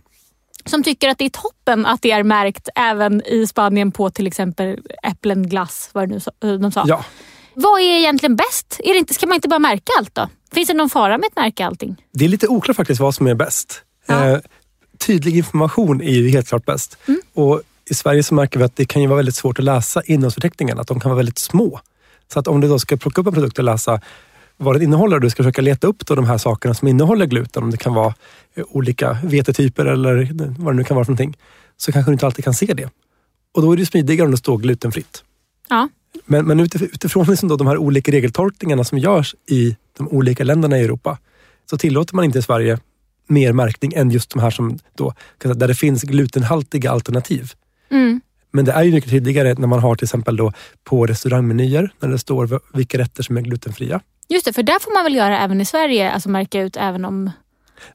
som 0.65 0.83
tycker 0.83 1.09
att 1.09 1.17
det 1.17 1.25
är 1.25 1.29
toppen 1.29 1.85
att 1.85 2.01
det 2.01 2.11
är 2.11 2.23
märkt 2.23 2.69
även 2.75 3.21
i 3.25 3.47
Spanien 3.47 3.91
på 3.91 4.09
till 4.09 4.27
exempel 4.27 4.79
äpplen, 5.03 5.49
glass, 5.49 5.89
vad 5.93 6.09
det 6.09 6.15
nu 6.41 6.49
eh, 6.49 6.59
de 6.59 6.71
sa. 6.71 6.83
Ja, 6.87 7.05
Vad 7.53 7.81
är 7.81 7.97
egentligen 7.97 8.35
bäst? 8.35 8.79
Är 8.83 8.93
det 8.93 8.99
inte, 8.99 9.13
ska 9.13 9.27
man 9.27 9.35
inte 9.35 9.47
bara 9.47 9.59
märka 9.59 9.91
allt 9.99 10.15
då? 10.15 10.29
Finns 10.53 10.67
det 10.67 10.73
någon 10.73 10.89
fara 10.89 11.17
med 11.17 11.27
att 11.27 11.35
märka 11.35 11.67
allting? 11.67 12.05
det 12.13 12.25
är 12.25 12.29
lite 12.29 12.47
oklart 12.47 12.77
faktiskt 12.77 13.01
vad 13.01 13.15
som 13.15 13.27
är 13.27 13.35
bäst. 13.35 13.81
Ja. 14.05 14.29
Eh, 14.29 14.39
tydlig 15.05 15.37
information 15.37 16.01
är 16.01 16.11
ju 16.11 16.29
helt 16.29 16.47
klart 16.47 16.65
bäst. 16.65 16.97
Och 17.33 17.61
I 17.89 17.93
Sverige 17.93 18.23
så 18.23 18.33
märker 18.33 18.59
vi 18.59 18.65
att 18.65 18.75
det 18.75 18.85
kan 18.85 19.01
ju 19.01 19.07
vara 19.07 19.17
väldigt 19.17 19.35
svårt 19.35 19.59
att 19.59 19.65
läsa 19.65 20.01
innehållsförteckningarna, 20.05 20.81
att 20.81 20.87
de 20.87 20.99
kan 20.99 21.09
vara 21.11 21.17
väldigt 21.17 21.37
små. 21.39 21.79
Så 22.33 22.39
att 22.39 22.47
om 22.47 22.61
du 22.61 22.67
då 22.67 22.79
ska 22.79 22.97
plocka 22.97 23.21
upp 23.21 23.27
en 23.27 23.33
produkt 23.33 23.57
och 23.57 23.63
läsa 23.63 24.01
vad 24.57 24.75
den 24.75 24.81
innehåller 24.81 25.15
och 25.15 25.21
du 25.21 25.29
ska 25.29 25.43
försöka 25.43 25.61
leta 25.61 25.87
upp 25.87 26.05
då 26.05 26.15
de 26.15 26.25
här 26.25 26.37
sakerna 26.37 26.73
som 26.73 26.87
innehåller 26.87 27.25
gluten, 27.25 27.63
om 27.63 27.71
det 27.71 27.77
kan 27.77 27.93
vara 27.93 28.13
eh, 28.55 28.63
olika 28.69 29.17
vetetyper 29.23 29.85
eller 29.85 30.29
vad 30.59 30.73
det 30.73 30.77
nu 30.77 30.83
kan 30.83 30.95
vara 30.95 31.05
för 31.05 31.11
någonting, 31.11 31.37
så 31.77 31.91
kanske 31.91 32.11
du 32.11 32.13
inte 32.13 32.25
alltid 32.25 32.45
kan 32.45 32.53
se 32.53 32.73
det. 32.73 32.89
Och 33.53 33.61
då 33.61 33.71
är 33.71 33.77
det 33.77 33.85
smidigare 33.85 34.25
om 34.25 34.31
det 34.31 34.37
står 34.37 34.57
glutenfritt. 34.57 35.23
Ja. 35.69 35.89
Men, 36.25 36.45
men 36.45 36.61
utif- 36.61 36.89
utifrån 36.93 37.25
liksom 37.25 37.49
då 37.49 37.55
de 37.55 37.67
här 37.67 37.77
olika 37.77 38.11
regeltolkningarna 38.11 38.83
som 38.83 38.97
görs 38.97 39.35
i 39.49 39.75
de 39.97 40.07
olika 40.07 40.43
länderna 40.43 40.79
i 40.79 40.83
Europa 40.83 41.17
så 41.69 41.77
tillåter 41.77 42.15
man 42.15 42.25
inte 42.25 42.39
i 42.39 42.41
Sverige 42.41 42.79
mer 43.27 43.53
märkning 43.53 43.93
än 43.95 44.11
just 44.11 44.29
de 44.29 44.39
här 44.39 44.49
som 44.49 44.79
då, 44.97 45.13
där 45.37 45.67
det 45.67 45.75
finns 45.75 46.03
glutenhaltiga 46.03 46.91
alternativ. 46.91 47.51
Mm. 47.91 48.21
Men 48.51 48.65
det 48.65 48.71
är 48.71 48.83
ju 48.83 48.91
mycket 48.91 49.09
tydligare 49.09 49.53
när 49.57 49.67
man 49.67 49.79
har 49.79 49.95
till 49.95 50.05
exempel 50.05 50.35
då 50.37 50.51
på 50.83 51.05
restaurangmenyer 51.05 51.93
när 51.99 52.09
det 52.09 52.17
står 52.19 52.59
vilka 52.77 52.97
rätter 52.97 53.23
som 53.23 53.37
är 53.37 53.41
glutenfria. 53.41 54.01
Just 54.29 54.45
det, 54.45 54.53
för 54.53 54.63
där 54.63 54.79
får 54.79 54.93
man 54.93 55.03
väl 55.03 55.15
göra 55.15 55.39
även 55.39 55.61
i 55.61 55.65
Sverige, 55.65 56.11
alltså 56.11 56.29
märka 56.29 56.61
ut 56.61 56.77
även 56.77 57.05
om... 57.05 57.31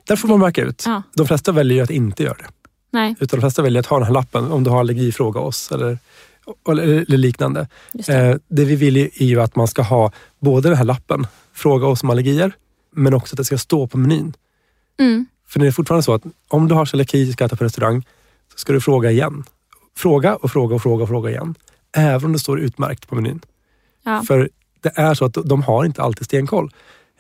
Där 0.07 0.17
får 0.17 0.29
man 0.29 0.41
märka 0.41 0.63
ut. 0.63 0.83
Ja. 0.87 1.03
De 1.15 1.27
flesta 1.27 1.53
väljer 1.53 1.77
ju 1.77 1.83
att 1.83 1.91
inte 1.91 2.23
göra 2.23 2.37
det. 2.39 2.49
Nej, 2.91 3.15
Utan 3.21 3.37
de 3.39 3.41
flesta 3.41 3.63
väljer 3.63 3.81
att 3.81 3.87
ha 3.87 3.99
den 3.99 4.07
här 4.07 4.13
lappen. 4.15 4.53
Om 4.53 4.65
du 4.65 4.71
har 4.71 4.81
allergi, 4.81 5.13
fråga 5.13 5.41
oss. 5.41 5.73
Eller, 5.73 5.99
eller, 6.69 7.17
liknande. 7.17 7.69
det. 7.93 8.09
Eh, 8.09 8.37
det 8.49 8.65
vi 8.65 8.77
vill 8.77 8.97
ju- 8.97 9.11
är 9.15 9.25
ju 9.25 9.41
att 9.41 9.57
man 9.57 9.69
ska 9.69 9.83
ha 9.83 10.13
både 10.41 10.69
den 10.69 10.79
här 10.79 10.85
lappen, 10.85 11.27
fråga 11.55 11.87
oss 11.87 12.03
om 12.03 12.11
allergier, 12.11 12.53
men 12.95 13.15
också 13.15 13.35
att 13.35 13.37
det 13.37 13.45
ska 13.45 13.59
stå 13.59 13.87
på 13.87 13.99
menyn. 13.99 14.35
Mm. 14.99 15.27
För 15.47 15.61
det 15.61 15.67
är 15.67 15.71
fortfarande 15.71 16.03
så 16.03 16.15
att 16.15 16.23
om 16.49 16.69
du 16.69 16.75
har 16.75 16.85
celiaki 16.87 17.31
och 17.31 17.33
ska 17.33 17.45
äta 17.45 17.57
på 17.57 17.65
restaurang, 17.65 18.07
så 18.53 18.59
ska 18.59 18.73
du 18.73 18.81
fråga 18.81 19.11
igen. 19.11 19.45
Fråga 19.97 20.37
och 20.37 20.51
fråga 20.51 20.75
och 20.75 20.83
fråga 20.83 21.03
och 21.03 21.09
fråga 21.09 21.31
igen. 21.31 21.55
Även 21.97 22.25
om 22.25 22.33
det 22.33 22.39
står 22.39 22.61
utmärkt 22.61 23.09
på 23.09 23.15
menyn. 23.15 23.41
Ja. 24.05 24.23
För 24.27 24.51
det 24.81 24.93
är 24.95 25.15
så 25.15 25.25
att 25.25 25.37
de 25.45 25.63
har 25.63 25.85
inte 25.85 26.03
alltid 26.03 26.25
stenkoll. 26.25 26.71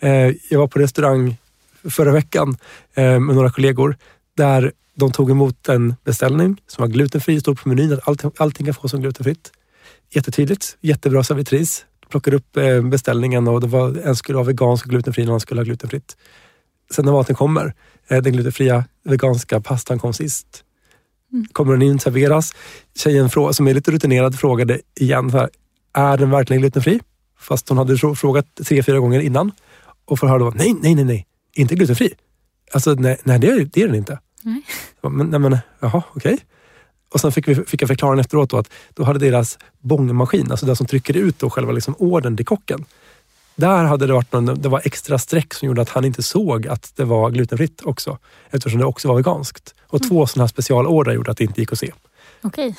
Eh, 0.00 0.32
jag 0.50 0.58
var 0.58 0.66
på 0.68 0.78
restaurang 0.78 1.36
förra 1.90 2.12
veckan 2.12 2.56
eh, 2.94 3.20
med 3.20 3.36
några 3.36 3.50
kollegor 3.50 3.96
där 4.36 4.72
de 4.94 5.12
tog 5.12 5.30
emot 5.30 5.68
en 5.68 5.94
beställning 6.04 6.62
som 6.66 6.82
var 6.82 6.88
glutenfri. 6.88 7.40
Stod 7.40 7.60
på 7.60 7.68
menyn 7.68 7.92
att 7.92 8.08
allting, 8.08 8.30
allting 8.36 8.66
kan 8.66 8.74
fås 8.74 8.90
som 8.90 9.00
glutenfritt. 9.00 9.52
Jättetydligt, 10.10 10.76
jättebra 10.80 11.24
servitris. 11.24 11.84
Plockade 12.08 12.36
upp 12.36 12.56
eh, 12.56 12.82
beställningen 12.82 13.48
och 13.48 13.60
det 13.60 13.66
var, 13.66 13.98
en 14.04 14.16
skulle 14.16 14.38
ha 14.38 14.42
vegansk 14.44 14.84
och 14.84 14.90
glutenfri 14.90 15.22
och 15.22 15.24
en 15.24 15.28
annan 15.28 15.40
skulle 15.40 15.60
ha 15.60 15.64
glutenfritt. 15.64 16.16
Sen 16.94 17.04
när 17.04 17.12
maten 17.12 17.36
kommer, 17.36 17.74
eh, 18.08 18.22
den 18.22 18.32
glutenfria 18.32 18.84
veganska 19.04 19.60
pastan 19.60 19.98
kom 19.98 20.12
sist. 20.12 20.64
Kommer 21.52 21.72
den 21.72 21.82
in, 21.82 21.98
serveras. 21.98 22.54
Tjejen 22.96 23.30
som 23.52 23.68
är 23.68 23.74
lite 23.74 23.90
rutinerad 23.90 24.38
frågade 24.38 24.80
igen, 25.00 25.30
så 25.30 25.38
här, 25.38 25.50
är 25.92 26.16
den 26.16 26.30
verkligen 26.30 26.60
glutenfri? 26.60 27.00
Fast 27.38 27.68
hon 27.68 27.78
hade 27.78 27.94
frå- 27.94 28.14
frågat 28.14 28.46
tre, 28.64 28.82
fyra 28.82 28.98
gånger 28.98 29.20
innan. 29.20 29.52
Och 30.04 30.18
får 30.18 30.26
höra 30.26 30.38
då, 30.38 30.52
nej, 30.56 30.74
nej, 30.82 30.94
nej, 30.94 31.04
nej, 31.04 31.26
inte 31.54 31.74
glutenfri. 31.74 32.14
Alltså 32.72 32.94
nej, 32.94 33.18
nej 33.24 33.38
det, 33.38 33.48
är, 33.50 33.64
det 33.72 33.82
är 33.82 33.86
den 33.86 33.96
inte. 33.96 34.18
Nej. 34.42 34.62
Men, 35.02 35.26
nej, 35.26 35.40
men, 35.40 35.58
jaha, 35.80 36.02
okej. 36.14 36.38
Och 37.14 37.20
sen 37.20 37.32
fick, 37.32 37.48
vi, 37.48 37.54
fick 37.54 37.82
jag 37.82 37.88
förklara 37.88 38.20
efteråt 38.20 38.50
då 38.50 38.58
att 38.58 38.70
då 38.94 39.04
hade 39.04 39.18
deras 39.18 39.58
bångmaskin, 39.80 40.50
alltså 40.50 40.66
den 40.66 40.76
som 40.76 40.86
trycker 40.86 41.16
ut 41.16 41.38
då 41.38 41.50
själva 41.50 41.72
liksom 41.72 41.94
ordern 41.98 42.36
till 42.36 42.46
kocken. 42.46 42.84
Där 43.58 43.84
hade 43.84 44.06
det 44.06 44.12
varit 44.12 44.32
någon, 44.32 44.62
det 44.62 44.68
var 44.68 44.82
extra 44.84 45.18
streck 45.18 45.54
som 45.54 45.68
gjorde 45.68 45.82
att 45.82 45.88
han 45.88 46.04
inte 46.04 46.22
såg 46.22 46.66
att 46.66 46.92
det 46.96 47.04
var 47.04 47.30
glutenfritt 47.30 47.82
också. 47.84 48.18
Eftersom 48.50 48.80
det 48.80 48.86
också 48.86 49.08
var 49.08 49.16
veganskt. 49.16 49.74
Och 49.86 50.08
två 50.08 50.26
sådana 50.26 50.42
här 50.42 50.48
specialordrar 50.48 51.14
gjorde 51.14 51.30
att 51.30 51.36
det 51.36 51.44
inte 51.44 51.60
gick 51.60 51.72
att 51.72 51.78
se. 51.78 51.92
Okej, 52.42 52.74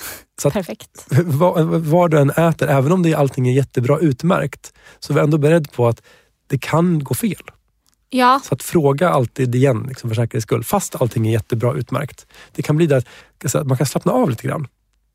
att 0.46 0.54
perfekt. 0.54 1.06
vad, 1.26 1.66
vad 1.66 2.12
du 2.12 2.20
än 2.20 2.30
äter, 2.30 2.68
även 2.68 2.92
om 2.92 3.04
det 3.04 3.16
allting 3.16 3.48
är 3.48 3.54
jättebra 3.54 4.00
utmärkt, 4.00 4.74
så 5.00 5.14
var 5.14 5.22
ändå 5.22 5.38
beredd 5.38 5.72
på 5.72 5.88
att 5.88 6.02
det 6.48 6.58
kan 6.58 7.04
gå 7.04 7.14
fel. 7.14 7.44
Ja, 8.10 8.42
Så 8.44 8.54
att 8.54 8.64
fråga 8.64 9.10
alltid 9.10 9.56
igen 9.56 9.86
liksom 9.88 10.10
för 10.10 10.16
säkerhets 10.16 10.44
skull, 10.44 10.64
fast 10.64 11.02
allting 11.02 11.28
är 11.28 11.32
jättebra 11.32 11.74
utmärkt. 11.74 12.28
Det 12.52 12.62
kan 12.62 12.78
bli 12.78 12.94
att 12.94 13.06
att 13.54 13.68
man 13.68 13.78
kan 13.78 13.88
slappna 13.88 14.12
av 14.12 14.30
lite 14.30 14.48
grann 14.48 14.68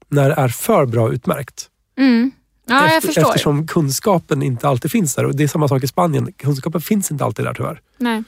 när 0.09 0.29
det 0.29 0.35
är 0.35 0.49
för 0.49 0.87
bra 0.87 1.13
utmärkt. 1.13 1.69
mm. 1.99 2.33
Ja 2.67 2.93
jag 2.93 3.03
förstår. 3.03 3.23
Eftersom 3.23 3.67
kunskapen 3.67 4.43
inte 4.43 4.69
alltid 4.69 4.91
finns 4.91 5.15
där. 5.15 5.25
Och 5.25 5.37
det 5.37 5.43
är 5.45 5.49
samma 5.49 5.69
sak 5.69 5.83
i 5.85 5.87
Spanien. 5.87 6.33
Kunskapen 6.33 6.81
finns 6.81 7.11
inte 7.11 7.25
alltid 7.25 7.45
där 7.45 7.55
tyvärr. 7.55 7.81
Nej. 7.99 8.23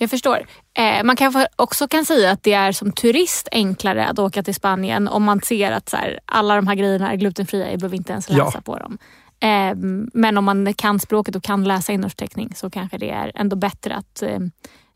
Jag 0.00 0.10
förstår. 0.10 0.46
Eh, 0.74 1.04
man 1.04 1.16
kanske 1.16 1.48
också 1.56 1.88
kan 1.88 2.04
säga 2.04 2.30
att 2.30 2.42
det 2.42 2.52
är 2.52 2.72
som 2.72 2.92
turist 2.92 3.48
enklare 3.52 4.06
att 4.06 4.18
åka 4.18 4.42
till 4.42 4.54
Spanien 4.54 5.08
om 5.08 5.22
man 5.22 5.40
ser 5.40 5.72
att 5.72 5.88
så 5.88 5.96
här, 5.96 6.20
alla 6.24 6.56
de 6.56 6.66
här 6.66 6.74
grejerna 6.74 7.12
är 7.12 7.16
glutenfria. 7.16 7.70
Jag 7.70 7.80
behöver 7.80 7.96
inte 7.96 8.12
ens 8.12 8.28
läsa 8.28 8.50
Ja. 8.54 8.60
på 8.60 8.78
dem. 8.78 8.98
Eh, 9.40 9.76
men 10.14 10.38
om 10.38 10.44
man 10.44 10.74
kan 10.74 11.00
språket 11.00 11.36
och 11.36 11.42
kan 11.42 11.64
läsa 11.64 11.92
innehållsförteckning 11.92 12.52
så 12.56 12.70
kanske 12.70 12.98
det 12.98 13.10
är 13.10 13.32
ändå 13.34 13.56
bättre 13.56 13.94
att 13.94 14.22
eh, 14.22 14.38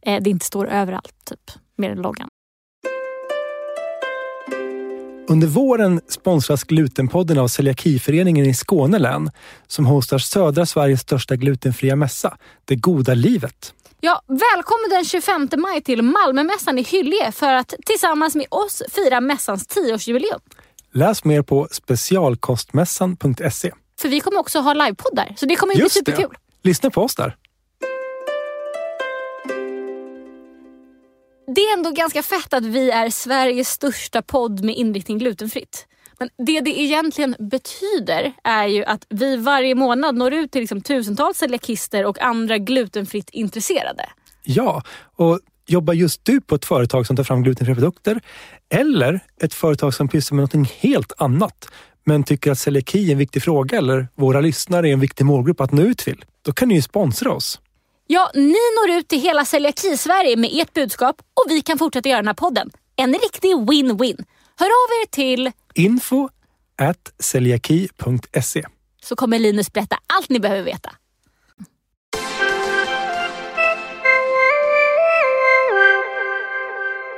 eh, 0.07 0.23
det 0.23 0.31
inte 0.31 0.47
står 0.47 0.69
överallt 0.69 1.15
typ, 1.25 1.51
med 1.77 1.91
den 1.91 2.03
loggan. 2.03 2.29
Under 5.33 5.47
våren 5.47 6.01
sponsras 6.09 6.65
Glutenpodden 6.65 7.39
av 7.39 7.49
Celiakiföreningen 7.49 8.47
i 8.47 8.55
Skåne 8.55 8.99
län 8.99 9.31
som 9.67 9.87
hostar 9.87 10.19
södra 10.19 10.67
Sveriges 10.67 11.01
största 11.01 11.37
glutenfria 11.37 11.97
mässa, 11.97 12.37
Det 12.65 12.77
goda 12.77 13.15
livet. 13.15 13.75
Ja, 14.01 14.23
välkommen 14.27 14.91
den 14.91 15.05
25 15.05 15.49
maj 15.59 15.83
till 15.83 16.03
Malmömässan 16.03 16.79
i 16.79 16.83
Hyllie 16.83 17.33
för 17.33 17.53
att 17.53 17.75
tillsammans 17.87 18.35
med 18.35 18.47
oss 18.49 18.83
fira 18.91 19.21
mässans 19.21 19.69
10-årsjubileum. 19.69 20.41
Läs 20.95 21.25
mer 21.25 21.43
på 21.43 21.69
specialkostmässan.se. 21.71 23.73
För 24.01 24.09
vi 24.09 24.21
kommer 24.21 24.41
också 24.41 24.59
ha 24.59 24.73
livepoddar, 24.73 25.35
så 25.37 25.47
det 25.47 25.57
kommer 25.57 25.75
ju 25.75 25.77
bli 25.77 25.85
Just 25.85 26.05
det. 26.05 26.13
superkul. 26.13 26.37
Lyssna 26.63 26.91
på 26.91 27.03
oss 27.03 27.15
där. 27.15 27.37
Det 31.55 31.61
är 31.61 31.77
ändå 31.77 31.91
ganska 31.91 32.23
fett 32.23 32.55
att 32.55 32.65
vi 32.65 32.91
är 32.91 33.11
Sveriges 33.11 33.69
största 33.69 34.23
podd 34.23 34.65
med 34.65 34.77
inriktning 34.77 35.19
glutenfritt. 35.19 35.87
Men 36.19 36.29
det 36.47 36.61
det 36.61 36.81
egentligen 36.81 37.37
betyder 37.39 38.33
är 38.45 38.67
ju 38.67 38.85
att 38.85 39.07
vi 39.09 39.37
varje 39.37 39.75
månad 39.75 40.15
når 40.15 40.33
ut 40.33 40.53
till 40.53 40.61
liksom 40.61 40.81
tusentals 40.81 41.39
celiakister 41.39 42.05
och 42.05 42.23
andra 42.23 42.59
glutenfritt 42.59 43.31
intresserade. 43.31 44.05
Ja, 44.43 44.83
och 45.17 45.41
jobbar 45.67 45.95
just 45.95 46.25
du 46.25 46.41
på 46.41 46.55
ett 46.55 46.65
företag 46.65 47.07
som 47.07 47.17
tar 47.17 47.25
fram 47.25 47.43
glutenfria 47.43 47.75
produkter 47.75 48.21
eller 48.75 49.21
ett 49.43 49.55
företag 49.55 49.95
som 49.95 50.09
pysslar 50.09 50.37
med 50.37 50.41
någonting 50.41 50.71
helt 50.79 51.13
annat 51.17 51.69
men 52.05 52.25
tycker 52.25 52.51
att 52.51 52.59
celiaki 52.59 53.09
är 53.09 53.13
en 53.13 53.19
viktig 53.19 53.43
fråga 53.43 53.79
eller 53.79 54.09
våra 54.15 54.41
lyssnare 54.41 54.89
är 54.89 54.93
en 54.93 55.01
viktig 55.01 55.25
målgrupp 55.25 55.61
att 55.61 55.73
nå 55.73 55.83
ut 55.83 55.99
till. 55.99 56.25
Då 56.43 56.53
kan 56.53 56.69
ni 56.69 56.75
ju 56.75 56.83
sponsra 56.83 57.33
oss. 57.33 57.61
Ja, 58.13 58.31
ni 58.35 58.63
når 58.77 58.91
ut 58.99 59.09
till 59.09 59.21
hela 59.21 59.45
celiaki-Sverige 59.45 60.37
med 60.37 60.51
ert 60.53 60.73
budskap 60.75 61.23
och 61.35 61.45
vi 61.51 61.61
kan 61.63 61.79
fortsätta 61.79 62.09
göra 62.09 62.19
den 62.21 62.27
här 62.27 62.35
podden. 62.35 62.71
En 62.97 63.13
riktig 63.13 63.49
win-win. 63.55 64.25
Hör 64.59 64.67
av 64.67 64.91
er 65.03 65.07
till 65.11 65.51
Info 65.75 66.29
at 66.79 67.13
celiaki.se. 67.23 68.65
så 69.03 69.17
kommer 69.17 69.39
Linus 69.39 69.73
berätta 69.73 69.97
allt 70.07 70.29
ni 70.29 70.41
behöver 70.41 70.63
veta. 70.63 70.91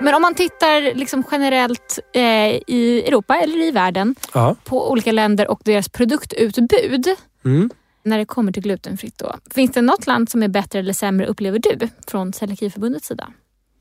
Men 0.00 0.14
om 0.14 0.22
man 0.22 0.35
tittar 0.35 0.94
liksom 0.94 1.24
generellt 1.30 1.98
eh, 2.12 2.54
i 2.66 3.02
Europa 3.07 3.37
eller 3.37 3.62
i 3.62 3.70
världen 3.70 4.14
Ja. 4.35 4.57
på 4.64 4.90
olika 4.90 5.12
länder 5.12 5.48
och 5.50 5.61
deras 5.64 5.88
produktutbud 5.88 7.07
Mm. 7.44 7.70
När 8.05 8.19
det 8.19 8.25
kommer 8.25 8.53
till 8.53 8.62
glutenfritt. 8.62 9.19
Då. 9.19 9.35
Finns 9.51 9.73
det 9.73 9.83
något 9.83 10.07
land 10.07 10.31
som 10.31 10.43
är 10.43 10.49
bättre 10.49 10.79
eller 10.79 10.93
sämre 10.93 11.27
upplever 11.27 11.59
du 11.59 11.88
från 12.07 12.33
Celiakiförbundets 12.33 13.07
sida? 13.07 13.29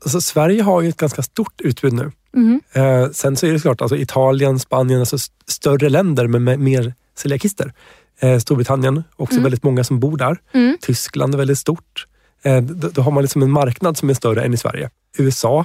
Alltså, 0.04 0.20
Sverige 0.20 0.62
har 0.62 0.82
ju 0.82 0.88
ett 0.88 0.96
ganska 0.96 1.22
stort 1.22 1.60
utbud 1.60 1.92
nu. 1.92 2.12
Mhm. 2.32 2.60
Eh, 2.72 3.08
sen 3.10 3.36
så 3.36 3.46
är 3.46 3.52
det 3.52 3.60
klart, 3.60 3.80
alltså 3.80 3.96
Italien, 3.96 4.58
Spanien, 4.58 5.00
alltså 5.00 5.16
st- 5.16 5.34
större 5.46 5.88
länder 5.88 6.26
med, 6.26 6.42
med 6.42 6.60
mer 6.60 6.94
celiakister. 7.16 7.72
Eh, 8.20 8.38
Storbritannien, 8.38 9.04
också 9.16 9.40
väldigt 9.40 9.62
många 9.62 9.84
som 9.84 10.00
bor 10.00 10.16
där. 10.16 10.36
Mm. 10.52 10.76
Tyskland 10.80 11.34
är 11.34 11.38
väldigt 11.38 11.58
stort. 11.58 12.06
Eh, 12.42 12.62
då, 12.62 12.88
då 12.88 13.02
har 13.02 13.10
man 13.12 13.22
liksom 13.22 13.42
en 13.42 13.50
marknad 13.50 13.96
som 13.96 14.10
är 14.10 14.14
större 14.14 14.42
än 14.44 14.54
i 14.54 14.56
Sverige. 14.56 14.90
USA 15.18 15.64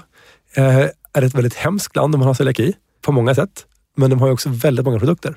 eh, 0.54 0.78
är 1.14 1.22
ett 1.22 1.36
väldigt 1.36 1.54
hemskt 1.56 1.96
land 1.96 2.16
om 2.16 2.20
man 2.20 2.28
har 2.28 2.34
celiaki 2.34 2.74
på 3.02 3.12
många 3.12 3.36
sätt. 3.36 3.66
Men 3.98 4.10
de 4.10 4.20
har 4.22 4.32
också 4.32 4.50
väldigt 4.50 4.86
många 4.86 5.00
produkter. 5.00 5.36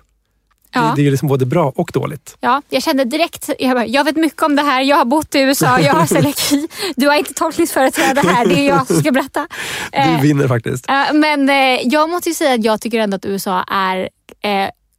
Ja. 0.74 0.92
Det, 0.96 1.02
är 1.02 1.04
ju 1.04 1.10
liksom 1.10 1.28
både 1.28 1.46
bra 1.46 1.72
och 1.76 1.90
dåligt. 1.94 2.36
Ja, 2.40 2.62
jag 2.68 2.82
kände 2.82 3.04
direkt, 3.04 3.50
jag, 3.58 3.74
bara, 3.76 3.86
jag 3.86 4.04
vet 4.04 4.16
mycket 4.16 4.42
om 4.42 4.56
det 4.56 4.62
här, 4.62 4.80
jag 4.82 4.96
har 4.96 5.04
bott 5.04 5.34
i 5.34 5.38
USA, 5.40 5.80
jag 5.80 5.94
har 5.94 6.06
celiaki. 6.16 6.68
Du 6.96 7.08
har 7.08 7.14
inte 7.14 7.34
tolkningsföreträde 7.34 8.20
här, 8.20 8.46
det 8.46 8.60
är 8.60 8.68
jag 8.68 8.86
som 8.86 8.96
ska 8.96 9.12
berätta. 9.12 9.48
Du 9.92 9.98
Eh, 9.98 10.20
vinner 10.20 10.48
faktiskt. 10.48 10.90
eh, 10.90 11.12
men 11.12 11.48
eh, 11.48 11.80
jag 11.84 12.10
måste 12.10 12.28
ju 12.28 12.34
säga 12.34 12.54
att 12.54 12.64
jag 12.64 12.80
tycker 12.80 13.00
ändå 13.00 13.16
att 13.16 13.24
USA 13.24 13.64
är 13.70 14.08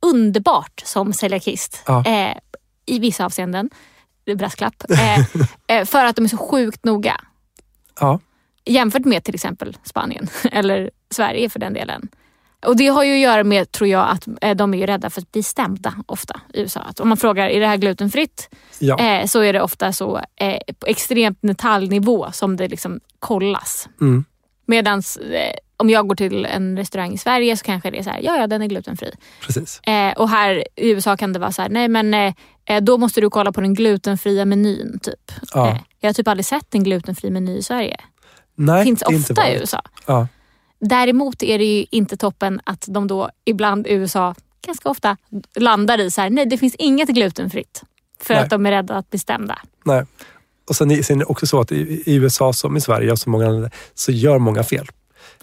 underbart 0.02 0.82
som 0.86 1.14
celiakist. 1.14 1.82
Ja. 1.86 2.04
I 2.86 3.00
vissa 3.00 3.26
avseenden. 3.26 3.70
Brasklapp. 4.38 4.84
För 5.86 6.06
att 6.06 6.16
de 6.16 6.26
är 6.26 6.30
så 6.30 6.38
sjukt 6.38 6.86
noga. 6.86 7.22
Ja. 8.00 8.20
Jämfört 8.66 9.06
med 9.06 9.24
till 9.24 9.36
exempel 9.36 9.78
Spanien 9.84 10.28
eller 10.52 10.90
Sverige 11.12 11.50
för 11.50 11.60
den 11.60 11.74
delen. 11.74 12.08
Och 12.65 12.78
det 12.78 12.88
har 12.88 13.04
ju 13.04 13.13
att 13.13 13.19
göra 13.19 13.43
med, 13.43 13.71
tror 13.71 13.89
jag, 13.89 14.10
att 14.10 14.28
eh, 14.41 14.56
de 14.56 14.73
är 14.73 14.78
ju 14.78 14.86
rädda 14.86 15.10
för 15.10 15.21
att 15.21 15.32
bli 15.32 15.43
stämda 15.43 15.93
ofta 16.06 16.41
i 16.54 16.62
USA. 16.62 16.80
Att 16.80 16.99
om 16.99 17.10
man 17.10 17.17
frågar, 17.17 17.47
är 17.47 17.60
det 17.60 17.67
här 17.67 17.78
glutenfritt? 17.78 18.49
Ja. 18.80 18.99
Eh, 18.99 19.26
så 19.26 19.39
är 19.39 19.54
det 19.54 19.62
ofta 19.62 19.93
så 19.93 20.21
eh, 20.36 20.58
på 20.80 20.86
extremt 20.86 21.38
detaljnivå 21.41 22.32
som 22.32 22.58
det 22.58 22.67
liksom 22.67 22.99
kollas. 23.19 23.89
Mm. 24.02 24.26
Medan 24.65 24.99
eh, 24.99 25.56
om 25.78 25.89
jag 25.89 26.08
går 26.08 26.15
till 26.15 26.45
en 26.45 26.78
restaurang 26.78 27.13
i 27.13 27.17
Sverige 27.17 27.58
så 27.58 27.65
kanske 27.65 27.91
det 27.91 27.99
är 27.99 28.04
så 28.04 28.10
här, 28.10 28.21
ja 28.23 28.38
ja 28.38 28.47
den 28.47 28.62
är 28.62 28.67
glutenfri. 28.67 29.12
Precis. 29.41 29.80
Eh, 29.80 30.13
och 30.13 30.30
här 30.30 30.67
i 30.76 30.89
USA 30.89 31.17
kan 31.17 31.34
det 31.34 31.39
vara 31.39 31.52
så 31.52 31.62
här, 31.62 31.69
nej 31.69 31.88
men 31.88 32.13
eh, 32.13 32.82
då 32.82 32.97
måste 32.97 33.21
du 33.21 33.30
kolla 33.30 33.52
på 33.52 33.62
den 33.62 33.73
glutenfria 33.73 34.45
menyn. 34.45 34.99
typ. 35.04 35.32
Ja. 35.54 35.80
Jag 35.99 36.10
har 36.10 36.13
typ 36.13 36.28
aldrig 36.28 36.45
sett 36.45 36.76
en 36.76 36.84
glutenfri 36.84 37.30
meny 37.30 37.58
i 37.58 37.63
Sverige. 37.63 37.97
Nej, 38.56 38.84
finns 38.84 38.99
det 38.99 39.06
är 39.06 39.15
inte 39.15 39.34
ofta 39.34 39.49
i. 39.49 39.56
USA. 39.56 39.82
Ja. 40.06 40.28
Däremot 40.89 41.43
är 41.43 41.58
det 41.58 41.65
ju 41.65 41.86
inte 41.91 42.17
toppen 42.17 42.62
att 42.63 42.86
de 42.88 43.08
då 43.08 43.30
ibland 43.46 43.88
i 43.88 43.93
USA 43.93 44.36
ganska 44.65 44.89
ofta 44.89 45.17
landar 45.56 46.00
i 46.00 46.12
så 46.12 46.22
här, 46.22 46.30
nej 46.30 46.46
det 46.46 46.58
finns 46.58 46.76
inget 46.76 47.10
glutenfritt. 47.10 47.84
För 48.22 48.34
Nej. 48.34 48.43
att 48.43 48.50
de 48.50 48.65
är 48.65 48.72
rädda 48.72 48.96
att 48.96 49.10
bli 49.10 49.19
stämda. 49.19 49.60
Nej. 49.86 50.06
Och 50.69 50.76
sen, 50.76 50.91
är- 50.91 51.15
det 51.19 51.26
också 51.26 51.48
så 51.48 51.60
att 51.60 51.72
i, 51.72 52.04
USA 52.06 52.54
som 52.54 52.78
i 52.78 52.82
Sverige 52.82 53.12
och 53.12 53.19
så 53.19 53.30
många 53.30 53.46
andra 53.46 53.54
länder 53.54 53.72
så 53.93 54.12
gör 54.12 54.39
många 54.39 54.63
fel. 54.63 54.88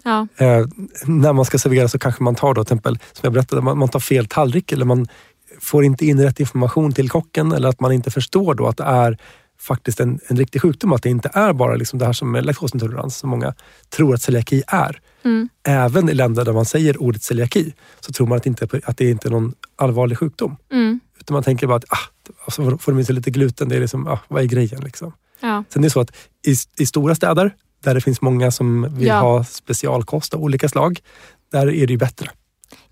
Ja. 0.03 0.27
Eh, 0.37 0.65
när 1.05 1.33
man 1.33 1.45
ska 1.45 1.59
servera 1.59 1.87
så 1.87 1.99
kanske 1.99 2.23
man 2.23 2.35
tar 2.35 2.53
då 2.53 2.63
till 2.63 2.73
exempel, 2.73 2.95
som 2.95 3.19
jag 3.21 3.33
berättade, 3.33 3.61
man, 3.61 3.77
man 3.77 3.89
tar 3.89 3.99
fel 3.99 4.25
tallrik 4.27 4.71
eller 4.71 4.85
man 4.85 5.07
får 5.59 5.83
inte 5.83 6.05
in 6.05 6.21
rätt 6.21 6.39
information 6.39 6.93
till 6.93 7.09
kocken 7.09 7.51
eller 7.51 7.69
att 7.69 7.79
man 7.79 7.91
inte 7.91 8.11
förstår 8.11 8.53
då 8.55 8.67
att 8.67 8.77
det 8.77 8.83
är 8.83 9.17
faktiskt 9.61 9.99
en, 9.99 10.19
en 10.27 10.37
riktig 10.37 10.61
sjukdom. 10.61 10.93
Att 10.93 11.03
det 11.03 11.09
inte 11.09 11.29
är 11.33 11.53
bara 11.53 11.75
liksom 11.75 11.99
det 11.99 12.05
här 12.05 12.13
som 12.13 12.35
är 12.35 12.41
laktosintolerans 12.41 13.17
som 13.17 13.29
många 13.29 13.53
tror 13.89 14.13
att 14.13 14.21
celiaki 14.21 14.63
är. 14.67 14.99
Mm. 15.23 15.49
Även 15.63 16.09
i 16.09 16.13
länder 16.13 16.45
där 16.45 16.53
man 16.53 16.65
säger 16.65 17.01
ordet 17.01 17.23
celiaki 17.23 17.73
så 17.99 18.13
tror 18.13 18.27
man 18.27 18.37
att, 18.37 18.45
inte, 18.45 18.67
att 18.83 18.97
det 18.97 19.09
inte 19.09 19.27
är 19.27 19.31
någon 19.31 19.53
allvarlig 19.75 20.17
sjukdom. 20.17 20.55
Mm. 20.71 20.99
Utan 21.19 21.33
man 21.33 21.43
tänker 21.43 21.67
bara 21.67 21.77
att 21.77 21.85
ah, 21.89 22.31
alltså, 22.45 22.77
får 22.77 22.91
de 22.91 22.99
i 22.99 23.05
sig 23.05 23.15
lite 23.15 23.31
gluten, 23.31 23.69
det 23.69 23.75
är 23.75 23.79
liksom, 23.79 24.07
ah, 24.07 24.19
vad 24.27 24.43
är 24.43 24.47
grejen? 24.47 24.81
Liksom. 24.83 25.13
Ja. 25.39 25.63
Sen 25.69 25.83
är 25.83 25.85
det 25.85 25.89
så 25.89 25.99
att 25.99 26.11
i, 26.47 26.55
i 26.77 26.85
stora 26.85 27.15
städer 27.15 27.55
där 27.83 27.95
det 27.95 28.01
finns 28.01 28.21
många 28.21 28.51
som 28.51 28.97
vill 28.97 29.07
Ja. 29.07 29.19
ha 29.19 29.43
specialkost 29.43 30.33
av 30.33 30.43
olika 30.43 30.69
slag, 30.69 30.99
där 31.51 31.67
är 31.67 31.87
det 31.87 31.93
ju 31.93 31.97
bättre. 31.97 32.29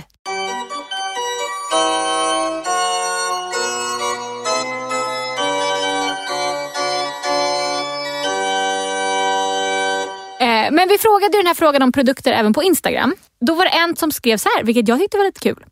Eh, 10.68 10.74
men 10.74 10.88
vi 10.88 10.98
frågade 10.98 11.36
ju 11.36 11.42
den 11.42 11.46
här 11.46 11.54
frågan 11.54 11.82
om 11.82 11.92
produkter 11.92 12.32
även 12.32 12.52
på 12.52 12.62
Instagram. 12.62 13.14
Då 13.40 13.54
var 13.54 13.64
det 13.64 13.70
en 13.70 13.96
som 13.96 14.12
skrev 14.12 14.36
så 14.36 14.48
här, 14.56 14.64
vilket 14.64 14.88
jag 14.88 14.98
tyckte 14.98 15.16
var 15.16 15.24
lite 15.24 15.40
kul. 15.40 15.64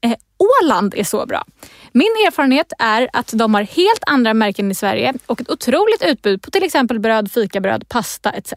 Eh, 0.00 0.14
Åland 0.62 0.94
är 0.94 1.04
så 1.04 1.26
bra. 1.26 1.44
Min 1.92 2.10
erfarenhet 2.26 2.72
är 2.78 3.08
att 3.12 3.32
de 3.34 3.54
har 3.54 3.62
helt 3.62 4.02
andra 4.06 4.34
märken 4.34 4.70
i 4.70 4.74
Sverige 4.74 5.14
och 5.26 5.40
ett 5.40 5.50
otroligt 5.50 6.02
utbud 6.02 6.42
på 6.42 6.50
till 6.50 6.62
exempel 6.62 7.00
bröd, 7.00 7.32
fikabröd, 7.32 7.88
pasta 7.88 8.30
etc. 8.30 8.52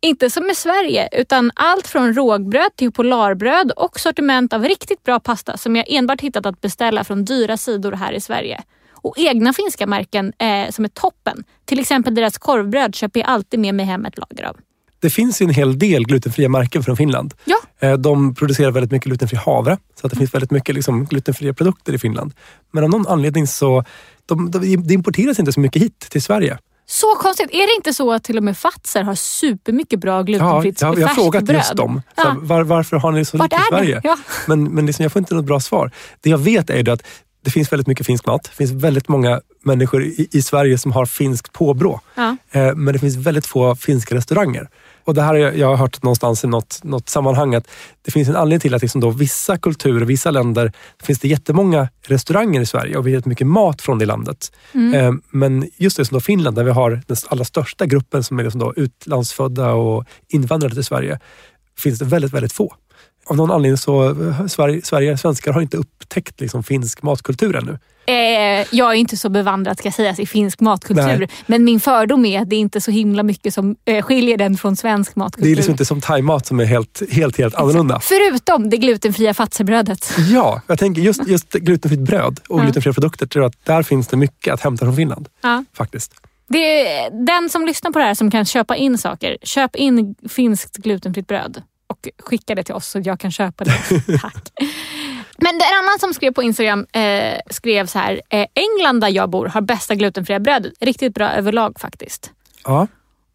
Inte 0.00 0.30
som 0.30 0.50
i 0.50 0.54
Sverige, 0.54 1.08
utan 1.12 1.50
allt 1.54 1.86
från 1.86 2.14
rågbröd 2.14 2.76
till 2.76 2.92
polarbröd 2.92 3.72
och 3.76 4.00
sortiment 4.00 4.52
av 4.52 4.64
riktigt 4.64 5.02
bra 5.02 5.20
pasta 5.20 5.56
som 5.56 5.76
jag 5.76 5.84
enbart 5.88 6.20
hittat 6.20 6.46
att 6.46 6.60
beställa 6.60 7.04
från 7.04 7.24
dyra 7.24 7.56
sidor 7.56 7.92
här 7.92 8.12
i 8.12 8.20
Sverige. 8.20 8.62
Och 8.92 9.18
egna 9.18 9.52
finska 9.52 9.86
märken 9.86 10.32
eh, 10.38 10.70
som 10.70 10.84
är 10.84 10.88
toppen. 10.88 11.44
Till 11.64 11.80
exempel 11.80 12.14
deras 12.14 12.38
korvbröd 12.38 12.94
köper 12.94 13.20
jag 13.20 13.28
alltid 13.28 13.60
med 13.60 13.74
mig 13.74 13.86
hem 13.86 14.06
ett 14.06 14.18
lager 14.18 14.44
av. 14.44 14.56
Det 15.02 15.10
finns 15.10 15.42
ju 15.42 15.44
en 15.44 15.50
hel 15.54 15.78
del 15.78 16.04
glutenfria 16.04 16.48
märken 16.48 16.82
från 16.82 16.96
Finland. 16.96 17.34
Ja. 17.44 17.56
Eh, 17.88 17.92
De 17.92 18.34
producerar 18.34 18.70
väldigt 18.70 18.90
mycket 18.92 19.06
glutenfri 19.06 19.36
havre, 19.38 19.78
så 20.00 20.06
att 20.06 20.10
det 20.12 20.18
finns 20.18 20.34
väldigt 20.34 20.50
mycket 20.50 20.74
liksom 20.74 21.04
glutenfria 21.04 21.52
produkter 21.54 21.92
i 21.92 21.98
Finland. 21.98 22.32
Men 22.72 22.84
av 22.84 22.90
någon 22.90 23.06
anledning 23.06 23.46
så 23.46 23.84
de, 24.26 24.50
de, 24.50 24.58
det 24.86 24.94
importeras 24.94 25.38
inte 25.38 25.52
så 25.52 25.60
mycket 25.60 25.82
hit 25.82 25.98
till 26.10 26.22
Sverige. 26.22 26.58
Så 26.86 27.14
konstigt. 27.14 27.50
Är 27.50 27.66
det 27.66 27.76
inte 27.76 27.92
så 27.94 28.12
att 28.12 28.24
till 28.24 28.36
och 28.36 28.42
med 28.44 28.58
Fazer 28.58 29.02
har 29.02 29.14
supermycket 29.14 30.00
bra 30.00 30.12
Ja, 30.16 30.22
glutenfritt 30.22 30.80
jag, 30.80 30.98
jag 30.98 31.08
har 31.08 31.14
frågat 31.14 31.40
färskbröd? 31.40 31.56
just 31.58 31.76
dem. 31.76 32.02
Ja. 32.16 32.22
här, 32.22 32.34
var, 32.40 32.62
varför 32.64 32.96
har 32.96 33.12
ni 33.12 33.24
så 33.24 33.36
Vart 33.36 33.52
lite 33.52 33.62
i 33.62 33.66
Sverige? 33.70 33.94
det? 33.94 34.08
Ja. 34.08 34.18
Men, 34.46 34.64
men 34.64 34.86
liksom, 34.86 35.02
jag 35.02 35.12
får 35.12 35.20
inte 35.20 35.34
något 35.34 35.44
bra 35.44 35.60
svar. 35.60 35.90
Det 36.20 36.30
jag 36.30 36.38
vet 36.38 36.70
är 36.70 36.82
det 36.82 36.92
att 36.92 37.02
det 37.44 37.50
finns 37.50 37.72
väldigt 37.72 37.86
mycket 37.86 38.06
finsk 38.06 38.26
mat. 38.26 38.42
Det 38.44 38.56
finns 38.56 38.70
väldigt 38.70 39.08
många 39.08 39.40
människor 39.64 40.04
i, 40.04 40.28
i 40.32 40.42
Sverige 40.42 40.78
som 40.78 40.92
har 40.92 41.06
finskt 41.06 41.52
påbrå. 41.52 42.00
Ja. 42.14 42.36
Eh, 42.50 42.74
men 42.74 42.92
det 42.92 42.98
finns 42.98 43.16
väldigt 43.16 43.46
få 43.46 43.76
finska 43.76 44.14
restauranger. 44.14 44.68
Och 45.04 45.14
det 45.14 45.22
här 45.22 45.28
har 45.28 45.36
jag, 45.36 45.58
jag 45.58 45.66
har 45.66 45.76
hört 45.76 46.02
någonstans 46.02 46.44
i 46.44 46.46
något, 46.46 46.80
något 46.84 47.08
sammanhang 47.08 47.54
att 47.54 47.68
det 48.02 48.10
finns 48.10 48.28
en 48.28 48.36
anledning 48.36 48.60
till 48.60 48.74
att 48.74 48.82
liksom 48.82 49.00
då 49.00 49.10
vissa 49.10 49.58
kulturer, 49.58 50.06
vissa 50.06 50.30
länder, 50.30 50.72
finns 51.02 51.18
det 51.20 51.28
jättemånga 51.28 51.88
restauranger 52.06 52.60
i 52.60 52.66
Sverige 52.66 52.96
och 52.96 53.06
väldigt 53.06 53.26
mycket 53.26 53.46
mat 53.46 53.82
från 53.82 53.98
det 53.98 54.06
landet. 54.06 54.52
Eh, 54.94 55.12
men 55.30 55.68
just 55.76 55.96
det 55.96 56.04
som 56.04 56.14
då 56.14 56.20
Finland, 56.20 56.56
där 56.56 56.64
vi 56.64 56.70
har 56.70 57.02
den 57.06 57.16
allra 57.28 57.44
största 57.44 57.86
gruppen 57.86 58.24
som 58.24 58.38
är 58.38 58.42
liksom 58.42 58.60
då 58.60 58.74
utlandsfödda 58.76 59.72
och 59.72 60.04
invandrare 60.28 60.74
till 60.74 60.84
Sverige, 60.84 61.18
finns 61.78 61.98
det 61.98 62.04
väldigt, 62.04 62.32
väldigt 62.32 62.52
få. 62.52 62.74
Av 63.26 63.36
någon 63.36 63.50
anledning 63.50 63.76
så 63.76 64.08
eh, 64.28 64.46
Sverige, 64.46 64.82
Sverige 64.84 65.18
svenskar 65.18 65.52
har 65.52 65.60
inte 65.62 65.76
upptäckt 65.76 66.40
liksom 66.40 66.62
finsk 66.62 67.02
matkultur 67.02 67.56
ännu. 67.56 67.78
Eh, 68.06 68.66
jag 68.70 68.90
är 68.90 68.94
inte 68.94 69.16
så 69.16 69.28
bevandrad 69.28 69.78
ska 69.78 69.92
sägas 69.92 70.18
i 70.18 70.26
finsk 70.26 70.60
matkultur. 70.60 71.18
Nej. 71.18 71.28
Men 71.46 71.64
min 71.64 71.80
fördom 71.80 72.24
är 72.24 72.40
att 72.42 72.50
det 72.50 72.56
är 72.56 72.60
inte 72.60 72.80
så 72.80 72.90
himla 72.90 73.22
mycket 73.22 73.54
som 73.54 73.76
eh, 73.84 74.02
skiljer 74.04 74.36
den 74.36 74.56
från 74.56 74.76
svensk 74.76 75.16
matkultur. 75.16 75.46
Det 75.46 75.52
är 75.52 75.56
liksom 75.56 75.72
inte 75.72 75.84
som 75.84 76.00
thaimat 76.00 76.46
som 76.46 76.60
är 76.60 76.64
helt, 76.64 77.02
helt, 77.10 77.38
helt 77.38 77.54
annorlunda. 77.54 78.00
Förutom 78.00 78.70
det 78.70 78.76
glutenfria 78.76 79.34
fatserbrödet. 79.34 80.12
Ja, 80.30 80.62
jag 80.66 80.78
tänker 80.78 81.02
just, 81.02 81.28
just 81.28 81.52
glutenfritt 81.52 82.00
bröd 82.00 82.40
och 82.48 82.58
Ja. 82.60 82.62
glutenfria 82.64 82.92
produkter, 82.92 83.26
tror 83.26 83.42
jag 83.44 83.48
att 83.50 83.64
där 83.66 83.82
finns 83.82 84.08
det 84.08 84.16
mycket 84.16 84.54
att 84.54 84.60
hämta 84.60 84.84
från 84.84 84.96
Finland. 84.96 85.28
Ja. 85.42 85.64
Faktiskt. 85.76 86.12
Det 86.48 86.84
den 87.26 87.48
som 87.50 87.66
lyssnar 87.66 87.90
på 87.90 87.98
det 87.98 88.04
här 88.04 88.14
som 88.14 88.30
kan 88.30 88.44
köpa 88.44 88.76
in 88.76 88.98
saker. 88.98 89.36
Köp 89.42 89.76
in 89.76 90.14
finskt 90.28 90.76
glutenfritt 90.76 91.26
bröd 91.26 91.62
och 91.92 92.08
skicka 92.18 92.54
det 92.54 92.64
till 92.64 92.74
oss 92.74 92.86
så 92.86 93.00
jag 93.04 93.20
kan 93.20 93.30
köpa 93.30 93.64
det. 93.64 93.72
Tack. 94.20 94.52
Men 95.36 95.58
det 95.58 95.64
är 95.64 95.78
en 95.78 95.84
annan 95.84 95.98
som 96.00 96.14
skrev 96.14 96.32
på 96.32 96.42
Instagram 96.42 96.86
eh, 96.92 97.38
skrev 97.50 97.86
så 97.86 97.98
här. 97.98 98.20
Eh, 98.28 98.46
England 98.54 99.00
där 99.00 99.08
jag 99.08 99.30
bor 99.30 99.46
har 99.46 99.60
bästa 99.60 99.94
glutenfria 99.94 100.40
brödet. 100.40 100.72
Riktigt 100.80 101.14
bra 101.14 101.30
överlag 101.30 101.80
faktiskt. 101.80 102.30
Ja, 102.64 102.86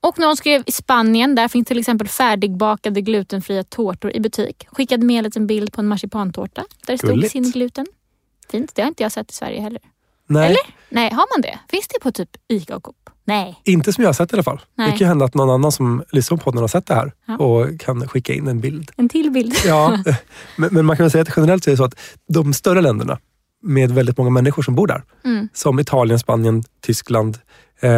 Och 0.01 0.20
någon 0.20 0.38
skrev 0.38 0.64
i 0.66 0.72
Spanien, 0.72 1.36
där 1.36 1.47
finns 1.47 1.68
till 1.68 1.80
exempel 1.80 2.08
färdigbakade 2.08 3.01
glutenfria 3.01 3.64
tårtor 3.64 4.12
i 4.12 4.20
butik. 4.20 4.68
Skickade 4.72 5.05
med 5.05 5.18
en 5.18 5.24
liten 5.24 5.47
bild 5.47 5.74
på 5.74 5.82
en 5.82 5.88
marsipantårta 5.88 6.66
där 6.86 6.93
det 6.93 6.97
stod 6.97 7.10
Gulligt. 7.10 7.32
sin 7.32 7.51
gluten. 7.51 7.86
Fint, 8.51 8.76
det 8.76 8.82
har 8.82 8.88
inte 8.88 9.03
jag 9.03 9.12
sett 9.12 9.32
i 9.32 9.34
Sverige 9.34 9.62
heller. 9.62 9.82
Nej, 10.28 10.45
Eller? 10.45 10.59
Nej, 10.89 11.09
har 11.13 11.36
man 11.38 11.41
det? 11.41 11.59
Finns 11.69 11.88
det 11.88 11.99
på 12.01 12.11
typ 12.11 12.30
Ica 12.47 12.75
och 12.75 12.84
Coop? 12.84 12.95
Nej. 13.25 13.61
inte 13.63 13.93
som 13.93 14.01
jag 14.01 14.07
har 14.09 14.13
sett 14.13 14.34
i 14.34 14.36
alla 14.36 14.43
fall. 14.43 14.61
Nej. 14.75 14.91
Det 14.91 14.97
kan 14.97 15.07
hända 15.07 15.25
att 15.25 15.34
någon 15.34 15.49
annan 15.49 15.71
som 15.71 16.03
lyssnar 16.11 16.38
på 16.38 16.43
podden 16.43 16.61
har 16.61 16.67
sett 16.67 16.86
det 16.86 16.93
här 16.95 17.11
Ja. 17.25 17.38
och 17.38 17.80
kan 17.80 18.07
skicka 18.07 18.34
in 18.34 18.47
en 18.47 18.59
bild. 18.59 18.91
En 18.97 19.09
till 19.09 19.32
bild. 19.32 19.55
Ja, 19.65 20.03
men, 20.55 20.69
men 20.73 20.86
man 20.86 20.97
kan 20.97 21.03
väl 21.03 21.11
säga 21.11 21.21
att 21.21 21.34
generellt 21.36 21.63
så 21.63 21.69
är 21.69 21.71
det 21.71 21.78
så 21.78 21.84
att 21.84 21.95
de 22.28 22.53
större 22.53 22.82
länderna 22.82 23.19
med 23.63 23.91
väldigt 23.91 24.17
många 24.17 24.30
människor 24.30 24.63
som 24.63 24.75
bor 24.75 24.88
där, 24.88 25.03
Mm. 25.25 25.49
som 25.53 25.80
Italien, 25.80 26.19
Spanien, 26.19 26.63
Tyskland, 26.82 27.38
eh, 27.82 27.91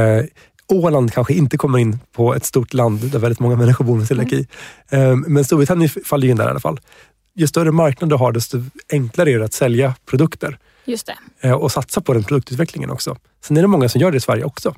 Åland 0.72 1.14
kanske 1.14 1.34
inte 1.34 1.58
kommer 1.58 1.78
in 1.80 2.00
på 2.12 2.36
ett 2.36 2.46
stort 2.46 2.74
land 2.74 3.12
där 3.12 3.20
väldigt 3.20 3.40
många 3.40 3.56
människor 3.56 3.86
bor 3.86 3.98
med 3.98 4.08
celiaki. 4.08 4.48
Eh, 4.90 5.16
men 5.16 5.46
Storbritannien 5.46 5.90
faller 6.06 6.26
ju 6.26 6.32
in 6.32 6.38
där 6.38 6.48
i 6.48 6.50
alla 6.50 6.60
fall. 6.60 6.80
Ju 7.36 7.48
större 7.48 7.72
marknad 7.72 8.10
du 8.10 8.16
har, 8.16 8.32
desto 8.32 8.64
enklare 8.92 9.32
är 9.32 9.40
det 9.40 9.46
att 9.46 9.54
sälja 9.54 9.96
produkter 10.06 10.58
Just 10.90 11.06
det. 11.42 11.48
eh, 11.48 11.54
och 11.54 11.72
satsa 11.72 12.02
på 12.02 12.14
den 12.14 12.24
produktutvecklingen 12.24 12.90
också. 12.90 13.18
Sen 13.44 13.58
är 13.58 13.62
det 13.62 13.68
många 13.68 13.90
som 13.90 14.02
gör 14.02 14.12
det 14.12 14.18
i 14.18 14.22
Sverige 14.22 14.44
också. 14.44 14.76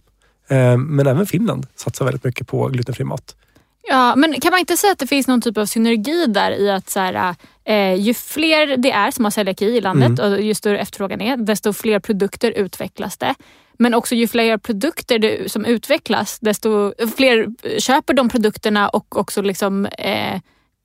Eh, 0.49 0.77
men 0.77 1.07
även 1.07 1.25
Finland 1.25 1.67
satsar 1.75 2.05
väldigt 2.05 2.23
mycket 2.23 2.47
på 2.47 2.67
glutenfri 2.67 3.03
mat. 3.05 3.35
Ja, 3.83 4.15
men 4.15 4.33
kan 4.41 4.51
man 4.51 4.59
inte 4.59 4.77
säga 4.77 4.93
att 4.93 4.99
det 4.99 5.07
finns 5.07 5.27
någon 5.27 5.41
typ 5.41 5.57
av 5.57 5.65
synergi 5.65 6.25
där 6.25 6.51
i 6.51 6.69
att 6.71 6.89
så 6.89 6.99
här, 6.99 7.35
eh, 7.63 7.93
ju 7.95 8.13
fler 8.13 8.77
det 8.77 8.91
är 8.91 9.11
som 9.11 9.25
har 9.25 9.31
celiaki 9.31 9.65
i 9.65 9.81
landet 9.81 10.19
Mm. 10.19 10.33
och 10.33 10.41
ju 10.41 10.53
större 10.53 10.79
efterfrågan 10.79 11.21
är, 11.21 11.37
desto 11.37 11.73
fler 11.73 11.99
produkter 11.99 12.51
utvecklas 12.51 13.17
det. 13.17 13.35
Men 13.77 13.93
också 13.93 14.15
ju 14.15 14.27
fler 14.27 14.57
produkter 14.57 15.19
det, 15.19 15.51
som 15.51 15.65
utvecklas, 15.65 16.39
desto 16.39 16.93
fler 17.15 17.47
köper 17.79 18.13
de 18.13 18.29
produkterna 18.29 18.89
och 18.89 19.17
också 19.17 19.41
liksom, 19.41 19.85
eh, 19.85 20.39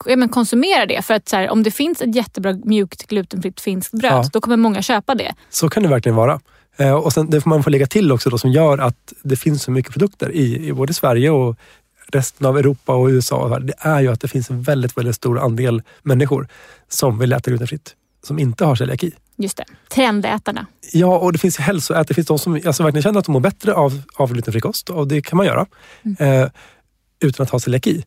ja, 0.07 0.17
men 0.17 0.29
konsumerar 0.29 0.87
det. 0.87 1.03
För 1.03 1.15
att 1.15 1.33
här, 1.33 1.51
om 1.51 1.63
det 1.63 1.71
finns 1.71 2.03
ett 2.03 2.15
jättebra 2.15 2.53
mjukt 2.65 3.07
glutenfritt 3.07 3.61
finskt 3.61 3.93
bröd, 3.93 4.13
Ja. 4.13 4.31
då 4.33 4.41
kommer 4.41 4.57
många 4.57 4.83
köpa 4.83 5.15
det. 5.15 5.35
Så 5.51 5.69
kan 5.69 5.83
det 5.83 5.89
verkligen 5.89 6.17
vara. 6.17 6.41
Eh, 6.77 6.93
och 6.95 7.13
sen, 7.13 7.31
det 7.31 7.41
får 7.41 7.51
man 7.51 7.63
få 7.63 7.71
lägga 7.71 7.87
till 7.87 8.13
också 8.13 8.31
då, 8.31 8.39
som 8.39 8.51
gör 8.51 8.79
att 8.79 9.13
det 9.23 9.37
finns 9.37 9.63
så 9.63 9.71
mycket 9.71 9.93
produkter 9.93 10.31
i, 10.33 10.67
i 10.69 10.73
både 10.73 10.95
Sverige 10.95 11.31
och 11.31 11.57
resten 12.13 12.47
av 12.47 12.59
Europa 12.59 12.95
och 12.95 13.07
USA. 13.09 13.59
Det 13.59 13.75
är 13.79 14.01
ju 14.01 14.09
att 14.09 14.21
det 14.21 14.29
finns 14.29 14.51
en 14.51 14.63
väldigt, 14.63 14.97
väldigt 14.99 15.17
stor 15.17 15.39
andel 15.39 15.83
människor 16.03 16.49
som 16.89 17.19
vill 17.19 17.33
äta 17.33 17.51
glutenfritt, 17.51 17.95
som 18.27 18.39
inte 18.39 18.65
har 18.65 18.77
celiaki. 18.77 19.13
Just 19.39 19.57
det. 19.57 19.65
Trendätarna. 19.95 20.67
Ja, 20.93 21.19
och 21.19 21.33
det 21.33 21.39
finns 21.39 21.59
hälsoätare. 21.59 22.05
Det 22.09 22.15
finns 22.15 22.27
de 22.27 22.39
som 22.39 22.55
alltså, 22.67 22.83
verkligen 22.83 23.03
känner 23.03 23.19
att 23.19 23.25
de 23.27 23.33
mår 23.33 23.41
bättre 23.41 23.75
av, 23.75 24.03
av 24.17 24.33
glutenfri 24.33 24.61
kost 24.61 24.91
och 24.91 25.09
det 25.09 25.23
kan 25.23 25.37
man 25.37 25.47
göra 25.47 25.67
eh, 26.19 26.49
utan 27.21 27.45
att 27.45 27.51
ha 27.51 27.61
celiaki. 27.61 28.05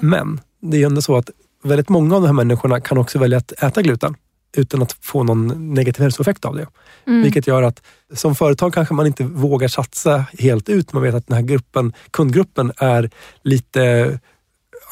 Men 0.00 0.40
det 0.60 0.82
är 0.82 0.86
ändå 0.86 1.02
så 1.02 1.16
att 1.16 1.30
väldigt 1.62 1.88
många 1.88 2.16
av 2.16 2.20
de 2.22 2.26
här 2.26 2.32
människorna 2.34 2.80
kan 2.80 2.98
också 2.98 3.18
välja 3.18 3.38
att 3.38 3.52
äta 3.52 3.82
gluten 3.82 4.14
utan 4.56 4.82
att 4.82 4.92
få 4.92 5.22
någon 5.22 5.74
negativ 5.74 6.02
hälsoeffekt 6.02 6.44
av 6.44 6.56
det. 6.56 6.66
Mm. 7.06 7.22
Vilket 7.22 7.46
gör 7.46 7.62
att 7.62 7.82
som 8.14 8.34
företag 8.34 8.74
kanske 8.74 8.94
man 8.94 9.06
inte 9.06 9.24
vågar 9.24 9.68
satsa 9.68 10.24
helt 10.38 10.68
ut. 10.68 10.92
Man 10.92 11.02
vet 11.02 11.14
att 11.14 11.26
den 11.26 11.36
här 11.36 11.42
gruppen, 11.42 11.92
kundgruppen 12.10 12.72
är 12.76 13.10
lite, 13.42 14.18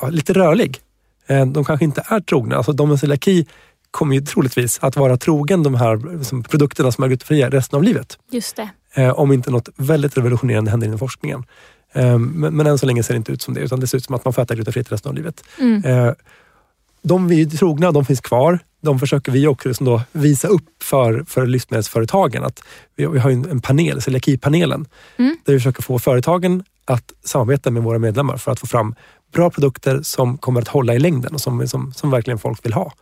ja, 0.00 0.08
lite 0.08 0.32
rörlig. 0.32 0.80
Eh, 1.26 1.46
De 1.46 1.64
kanske 1.64 1.84
inte 1.84 2.02
är 2.06 2.20
trogna. 2.20 2.56
Alltså 2.56 2.72
de 2.72 2.88
med 2.88 3.00
celiaki 3.00 3.46
kommer 3.90 4.14
ju 4.14 4.20
troligtvis 4.20 4.78
att 4.82 4.96
vara 4.96 5.16
trogen 5.16 5.62
de 5.62 5.74
här 5.74 6.18
liksom, 6.18 6.42
produkterna 6.42 6.92
som 6.92 7.04
är 7.04 7.08
glutenfria 7.08 7.50
resten 7.50 7.76
av 7.76 7.82
livet. 7.82 8.18
Just 8.30 8.56
det. 8.56 8.68
Eh, 8.94 9.10
om 9.10 9.32
inte 9.32 9.50
något 9.50 9.68
väldigt 9.76 10.16
revolutionerande 10.16 10.70
händer 10.70 10.86
inom 10.86 10.98
forskningen. 10.98 11.44
Eh, 11.92 12.18
men, 12.18 12.56
men 12.56 12.66
än 12.66 12.78
så 12.78 12.86
länge 12.86 13.02
ser 13.02 13.14
det 13.14 13.18
inte 13.18 13.32
ut 13.32 13.42
som 13.42 13.54
det, 13.54 13.60
utan 13.60 13.80
det 13.80 13.86
ser 13.86 13.98
ut 13.98 14.04
som 14.04 14.14
att 14.14 14.24
man 14.24 14.32
får 14.34 14.42
äta 14.42 14.54
glutenfritt 14.54 14.92
resten 14.92 15.08
av 15.08 15.14
livet. 15.14 15.42
Mm. 15.60 15.84
Eh, 15.84 16.12
de 17.02 17.28
vi 17.28 17.42
är 17.42 17.46
trogna, 17.46 17.92
de 17.92 18.04
finns 18.04 18.20
kvar. 18.20 18.58
De 18.82 18.98
försöker 18.98 19.32
vi 19.32 19.46
också 19.46 19.68
liksom 19.68 19.86
då 19.86 20.02
visa 20.12 20.48
upp 20.48 20.82
för, 20.82 21.24
för 21.28 21.46
livsmedelsföretagen. 21.46 22.44
Att 22.44 22.62
vi, 22.96 23.06
vi 23.06 23.18
har 23.18 23.30
en 23.30 23.60
panel, 23.60 24.02
celiakipanelen, 24.02 24.86
Mm. 25.16 25.36
där 25.44 25.52
vi 25.52 25.58
försöker 25.58 25.82
få 25.82 25.98
företagen 25.98 26.64
att 26.84 27.12
samarbeta 27.24 27.70
med 27.70 27.82
våra 27.82 27.98
medlemmar 27.98 28.36
för 28.36 28.52
att 28.52 28.60
få 28.60 28.66
fram 28.66 28.94
bra 29.32 29.50
produkter 29.50 30.00
som 30.02 30.38
kommer 30.38 30.60
att 30.62 30.68
hålla 30.68 30.94
i 30.94 30.98
längden 30.98 31.34
och 31.34 31.40
som, 31.40 31.68
som, 31.68 31.92
som 31.92 32.10
verkligen 32.10 32.38
folk 32.38 32.64
vill 32.64 32.72
ha. 32.72 32.92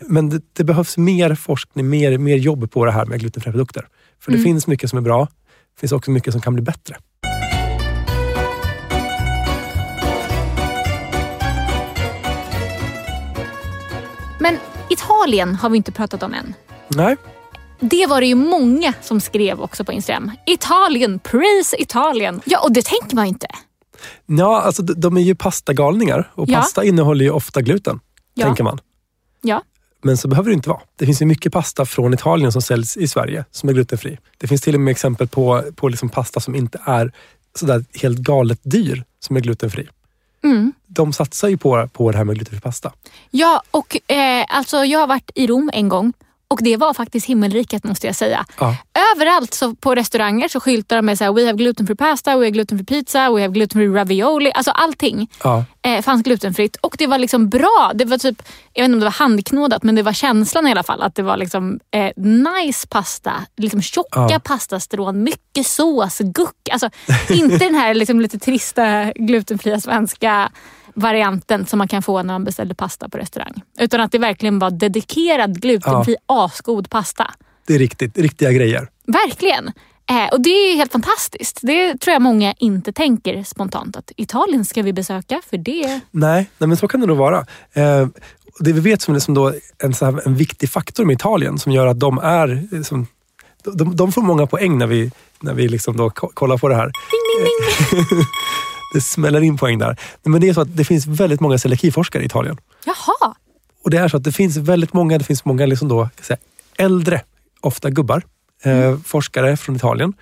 Men 0.00 0.28
det, 0.30 0.40
det 0.52 0.64
behövs 0.64 0.96
mer 0.96 1.34
forskning, 1.34 1.88
mer, 1.88 2.18
mer 2.18 2.36
jobb 2.36 2.70
på 2.70 2.84
det 2.84 2.92
här 2.92 3.06
med 3.06 3.20
glutenfria 3.20 3.52
produkter. 3.52 3.86
För 4.20 4.30
det 4.30 4.36
Mm. 4.38 4.44
finns 4.44 4.66
mycket 4.66 4.90
som 4.90 4.96
är 4.96 5.02
bra. 5.02 5.24
Det 5.74 5.80
finns 5.80 5.92
också 5.92 6.10
mycket 6.10 6.32
som 6.32 6.40
kan 6.42 6.54
bli 6.54 6.62
bättre. 6.62 6.96
Men 14.44 14.58
Italien 14.90 15.54
har 15.54 15.70
vi 15.70 15.76
inte 15.76 15.92
pratat 15.92 16.22
om 16.22 16.34
än. 16.34 16.54
Nej, 16.88 17.16
Det 17.80 18.06
var 18.06 18.20
det 18.20 18.26
ju 18.26 18.34
många 18.34 18.92
som 19.02 19.20
skrev 19.20 19.60
också 19.60 19.84
på 19.84 19.92
Instagram. 19.92 20.30
Italien, 20.46 21.18
praise 21.18 21.76
Italien. 21.82 22.40
Ja, 22.44 22.60
och 22.60 22.72
det 22.72 22.84
tänker 22.84 23.16
man 23.16 23.24
ju 23.24 23.28
inte. 23.28 23.46
ja, 24.26 24.60
alltså, 24.62 24.82
de, 24.82 25.16
är 25.16 25.20
ju 25.20 25.34
pastagalningar 25.34 26.30
och 26.34 26.48
Ja. 26.48 26.58
pasta 26.58 26.84
innehåller 26.84 27.24
ju 27.24 27.30
ofta 27.30 27.62
gluten, 27.62 28.00
Ja. 28.34 28.46
tänker 28.46 28.64
man. 28.64 28.78
Ja. 29.42 29.62
Men 30.02 30.16
så 30.16 30.28
behöver 30.28 30.50
det 30.50 30.54
inte 30.54 30.68
vara. 30.68 30.80
Det 30.96 31.06
finns 31.06 31.22
ju 31.22 31.26
mycket 31.26 31.52
pasta 31.52 31.86
från 31.86 32.14
Italien 32.14 32.52
som 32.52 32.62
säljs 32.62 32.96
i 32.96 33.08
Sverige 33.08 33.44
som 33.50 33.68
är 33.68 33.72
glutenfri. 33.72 34.18
Det 34.38 34.46
finns 34.46 34.60
till 34.60 34.74
och 34.74 34.80
med 34.80 34.92
exempel 34.92 35.28
på, 35.28 35.62
på 35.76 35.88
liksom 35.88 36.08
pasta 36.08 36.40
som 36.40 36.54
inte 36.54 36.80
är 36.84 37.12
sådär 37.58 37.84
helt 38.02 38.18
galet 38.18 38.60
dyr 38.62 39.04
som 39.20 39.36
är 39.36 39.40
glutenfri. 39.40 39.88
Mm. 40.44 40.72
De 40.86 41.12
satsar 41.12 41.48
ju 41.48 41.56
på, 41.56 41.88
på 41.92 42.10
det 42.10 42.18
här 42.18 42.24
med 42.24 42.36
glutenfri 42.36 42.60
pasta. 42.60 42.92
Ja, 43.30 43.62
och 43.70 44.10
eh, 44.10 44.44
alltså 44.48 44.84
jag 44.84 44.98
har 44.98 45.06
varit 45.06 45.30
i 45.34 45.46
Rom 45.46 45.70
en 45.72 45.88
gång 45.88 46.12
och 46.48 46.60
det 46.62 46.76
var 46.76 46.94
faktiskt 46.94 47.26
himmelriket 47.26 47.84
måste 47.84 48.06
jag 48.06 48.16
säga. 48.16 48.44
Ja. 48.60 48.76
Överallt 49.16 49.54
så 49.54 49.74
på 49.74 49.94
restauranger 49.94 50.48
så 50.48 50.60
skyltar 50.60 50.96
de 50.96 51.06
med 51.06 51.18
så 51.18 51.24
här, 51.24 51.32
we 51.32 51.46
have 51.46 51.56
gluten 51.58 51.86
free 51.86 51.96
pasta, 51.96 52.30
we 52.36 52.44
have 52.44 52.50
gluten 52.50 52.78
free 52.78 52.86
pizza, 52.86 53.30
we 53.30 53.40
have 53.42 53.52
gluten 53.54 53.78
free 53.80 53.88
ravioli. 53.88 54.52
Alltså 54.54 54.70
allting 54.70 55.30
Ja, 55.42 55.64
eh, 55.82 56.02
fanns 56.02 56.22
glutenfritt 56.22 56.76
och 56.76 56.94
det 56.98 57.06
var 57.06 57.18
liksom 57.18 57.48
bra. 57.48 57.92
Det 57.94 58.04
var 58.04 58.18
typ, 58.18 58.42
jag 58.72 58.82
vet 58.82 58.84
inte 58.88 58.94
om 58.94 59.00
det 59.00 59.06
var 59.06 59.12
handknådat 59.12 59.82
men 59.82 59.94
det 59.94 60.02
var 60.02 60.12
känslan 60.12 60.66
i 60.66 60.70
alla 60.70 60.82
fall 60.82 61.02
att 61.02 61.14
det 61.14 61.22
var 61.22 61.36
liksom 61.36 61.80
eh, 61.90 62.10
nice 62.22 62.86
pasta. 62.88 63.32
Liksom 63.56 63.82
tjocka 63.82 64.26
Ja. 64.30 64.40
pastastrån, 64.44 65.22
mycket 65.22 65.66
sås, 65.66 66.18
guck. 66.18 66.68
Alltså 66.72 66.90
inte 67.30 67.56
den 67.58 67.74
här 67.74 67.94
liksom 67.94 68.20
lite 68.20 68.38
trista 68.38 69.12
glutenfria 69.14 69.80
svenska 69.80 70.50
varianten 70.94 71.66
som 71.66 71.78
man 71.78 71.88
kan 71.88 72.02
få 72.02 72.22
när 72.22 72.34
man 72.34 72.44
beställer 72.44 72.74
pasta 72.74 73.08
på 73.08 73.18
restaurang. 73.18 73.62
Utan 73.78 74.00
att 74.00 74.12
det 74.12 74.18
verkligen 74.18 74.58
var 74.58 74.70
dedikerad 74.70 75.60
glutenfri 75.62 76.16
asgod 76.26 76.90
pasta. 76.90 77.30
det 77.66 77.74
är 77.74 77.78
riktigt, 77.78 78.18
riktiga 78.18 78.52
grejer. 78.52 78.88
Verkligen. 79.06 79.72
Eh, 80.10 80.28
och 80.32 80.40
det 80.40 80.50
är 80.50 80.76
helt 80.76 80.92
fantastiskt. 80.92 81.58
Det 81.62 81.98
tror 82.00 82.12
jag 82.12 82.22
många 82.22 82.54
inte 82.58 82.92
tänker 82.92 83.42
spontant 83.44 83.96
att 83.96 84.12
Italien 84.16 84.64
ska 84.64 84.82
vi 84.82 84.92
besöka 84.92 85.40
för 85.50 85.56
det. 85.56 86.00
Nej, 86.10 86.50
nej 86.58 86.68
men 86.68 86.76
så 86.76 86.88
kan 86.88 87.00
det 87.00 87.06
nog 87.06 87.16
vara. 87.16 87.38
Eh, 87.72 88.06
det 88.60 88.72
vi 88.72 88.80
vet 88.80 89.02
som 89.02 89.14
liksom 89.14 89.34
då 89.34 89.52
en, 89.78 89.94
så 89.94 90.04
här, 90.04 90.26
en 90.26 90.34
viktig 90.36 90.70
faktor 90.70 91.04
med 91.04 91.14
Italien 91.14 91.58
som 91.58 91.72
gör 91.72 91.86
att 91.86 92.00
de 92.00 92.18
är... 92.18 92.62
eh, 92.72 92.82
Som, 92.82 93.06
de, 93.64 93.96
de 93.96 94.12
får 94.12 94.22
många 94.22 94.46
poäng 94.46 94.78
när 94.78 94.86
vi, 94.86 95.10
när 95.40 95.54
vi 95.54 95.68
liksom 95.68 95.96
då 95.96 96.10
ko- 96.10 96.30
kollar 96.34 96.58
på 96.58 96.68
det 96.68 96.74
här. 96.76 96.84
Ding, 97.10 97.44
ding, 97.44 98.08
ding. 98.08 98.18
Det 98.94 99.00
smäller 99.00 99.40
in 99.40 99.56
poäng 99.56 99.78
där. 99.78 99.96
Men 100.22 100.40
det 100.40 100.48
är 100.48 100.54
så 100.54 100.60
att 100.60 100.76
det 100.76 100.84
finns 100.84 101.06
väldigt 101.06 101.40
många 101.40 101.58
celiakiforskare 101.58 102.22
i 102.22 102.26
Italien. 102.26 102.56
Jaha. 102.84 103.34
Och 103.84 103.90
det 103.90 103.98
är 103.98 104.08
så 104.08 104.16
att 104.16 104.24
det 104.24 104.32
finns 104.32 104.56
väldigt 104.56 104.92
många, 104.92 105.18
det 105.18 105.24
finns 105.24 105.44
många 105.44 105.66
liksom 105.66 105.88
då, 105.88 106.08
säga, 106.22 106.36
äldre, 106.78 107.20
ofta 107.60 107.90
gubbar, 107.90 108.22
eh, 108.62 108.98
forskare 109.04 109.56
från 109.56 109.76
Italien 109.76 110.12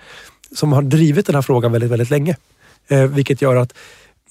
som 0.55 0.73
har 0.73 0.81
drivit 0.81 1.25
den 1.25 1.35
här 1.35 1.41
frågan 1.41 1.71
väldigt, 1.71 1.91
väldigt 1.91 2.09
länge. 2.09 2.37
Eh, 2.87 3.03
vilket 3.03 3.41
gör 3.41 3.55
att 3.55 3.73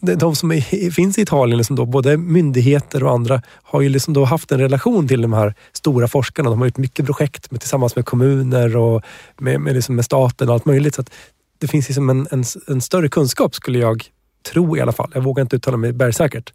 de 0.00 0.36
som 0.36 0.52
är, 0.52 0.90
finns 0.90 1.18
i 1.18 1.22
Italien, 1.22 1.58
liksom 1.58 1.76
då, 1.76 1.86
både 1.86 2.16
myndigheter 2.16 3.04
och 3.04 3.12
andra, 3.12 3.42
har 3.62 3.80
ju 3.80 3.88
liksom 3.88 4.14
då 4.14 4.24
haft 4.24 4.52
en 4.52 4.60
relation 4.60 5.08
till 5.08 5.22
de 5.22 5.32
här 5.32 5.54
stora 5.72 6.08
forskarna. 6.08 6.50
De 6.50 6.58
har 6.58 6.66
gjort 6.66 6.76
mycket 6.76 7.06
projekt 7.06 7.50
med, 7.50 7.60
tillsammans 7.60 7.96
med 7.96 8.04
kommuner 8.04 8.76
och 8.76 9.02
med, 9.38 9.60
med, 9.60 9.74
liksom 9.74 9.96
med 9.96 10.04
staten 10.04 10.48
och 10.48 10.54
allt 10.54 10.64
möjligt. 10.64 10.94
Så 10.94 11.00
att 11.00 11.10
det 11.58 11.66
finns 11.68 11.88
liksom 11.88 12.10
en, 12.10 12.26
en, 12.30 12.44
en 12.66 12.80
större 12.80 13.08
kunskap 13.08 13.54
skulle 13.54 13.78
jag 13.78 14.08
tro 14.42 14.76
i 14.76 14.80
alla 14.80 14.92
fall. 14.92 15.10
Jag 15.14 15.22
vågar 15.22 15.42
inte 15.42 15.56
uttala 15.56 15.76
mig 15.76 15.92
bergsäkert. 15.92 16.52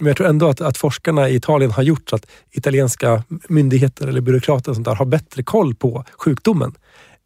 Men 0.00 0.06
jag 0.06 0.16
tror 0.16 0.26
ändå 0.26 0.48
att, 0.48 0.60
att 0.60 0.76
forskarna 0.76 1.28
i 1.28 1.34
Italien 1.34 1.70
har 1.70 1.82
gjort 1.82 2.10
så 2.10 2.16
att 2.16 2.26
italienska 2.50 3.22
myndigheter 3.48 4.08
eller 4.08 4.20
byråkrater 4.20 4.70
och 4.70 4.74
sånt 4.76 4.86
där 4.86 4.94
har 4.94 5.06
bättre 5.06 5.42
koll 5.42 5.74
på 5.74 6.04
sjukdomen 6.18 6.74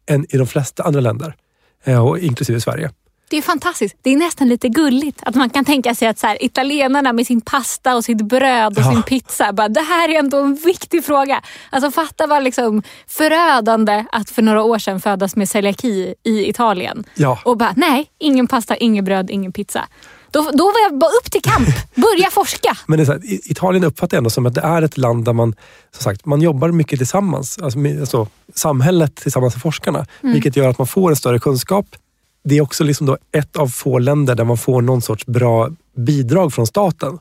än 0.09 0.25
i 0.29 0.37
de 0.37 0.47
flesta 0.47 0.83
andra 0.83 0.99
länder, 0.99 1.35
eh, 1.83 2.05
och 2.05 2.19
inklusive 2.19 2.61
Sverige. 2.61 2.91
Det 3.29 3.37
är 3.37 3.41
fantastiskt. 3.41 3.95
Det 4.01 4.09
är 4.09 4.17
nästan 4.17 4.47
lite 4.49 4.69
gulligt 4.69 5.19
att 5.23 5.35
man 5.35 5.49
kan 5.49 5.65
tänka 5.65 5.95
sig 5.95 6.07
att 6.07 6.19
så 6.19 6.27
här, 6.27 6.43
italienarna 6.43 7.13
med 7.13 7.27
sin 7.27 7.41
pasta 7.41 7.95
och 7.95 8.03
sitt 8.05 8.21
bröd 8.21 8.77
och 8.77 8.83
Ja. 8.83 8.91
sin 8.91 9.03
pizza, 9.03 9.53
bara, 9.53 9.69
det 9.69 9.81
här 9.81 10.09
är 10.09 10.19
ändå 10.19 10.37
en 10.37 10.55
viktig 10.55 11.05
fråga. 11.05 11.41
Alltså 11.69 11.91
fatta 11.91 12.27
vad 12.27 12.43
liksom 12.43 12.83
förödande 13.07 14.05
att 14.11 14.29
för 14.29 14.41
några 14.41 14.63
år 14.63 14.79
sedan 14.79 15.01
födas 15.01 15.35
med 15.35 15.49
celiaki 15.49 16.13
i 16.23 16.49
Italien. 16.49 17.03
Ja. 17.15 17.39
Och 17.45 17.57
bara, 17.57 17.73
nej, 17.75 18.05
ingen 18.19 18.47
pasta, 18.47 18.75
ingen 18.77 19.05
bröd, 19.05 19.29
ingen 19.29 19.51
pizza. 19.51 19.87
Då, 20.31 20.41
då 20.53 20.65
var 20.65 20.81
jag 20.89 20.99
bara 20.99 21.11
upp 21.21 21.31
till 21.31 21.41
kamp, 21.41 21.67
börja 21.95 22.29
forska. 22.31 22.77
Men 22.87 23.05
här, 23.05 23.19
Italien 23.23 23.83
uppfattar 23.83 24.15
jag 24.17 24.19
ändå 24.19 24.29
som 24.29 24.45
att 24.45 24.53
det 24.55 24.61
är 24.61 24.81
ett 24.81 24.97
land 24.97 25.25
där 25.25 25.33
man, 25.33 25.55
som 25.95 26.03
sagt, 26.03 26.25
man 26.25 26.41
jobbar 26.41 26.71
mycket 26.71 26.99
tillsammans. 26.99 27.57
Alltså, 27.61 27.79
med- 27.79 27.99
alltså, 27.99 28.27
samhället 28.55 29.15
tillsammans 29.15 29.53
med 29.55 29.61
forskarna. 29.61 30.05
Vilket 30.21 30.55
gör 30.55 30.69
att 30.69 30.77
man 30.77 30.87
får 30.87 31.09
en 31.09 31.15
större 31.15 31.39
kunskap. 31.39 31.85
Det 32.49 32.57
är 32.57 32.61
också 32.61 32.83
liksom 32.83 33.05
då 33.07 33.17
ett 33.31 33.55
av 33.55 33.67
få 33.67 33.99
länder 33.99 34.35
där 34.35 34.43
man 34.43 34.57
får 34.57 34.81
någon 34.81 35.01
sorts 35.01 35.25
bra 35.25 35.69
bidrag 35.97 36.53
från 36.53 36.67
staten. 36.67 37.19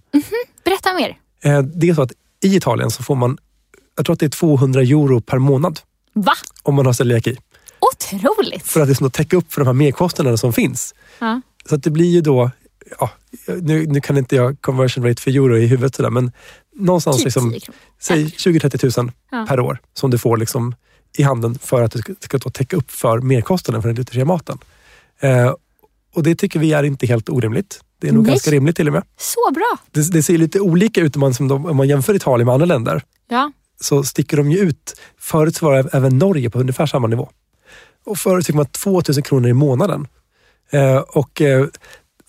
Berätta 0.64 0.94
mer. 0.94 1.16
Eh, 1.44 1.62
Det 1.62 1.88
är 1.88 1.94
så 1.94 2.02
att 2.02 2.12
i 2.44 2.56
Italien 2.56 2.90
så 2.90 3.02
får 3.02 3.14
man, 3.14 3.38
jag 3.96 4.06
tror 4.06 4.12
att 4.14 4.20
det 4.20 4.26
är 4.26 4.30
200 4.30 4.80
euro 4.80 5.20
per 5.20 5.38
månad 5.38 5.80
Va? 6.12 6.32
om 6.62 6.74
man 6.74 6.86
har 6.86 6.92
celiaki. 6.92 7.36
Otroligt. 7.80 8.66
För 8.66 8.80
att 8.80 8.88
liksom 8.88 9.10
täcka 9.10 9.36
upp 9.36 9.52
för 9.52 9.60
de 9.60 9.66
här 9.66 9.72
merkostnaderna 9.74 10.36
som 10.36 10.52
finns. 10.52 10.94
Ja. 11.18 11.40
Så 11.68 11.74
att 11.74 11.82
det 11.82 11.90
blir 11.90 12.10
ju 12.10 12.20
då, 12.20 12.50
ja, 13.00 13.10
nu, 13.46 13.86
nu 13.86 14.00
kan 14.00 14.16
inte 14.18 14.36
jag 14.36 14.60
conversion 14.60 15.04
rate 15.06 15.22
för 15.22 15.30
euro 15.30 15.56
i 15.58 15.66
huvudet 15.66 15.94
sådär, 15.94 16.10
men 16.10 16.32
någonstans 16.76 17.16
Typ 17.16 17.24
liksom, 17.24 17.50
10 17.50 17.60
kronor. 17.60 17.76
säg 18.00 18.24
20-30 18.26 19.00
000 19.02 19.12
Ja. 19.30 19.44
per 19.48 19.60
år 19.60 19.78
som 19.94 20.10
du 20.10 20.18
får 20.18 20.36
liksom 20.36 20.74
i 21.18 21.22
handen 21.22 21.58
för 21.58 21.82
att 21.82 21.92
du 21.92 21.98
ska, 21.98 22.14
ska 22.20 22.38
täcka 22.38 22.76
upp 22.76 22.90
för 22.90 23.18
merkostnaden 23.20 23.82
för 23.82 23.88
den 23.88 23.94
glutenfria 23.94 24.24
maten. 24.24 24.58
Eh, 25.20 25.54
och 26.14 26.22
det 26.22 26.34
tycker 26.34 26.60
vi 26.60 26.72
är 26.72 26.82
inte 26.82 27.06
helt 27.06 27.28
orimligt. 27.28 27.80
Det 28.00 28.08
är 28.08 28.12
nog 28.12 28.22
Nej. 28.22 28.30
ganska 28.30 28.50
rimligt 28.50 28.76
till 28.76 28.86
och 28.86 28.92
med. 28.92 29.02
Så 29.16 29.52
bra. 29.54 29.78
Det, 29.90 30.12
det 30.12 30.22
ser 30.22 30.38
lite 30.38 30.60
olika 30.60 31.00
ut 31.00 31.16
om 31.16 31.20
man, 31.20 31.34
som 31.34 31.48
de, 31.48 31.66
om 31.66 31.76
man 31.76 31.88
jämför 31.88 32.14
Italien 32.14 32.46
med 32.46 32.52
andra 32.52 32.66
länder. 32.66 33.02
Ja. 33.30 33.52
så 33.80 34.04
sticker 34.04 34.36
de 34.36 34.50
ju 34.50 34.58
ut. 34.58 35.00
Förut 35.18 35.62
var 35.62 35.96
även 35.96 36.18
Norge 36.18 36.50
på 36.50 36.60
ungefär 36.60 36.86
samma 36.86 37.06
nivå. 37.06 37.28
Och 38.06 38.18
förut 38.18 38.46
fick 38.46 38.54
man 38.56 38.66
2000 38.66 39.22
kronor 39.22 39.48
i 39.48 39.52
månaden. 39.52 40.06
Eh, 40.70 40.96
och 40.96 41.40
eh, 41.42 41.66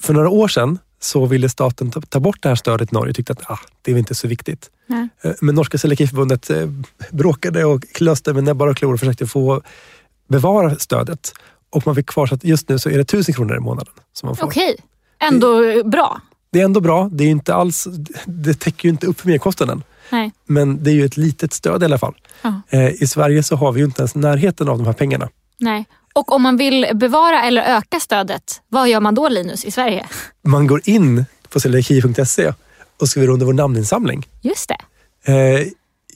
för 0.01 0.13
några 0.13 0.29
år 0.29 0.47
sedan 0.47 0.79
så 0.99 1.25
ville 1.25 1.49
staten 1.49 1.91
ta, 1.91 2.01
ta 2.01 2.19
bort 2.19 2.37
det 2.41 2.49
här 2.49 2.55
stödet 2.55 2.91
i 2.91 2.95
Norge 2.95 3.09
och 3.09 3.15
tyckte 3.15 3.33
att 3.33 3.51
ah, 3.51 3.59
det 3.81 3.91
är 3.91 3.97
inte 3.97 4.15
så 4.15 4.27
viktigt. 4.27 4.69
Nej. 4.87 5.07
Eh, 5.21 5.31
men 5.41 5.55
Norska 5.55 5.77
Celiakiförbundet 5.77 6.49
eh, 6.49 6.67
bråkade 7.11 7.65
och 7.65 7.83
klöste 7.93 8.33
med 8.33 8.43
näbbar 8.43 8.67
och 8.67 8.77
klor 8.77 8.93
och 8.93 8.99
försökte 8.99 9.27
få 9.27 9.61
bevara 10.27 10.75
stödet. 10.75 11.33
Och 11.69 11.85
man 11.85 11.95
fick 11.95 12.05
kvar 12.05 12.27
så 12.27 12.35
att 12.35 12.43
just 12.43 12.69
nu 12.69 12.79
så 12.79 12.89
är 12.89 12.93
det 12.93 13.01
1000 13.01 13.33
kronor 13.33 13.57
i 13.57 13.59
månaden 13.59 13.93
som 14.13 14.27
man 14.27 14.35
får. 14.35 14.45
Okej. 14.45 14.77
Ändå 15.19 15.83
bra. 15.83 16.21
Det 16.51 16.61
är 16.61 16.65
ändå 16.65 16.81
bra. 16.81 17.09
Det, 17.11 17.23
är 17.23 17.29
inte 17.29 17.53
alls, 17.55 17.87
det 18.25 18.53
täcker 18.53 18.85
ju 18.85 18.89
inte 18.89 19.07
upp 19.07 19.25
merkostnaden. 19.25 19.83
Nej. 20.09 20.31
Men 20.45 20.83
det 20.83 20.91
är 20.91 20.93
ju 20.93 21.05
ett 21.05 21.17
litet 21.17 21.53
stöd 21.53 21.81
i 21.81 21.85
alla 21.85 21.97
fall. 21.97 22.15
Eh, 22.69 23.03
I 23.03 23.07
Sverige 23.07 23.43
så 23.43 23.55
har 23.55 23.71
vi 23.71 23.79
ju 23.79 23.85
inte 23.85 24.01
ens 24.01 24.15
närheten 24.15 24.69
av 24.69 24.77
de 24.77 24.85
här 24.85 24.93
pengarna. 24.93 25.29
Nej. 25.57 25.85
Och 26.13 26.31
om 26.31 26.41
man 26.41 26.57
vill 26.57 26.87
bevara 26.93 27.43
eller 27.43 27.61
öka 27.77 27.99
stödet, 27.99 28.61
vad 28.69 28.89
gör 28.89 28.99
man 28.99 29.15
då 29.15 29.29
Linus 29.29 29.65
i 29.65 29.71
Sverige? 29.71 30.07
Man 30.41 30.67
går 30.67 30.81
in 30.83 31.25
på 31.49 31.59
celiaki.se 31.59 32.53
och 32.99 33.09
skriver 33.09 33.29
under 33.29 33.45
vår 33.45 33.53
namninsamling. 33.53 34.27
Just 34.41 34.69
det. 34.69 34.77
Eh, 35.31 35.67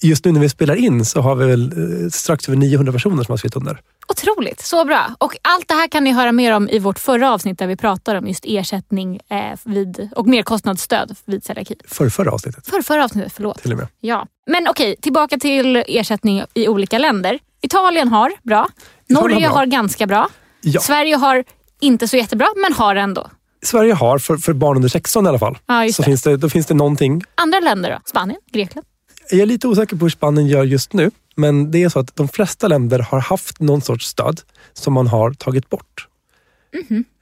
Just 0.04 0.26
nu 0.26 0.32
när 0.32 0.40
vi 0.40 0.50
spelar 0.50 0.76
in 0.76 1.06
så 1.06 1.22
har 1.22 1.36
vi 1.36 1.46
väl 1.46 1.72
eh, 2.04 2.10
strax 2.10 2.48
över 2.50 2.58
900 2.58 2.94
personer 2.94 3.24
som 3.24 3.32
har 3.32 3.38
skrivit 3.38 3.56
under. 3.56 3.80
Otroligt, 4.08 4.62
så 4.62 4.86
bra. 4.86 5.16
Och 5.18 5.38
allt 5.42 5.68
det 5.68 5.74
här 5.74 5.88
kan 5.88 6.04
ni 6.04 6.12
höra 6.12 6.32
mer 6.32 6.52
om 6.52 6.70
i 6.70 6.80
vårt 6.80 7.00
förra 7.00 7.32
avsnitt 7.34 7.60
där 7.60 7.68
vi 7.68 7.76
pratar 7.76 8.16
om 8.16 8.28
just 8.28 8.46
ersättning 8.48 9.20
eh, 9.30 9.60
vid, 9.66 10.10
och 10.16 10.28
merkostnadsstöd 10.28 11.16
vid 11.26 11.44
celiaki. 11.46 11.76
För 11.88 12.10
förra 12.10 12.32
avsnittet 12.32 12.68
För 12.68 12.82
förra 12.82 13.04
avsnittet, 13.04 13.34
förlåt. 13.36 13.62
till 13.62 13.72
och 13.72 13.78
med. 13.78 13.88
Ja. 14.00 14.28
Men 14.52 14.68
okej, 14.68 14.96
tillbaka 15.02 15.38
till 15.38 15.84
ersättning 15.88 16.44
i 16.54 16.68
olika 16.68 16.98
länder. 16.98 17.40
Italien 17.62 18.08
har 18.08 18.32
bra. 18.44 18.68
Italien 19.10 19.16
har 19.16 19.22
Norge 19.30 19.48
bra. 19.48 19.58
har 19.58 19.66
ganska 19.66 20.08
bra. 20.08 20.30
Ja. 20.62 20.82
Sverige 20.82 21.16
har 21.16 21.44
inte 21.80 22.08
så 22.08 22.18
jättebra, 22.18 22.48
men 22.62 22.74
har 22.74 22.96
ändå. 22.96 23.30
Sverige 23.66 23.94
har, 23.94 24.18
för, 24.20 24.38
för 24.38 24.54
barn 24.54 24.76
under 24.76 24.90
16 24.90 25.26
i 25.26 25.30
alla 25.30 25.40
fall, 25.40 25.58
Ja, 25.66 25.88
så 25.94 26.02
det. 26.02 26.06
finns 26.06 26.22
det, 26.22 26.38
då 26.38 26.50
finns 26.50 26.66
det 26.66 26.74
någonting. 26.74 27.24
Andra 27.36 27.60
länder 27.60 27.92
då? 27.92 27.98
Spanien? 28.06 28.40
Grekland? 28.54 28.88
Jag 29.30 29.40
är 29.40 29.46
lite 29.46 29.68
osäker 29.68 29.96
på 29.96 30.06
hur 30.06 30.10
Spanien 30.10 30.48
gör 30.48 30.64
just 30.64 30.94
nu. 30.94 31.12
Men 31.36 31.72
det 31.72 31.84
är 31.84 31.90
så 31.90 32.00
att 32.00 32.16
de 32.16 32.28
flesta 32.28 32.68
länder 32.68 33.00
har 33.00 33.20
haft 33.20 33.60
någon 33.60 33.82
sorts 33.82 34.06
stöd 34.06 34.42
som 34.74 34.94
man 34.94 35.08
har 35.08 35.34
tagit 35.34 35.70
bort. 35.70 36.08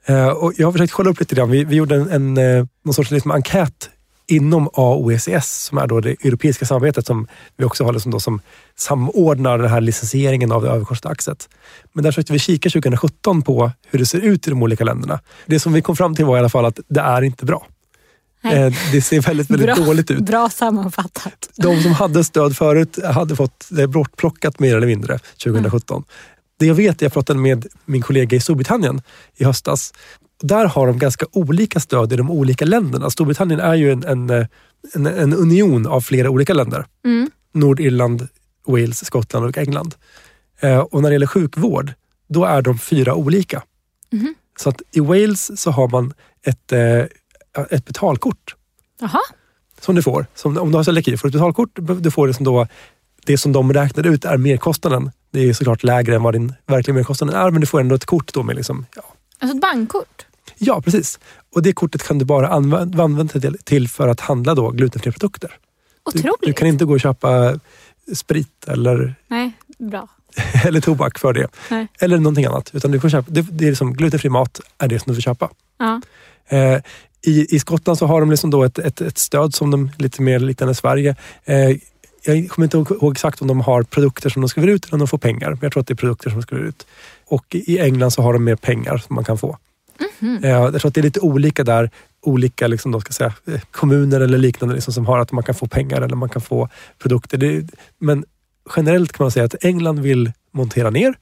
Eh, 0.06 0.28
och 0.28 0.52
jag 0.56 0.66
har 0.66 0.72
försökt 0.72 0.92
kolla 0.92 1.10
upp 1.10 1.20
lite 1.20 1.34
grann. 1.34 1.50
Vi, 1.50 1.64
vi 1.64 1.76
gjorde 1.76 1.94
en, 1.94 2.10
en, 2.10 2.36
eh, 2.36 2.66
någon 2.84 2.94
sorts 2.94 3.10
liksom 3.10 3.30
enkät 3.30 3.90
inom 4.26 4.70
AOECS 4.74 5.64
som 5.64 5.78
är 5.78 5.86
då 5.86 6.00
det 6.00 6.10
europeiska 6.10 6.66
samarbetet 6.66 7.06
som 7.06 7.26
vi 7.56 7.64
också 7.64 7.84
har 7.84 7.92
liksom 7.92 8.12
då 8.12 8.20
som 8.20 8.40
samordnar 8.76 9.58
den 9.58 9.70
här 9.70 9.80
licensieringen 9.80 10.52
av 10.52 10.62
det 10.62 10.68
överkostade 10.68 11.12
axet. 11.12 11.48
Men 11.92 12.04
där 12.04 12.10
försökte 12.10 12.32
vi 12.32 12.38
kika 12.38 12.70
2017 12.70 13.42
på 13.42 13.70
hur 13.86 13.98
det 13.98 14.06
ser 14.06 14.20
ut 14.20 14.46
i 14.46 14.50
de 14.50 14.62
olika 14.62 14.84
länderna. 14.84 15.20
Det 15.46 15.60
som 15.60 15.72
vi 15.72 15.82
kom 15.82 15.96
fram 15.96 16.14
till 16.14 16.24
var 16.24 16.36
i 16.36 16.38
alla 16.38 16.48
fall 16.48 16.64
att 16.64 16.80
det 16.88 17.00
är 17.00 17.22
inte 17.22 17.44
bra. 17.44 17.66
Nej. 18.42 18.62
Eh, 18.62 18.74
det 18.92 19.02
ser 19.02 19.20
väldigt, 19.20 19.50
väldigt 19.50 19.66
bra, 19.66 19.74
dåligt 19.74 20.10
ut. 20.10 20.18
Bra 20.18 20.50
sammanfattat. 20.50 21.50
De 21.56 21.82
som 21.82 21.92
hade 21.92 22.24
stöd 22.24 22.56
förut 22.56 22.98
hade 23.04 23.36
fått 23.36 23.66
det 23.68 23.86
bortplockat 23.86 24.58
mer 24.58 24.76
eller 24.76 24.86
mindre 24.86 25.18
2017. 25.44 26.04
Det 26.58 26.66
jag 26.66 26.74
vet, 26.74 27.02
jag 27.02 27.12
pratade 27.12 27.40
med 27.40 27.66
min 27.84 28.02
kollega 28.02 28.36
i 28.36 28.40
Storbritannien 28.40 29.02
i 29.36 29.44
höstas. 29.44 29.92
Där 30.42 30.66
har 30.66 30.86
de 30.86 30.98
ganska 30.98 31.26
olika 31.32 31.80
stöd 31.80 32.12
i 32.12 32.16
de 32.16 32.30
olika 32.30 32.64
länderna. 32.64 33.10
Storbritannien 33.10 33.60
är 33.60 33.74
ju 33.74 33.92
en, 33.92 34.04
en, 34.04 34.30
eh, 34.30 34.46
en, 34.94 35.06
en 35.06 35.34
union 35.34 35.86
av 35.86 36.00
flera 36.00 36.30
olika 36.30 36.54
länder. 36.54 36.84
Mm. 37.04 37.30
Nordirland, 37.54 38.28
Wales, 38.66 39.06
Skottland 39.06 39.46
och 39.46 39.58
England. 39.58 39.94
Eh, 40.60 40.78
och 40.78 41.02
när 41.02 41.10
det 41.10 41.14
gäller 41.14 41.26
sjukvård, 41.26 41.92
då 42.28 42.44
är 42.44 42.62
de 42.62 42.78
fyra 42.78 43.14
olika. 43.14 43.62
Mhm. 44.12 44.34
Så 44.58 44.68
att 44.68 44.82
i 44.92 45.00
Wales 45.00 45.60
så 45.60 45.70
har 45.70 45.88
man 45.88 46.14
ett, 46.42 46.72
eh, 46.72 47.04
ett 47.70 47.84
betalkort 47.84 48.54
Jaha. 49.00 49.20
som 49.80 49.94
du 49.94 50.02
får. 50.02 50.26
Som, 50.34 50.58
om 50.58 50.70
du 50.70 50.76
har 50.76 50.84
celiaki 50.84 51.16
får 51.16 51.28
du 51.28 51.30
ett 51.30 51.32
betalkort. 51.32 51.70
Du 52.02 52.10
får 52.10 52.26
det 52.26 52.34
som, 52.34 52.44
då, 52.44 52.66
det 53.26 53.38
som 53.38 53.52
de 53.52 53.72
räknar 53.72 54.06
ut 54.06 54.24
är 54.24 54.36
merkostnaden. 54.36 55.10
Det 55.30 55.48
är 55.48 55.52
såklart 55.52 55.82
lägre 55.82 56.14
än 56.16 56.22
vad 56.22 56.34
din 56.34 56.54
verkliga 56.66 56.94
merkostnad 56.94 57.34
är, 57.34 57.50
men 57.50 57.60
du 57.60 57.66
får 57.66 57.80
ändå 57.80 57.94
ett 57.94 58.04
kort 58.04 58.32
då 58.32 58.42
med 58.42 58.56
liksom, 58.56 58.86
ja, 58.96 59.02
Alltså 59.38 59.56
ett 59.56 59.62
bankkort? 59.62 60.26
ja, 60.58 60.80
precis. 60.82 61.18
Och 61.54 61.62
det 61.62 61.72
kortet 61.72 62.02
kan 62.02 62.18
du 62.18 62.24
bara 62.24 62.48
använda, 62.48 63.02
använda 63.02 63.40
till, 63.40 63.58
till 63.64 63.88
för 63.88 64.08
att 64.08 64.20
handla 64.20 64.54
då 64.54 64.70
glutenfria 64.70 65.12
produkter. 65.12 65.48
Du, 66.12 66.18
Otroligt. 66.18 66.36
du 66.42 66.52
kan 66.52 66.68
inte 66.68 66.84
gå 66.84 66.92
och 66.92 67.00
köpa 67.00 67.58
sprit 68.14 68.68
eller, 68.68 69.14
Nej, 69.28 69.52
bra. 69.78 70.08
eller 70.64 70.80
tobak 70.80 71.18
för 71.18 71.32
det. 71.32 71.48
Nej. 71.70 71.86
Eller 72.00 72.18
någonting 72.18 72.44
annat. 72.44 72.70
Utan 72.74 72.90
du 72.90 73.00
får 73.00 73.08
köpa, 73.08 73.30
det, 73.30 73.42
det 73.42 73.64
är 73.64 73.68
liksom, 73.68 73.94
glutenfri 73.94 74.28
mat 74.30 74.60
är 74.78 74.88
det 74.88 74.98
som 74.98 75.10
du 75.10 75.14
får 75.14 75.22
köpa. 75.22 75.50
Ja. 75.78 76.00
Eh, 76.56 76.82
i, 77.26 77.56
I 77.56 77.58
Skottland 77.58 77.98
så 77.98 78.06
har 78.06 78.20
de 78.20 78.30
liksom 78.30 78.50
då 78.50 78.64
ett, 78.64 78.78
ett, 78.78 79.00
ett 79.00 79.18
stöd 79.18 79.54
som 79.54 79.70
de 79.70 79.90
lite 79.98 80.22
mer 80.22 80.38
liknande 80.38 80.74
Sverige. 80.74 81.16
Eh, 81.44 81.76
jag 82.24 82.48
kommer 82.48 82.66
inte 82.66 82.94
ihåg, 82.94 83.12
exakt 83.12 83.42
om 83.42 83.48
de 83.48 83.60
har 83.60 83.82
produkter 83.82 84.30
som 84.30 84.42
de 84.42 84.48
skriver 84.48 84.68
ut 84.68 84.84
eller 84.84 84.94
om 84.94 84.98
de 84.98 85.08
får 85.08 85.18
pengar. 85.18 85.50
Men 85.50 85.58
jag 85.62 85.72
tror 85.72 85.80
att 85.80 85.86
det 85.86 85.94
är 85.94 85.96
produkter 85.96 86.30
som 86.30 86.40
de 86.40 86.42
skriver 86.42 86.64
ut. 86.64 86.86
och 87.26 87.44
i 87.50 87.78
England 87.78 88.10
så 88.10 88.22
har 88.22 88.32
de 88.32 88.44
mer 88.44 88.56
pengar 88.56 88.98
som 88.98 89.14
man 89.14 89.24
kan 89.24 89.38
få. 89.38 89.58
Mhm. 90.20 90.44
Eh, 90.44 90.50
Jag 90.50 90.80
tror 90.80 90.88
att 90.88 90.94
det 90.94 91.00
är 91.00 91.02
lite 91.02 91.20
olika 91.20 91.64
där. 91.64 91.90
Olika 92.22 92.66
liksom 92.66 92.92
då 92.92 93.00
ska 93.00 93.12
säga, 93.12 93.34
eh, 93.46 93.60
kommuner 93.70 94.20
eller 94.20 94.38
liknande 94.38 94.74
liksom 94.74 94.94
som 94.94 95.06
har 95.06 95.18
att 95.18 95.32
man 95.32 95.44
kan 95.44 95.54
få 95.54 95.66
pengar 95.66 96.02
eller 96.02 96.16
man 96.16 96.28
kan 96.28 96.42
få 96.42 96.68
produkter. 96.98 97.38
Det, 97.38 97.66
men 97.98 98.24
generellt 98.76 99.12
kan 99.12 99.24
man 99.24 99.30
säga 99.30 99.44
att 99.44 99.64
England 99.64 100.00
vill 100.00 100.32
montera 100.52 100.90
ner. 100.90 101.14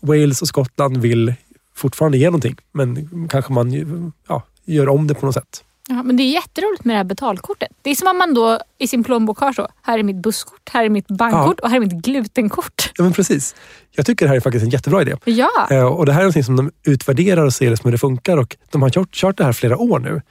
Wales 0.00 0.42
och 0.42 0.48
Skottland 0.48 0.96
vill 0.96 1.34
fortfarande 1.74 2.18
ge 2.18 2.26
någonting 2.26 2.56
men 2.72 3.08
kanske 3.28 3.52
man 3.52 4.12
ja, 4.28 4.42
gör 4.64 4.88
om 4.88 5.06
det 5.06 5.14
på 5.14 5.26
något 5.26 5.34
sätt. 5.34 5.64
Ja, 5.88 6.02
men 6.02 6.16
det 6.16 6.22
är 6.22 6.32
jätteroligt 6.32 6.84
med 6.84 6.94
det 6.94 6.98
här 6.98 7.04
betalkortet. 7.04 7.68
Det 7.82 7.90
är 7.90 7.94
som 7.94 8.08
om 8.08 8.18
man 8.18 8.34
då 8.34 8.58
i 8.78 8.86
sin 8.86 9.04
plånbok 9.04 9.38
har 9.38 9.52
så. 9.52 9.68
Här 9.82 9.98
är 9.98 10.02
mitt 10.02 10.22
busskort, 10.22 10.68
här 10.72 10.84
är 10.84 10.88
mitt 10.88 11.08
bankkort 11.08 11.58
ja. 11.58 11.64
och 11.64 11.70
här 11.70 11.76
är 11.76 11.80
mitt 11.80 12.04
glutenkort. 12.04 12.92
Ja, 12.96 13.04
men 13.04 13.12
precis. 13.12 13.54
Jag 13.90 14.06
tycker 14.06 14.26
det 14.26 14.28
här 14.28 14.36
är 14.36 14.40
faktiskt 14.40 14.62
en 14.64 14.70
jättebra 14.70 15.02
idé. 15.02 15.16
Ja. 15.24 15.68
Eh, 15.70 15.84
och 15.84 16.06
Det 16.06 16.12
här 16.12 16.20
är 16.20 16.24
någonting 16.24 16.44
som 16.44 16.56
de 16.56 16.70
utvärderar 16.84 17.44
och 17.44 17.54
ser 17.54 17.70
liksom 17.70 17.88
hur 17.88 17.92
det 17.92 17.98
funkar 17.98 18.36
och 18.36 18.56
de 18.70 18.82
har 18.82 18.90
kört, 18.90 19.14
kört 19.14 19.38
det 19.38 19.44
här 19.44 19.52
flera 19.52 19.78
år 19.78 19.98
nu. 19.98 20.22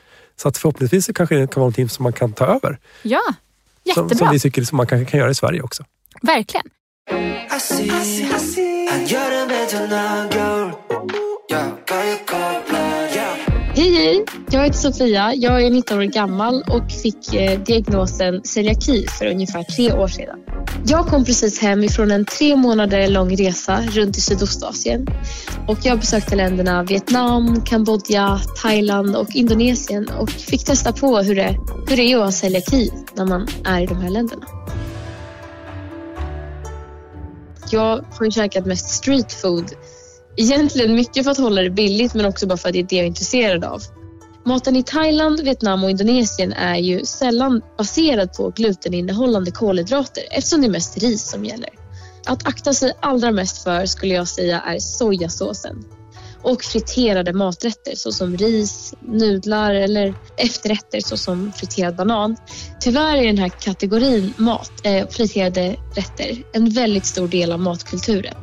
Så 0.42 0.48
att 0.48 0.58
förhoppningsvis 0.58 1.06
så 1.06 1.14
kanske 1.14 1.36
det 1.36 1.48
kan 1.48 1.62
vara 1.62 1.66
någonting 1.66 1.90
som 1.90 2.04
man 2.04 2.14
kan 2.14 2.34
ta 2.34 2.46
över. 2.46 2.80
Ja, 3.02 3.22
jättebra. 3.84 4.10
Som, 4.10 4.18
som 4.18 4.30
vi 4.32 4.40
tycker 4.40 4.64
som 4.64 4.78
man 4.78 4.88
kanske 4.88 5.12
kan 5.12 5.20
göra 5.20 5.30
i 5.32 5.36
Sverige 5.36 5.62
också. 5.62 5.84
Verkligen. 6.22 6.66
I 7.58 7.60
see, 7.60 7.86
I 7.86 7.90
see, 7.90 8.36
I 8.36 8.40
see. 8.40 8.72
Jag 14.62 14.66
heter 14.66 14.80
Sofia. 14.80 15.34
Jag 15.36 15.66
är 15.66 15.70
19 15.70 15.97
år 15.97 16.03
gammal 16.03 16.64
och 16.70 16.91
fick 16.91 17.34
eh, 17.34 17.59
diagnosen 17.59 18.43
celiaki 18.43 19.07
för 19.07 19.26
ungefär 19.26 19.64
tre 19.64 19.93
år 19.93 20.07
sedan. 20.07 20.39
Jag 20.86 21.07
kom 21.07 21.26
precis 21.26 21.59
hem 21.59 21.84
ifrån 21.84 22.12
en 22.12 22.26
tre 22.26 22.55
månader 22.55 23.07
lång 23.07 23.36
resa 23.36 23.82
runt 23.82 24.18
i 24.18 24.22
Sydostasien. 24.22 25.07
Och 25.68 25.78
jag 25.84 25.99
besökte 25.99 26.36
länderna 26.36 26.84
Vietnam, 26.84 27.62
Kambodja, 27.62 28.39
Thailand 28.62 29.16
och 29.16 29.36
Indonesien 29.36 30.09
och 30.09 30.30
fick 30.30 30.66
testa 30.66 30.93
på 30.93 31.20
hur 31.20 31.36
det, 31.36 31.57
hur 31.89 31.97
det 31.97 32.03
är 32.03 32.18
att 32.18 32.24
ha 32.24 32.32
celiaki 32.32 32.91
när 33.16 33.26
man 33.26 33.47
är 33.66 33.82
i 33.82 33.86
de 33.86 34.01
här 34.01 34.09
länderna. 34.09 34.45
Jag 37.72 38.05
har 38.12 38.26
ju 38.26 38.32
käkat 38.32 38.66
mest 38.66 38.89
street 38.89 39.34
food 39.34 39.72
Egentligen 40.38 40.95
mycket 40.95 41.24
för 41.24 41.32
att 41.32 41.38
hålla 41.38 41.62
det 41.62 41.70
billigt 41.70 42.14
men 42.14 42.26
också 42.26 42.47
bara 42.47 42.57
för 42.57 42.70
att 42.70 42.74
det 42.74 42.80
är 42.80 42.84
det 42.84 42.95
jag 42.95 43.03
är 43.03 43.07
intresserad 43.07 43.64
av. 43.64 43.82
Maten 44.46 44.76
i 44.76 44.84
Thailand, 44.84 45.39
Vietnam 45.39 45.84
och 45.84 45.89
Indonesien 45.89 46.54
är 46.54 46.76
ju 46.76 47.06
sällan 47.06 47.62
baserad 47.78 48.34
på 48.34 48.50
gluteninnehållande 48.50 49.52
kolhydrater 49.52 50.24
eftersom 50.32 50.62
det 50.62 50.68
är 50.68 50.72
mest 50.72 50.98
ris 50.98 51.30
som 51.30 51.46
gäller. 51.46 51.70
Att 52.26 52.48
akta 52.48 52.74
sig 52.74 52.94
allra 53.00 53.32
mest 53.32 53.64
för 53.64 53.86
skulle 53.86 54.14
jag 54.14 54.28
säga 54.28 54.62
är 54.62 54.80
sojasåsen 54.80 55.84
och 56.44 56.64
friterade 56.64 57.34
maträtter 57.34 57.96
såsom 57.96 58.38
ris, 58.38 58.94
nudlar 59.02 59.74
eller 59.74 60.14
efterrätter 60.38 61.00
såsom 61.00 61.52
friterad 61.52 61.96
banan. 61.96 62.38
Tyvärr 62.80 63.18
är 63.18 63.26
den 63.26 63.38
här 63.38 63.50
kategorin 63.50 64.34
mat, 64.38 64.72
eh, 64.84 65.08
friterade 65.08 65.76
rätter 65.96 66.44
en 66.54 66.70
väldigt 66.70 67.06
stor 67.06 67.28
del 67.28 67.52
av 67.52 67.60
matkulturen. 67.60 68.36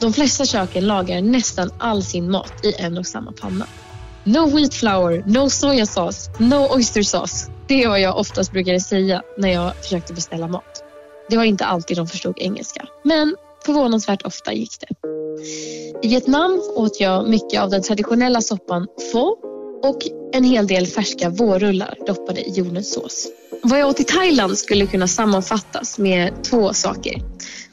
De 0.00 0.12
flesta 0.12 0.44
köken 0.44 0.86
lagar 0.86 1.20
nästan 1.20 1.70
all 1.78 2.02
sin 2.02 2.30
mat 2.30 2.64
i 2.64 2.74
en 2.78 2.98
och 2.98 3.06
samma 3.06 3.32
panna. 3.32 3.66
No 4.24 4.46
wheat 4.56 4.74
flour, 4.74 5.22
no 5.26 5.50
sojasås, 5.50 6.30
no 6.38 6.74
oyster 6.74 7.02
sauce. 7.02 7.50
Det 7.68 7.82
är 7.82 7.88
vad 7.88 8.00
jag 8.00 8.18
oftast 8.18 8.52
brukade 8.52 8.80
säga 8.80 9.22
när 9.38 9.48
jag 9.48 9.72
försökte 9.82 10.12
beställa 10.12 10.48
mat. 10.48 10.82
Det 11.30 11.36
var 11.36 11.44
inte 11.44 11.64
alltid 11.64 11.96
de 11.96 12.06
förstod 12.06 12.38
engelska, 12.38 12.86
men 13.04 13.36
förvånansvärt 13.66 14.22
ofta 14.22 14.52
gick 14.52 14.70
det. 14.80 15.08
I 16.02 16.08
Vietnam 16.08 16.62
åt 16.76 17.00
jag 17.00 17.28
mycket 17.28 17.60
av 17.60 17.70
den 17.70 17.82
traditionella 17.82 18.40
soppan 18.40 18.86
pho 19.12 19.36
och 19.82 19.98
en 20.32 20.44
hel 20.44 20.66
del 20.66 20.86
färska 20.86 21.30
vårrullar 21.30 21.94
doppade 22.06 22.40
i 22.40 22.50
jordnötssås. 22.50 23.28
Vad 23.62 23.80
jag 23.80 23.88
åt 23.88 24.00
i 24.00 24.04
Thailand 24.04 24.58
skulle 24.58 24.86
kunna 24.86 25.08
sammanfattas 25.08 25.98
med 25.98 26.44
två 26.44 26.72
saker. 26.72 27.22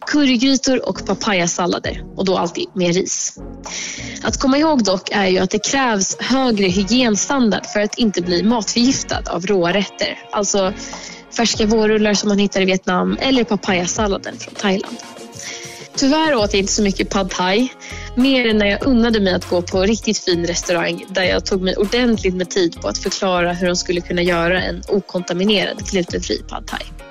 Currygrytor 0.07 0.89
och 0.89 1.05
papayasallader 1.05 2.03
och 2.15 2.25
då 2.25 2.37
alltid 2.37 2.67
med 2.73 2.95
ris. 2.95 3.37
Att 4.23 4.39
komma 4.39 4.57
ihåg 4.57 4.83
dock 4.83 5.09
är 5.11 5.27
ju 5.27 5.39
att 5.39 5.49
det 5.49 5.65
krävs 5.65 6.17
högre 6.19 6.67
hygienstandard 6.67 7.65
för 7.65 7.79
att 7.79 7.97
inte 7.97 8.21
bli 8.21 8.43
matförgiftad 8.43 9.23
av 9.29 9.45
råa 9.45 9.73
rätter. 9.73 10.19
Alltså 10.31 10.73
färska 11.37 11.65
vårrullar 11.65 12.13
som 12.13 12.29
man 12.29 12.39
hittar 12.39 12.61
i 12.61 12.65
Vietnam 12.65 13.17
eller 13.21 13.43
papayasalladen 13.43 14.39
från 14.39 14.53
Thailand. 14.53 14.97
Tyvärr 15.95 16.35
åt 16.35 16.53
jag 16.53 16.59
inte 16.59 16.73
så 16.73 16.83
mycket 16.83 17.09
pad 17.09 17.29
thai. 17.29 17.69
Mer 18.15 18.47
än 18.47 18.57
när 18.57 18.65
jag 18.65 18.87
unnade 18.87 19.19
mig 19.19 19.33
att 19.33 19.49
gå 19.49 19.61
på 19.61 19.81
riktigt 19.81 20.17
fin 20.17 20.45
restaurang 20.45 21.05
där 21.09 21.23
jag 21.23 21.45
tog 21.45 21.61
mig 21.61 21.75
ordentligt 21.75 22.35
med 22.35 22.49
tid 22.49 22.81
på 22.81 22.87
att 22.87 22.97
förklara 22.97 23.53
hur 23.53 23.67
de 23.67 23.75
skulle 23.75 24.01
kunna 24.01 24.21
göra 24.21 24.61
en 24.61 24.81
okontaminerad 24.87 25.77
glutenfri 25.91 26.43
pad 26.49 26.67
thai. 26.67 27.04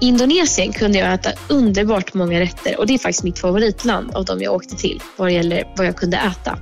I 0.00 0.06
Indonesien 0.06 0.72
kunde 0.72 0.98
jag 0.98 1.14
äta 1.14 1.32
underbart 1.48 2.14
många 2.14 2.40
rätter 2.40 2.78
och 2.78 2.86
det 2.86 2.94
är 2.94 2.98
faktiskt 2.98 3.24
mitt 3.24 3.38
favoritland 3.38 4.16
av 4.16 4.24
de 4.24 4.42
jag 4.42 4.54
åkte 4.54 4.76
till 4.76 5.02
vad 5.16 5.28
det 5.28 5.32
gäller 5.32 5.74
vad 5.76 5.86
jag 5.86 5.96
kunde 5.96 6.16
äta. 6.16 6.58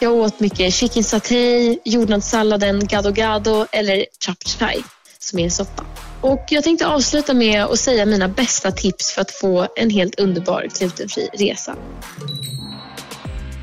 Jag 0.00 0.12
åt 0.12 0.40
mycket 0.40 0.74
chicken 0.74 1.04
satay, 1.04 1.78
jordnötssalladen 1.84 2.86
gado 2.86 3.12
gado 3.12 3.66
eller 3.72 4.04
chap 4.26 4.38
chai 4.44 4.82
som 5.18 5.38
är 5.38 5.44
en 5.44 5.50
soppa. 5.50 5.84
Och 6.20 6.44
jag 6.50 6.64
tänkte 6.64 6.86
avsluta 6.86 7.34
med 7.34 7.64
att 7.64 7.78
säga 7.78 8.06
mina 8.06 8.28
bästa 8.28 8.72
tips 8.72 9.12
för 9.12 9.20
att 9.20 9.30
få 9.30 9.66
en 9.76 9.90
helt 9.90 10.20
underbar 10.20 10.68
glutenfri 10.78 11.28
resa. 11.32 11.76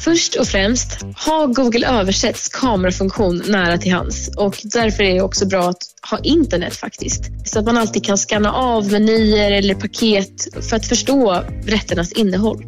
Först 0.06 0.36
och 0.36 0.48
främst, 0.48 1.04
ha 1.26 1.46
Google 1.46 1.88
Översätts 1.88 2.50
kamerafunktion 2.50 3.44
nära 3.48 3.78
till 3.78 3.94
hands 3.94 4.30
och 4.38 4.58
därför 4.64 5.04
är 5.04 5.14
det 5.14 5.22
också 5.22 5.46
bra 5.46 5.70
att 5.70 5.84
ha 6.10 6.20
internet 6.20 6.76
faktiskt. 6.76 7.24
Så 7.46 7.60
att 7.60 7.66
man 7.66 7.78
alltid 7.78 8.06
kan 8.06 8.18
scanna 8.18 8.54
av 8.54 8.92
menyer 8.92 9.52
eller 9.52 9.76
paket 9.76 10.66
för 10.70 10.76
att 10.76 10.86
förstå 10.86 11.44
rätternas 11.66 12.12
innehåll. 12.12 12.66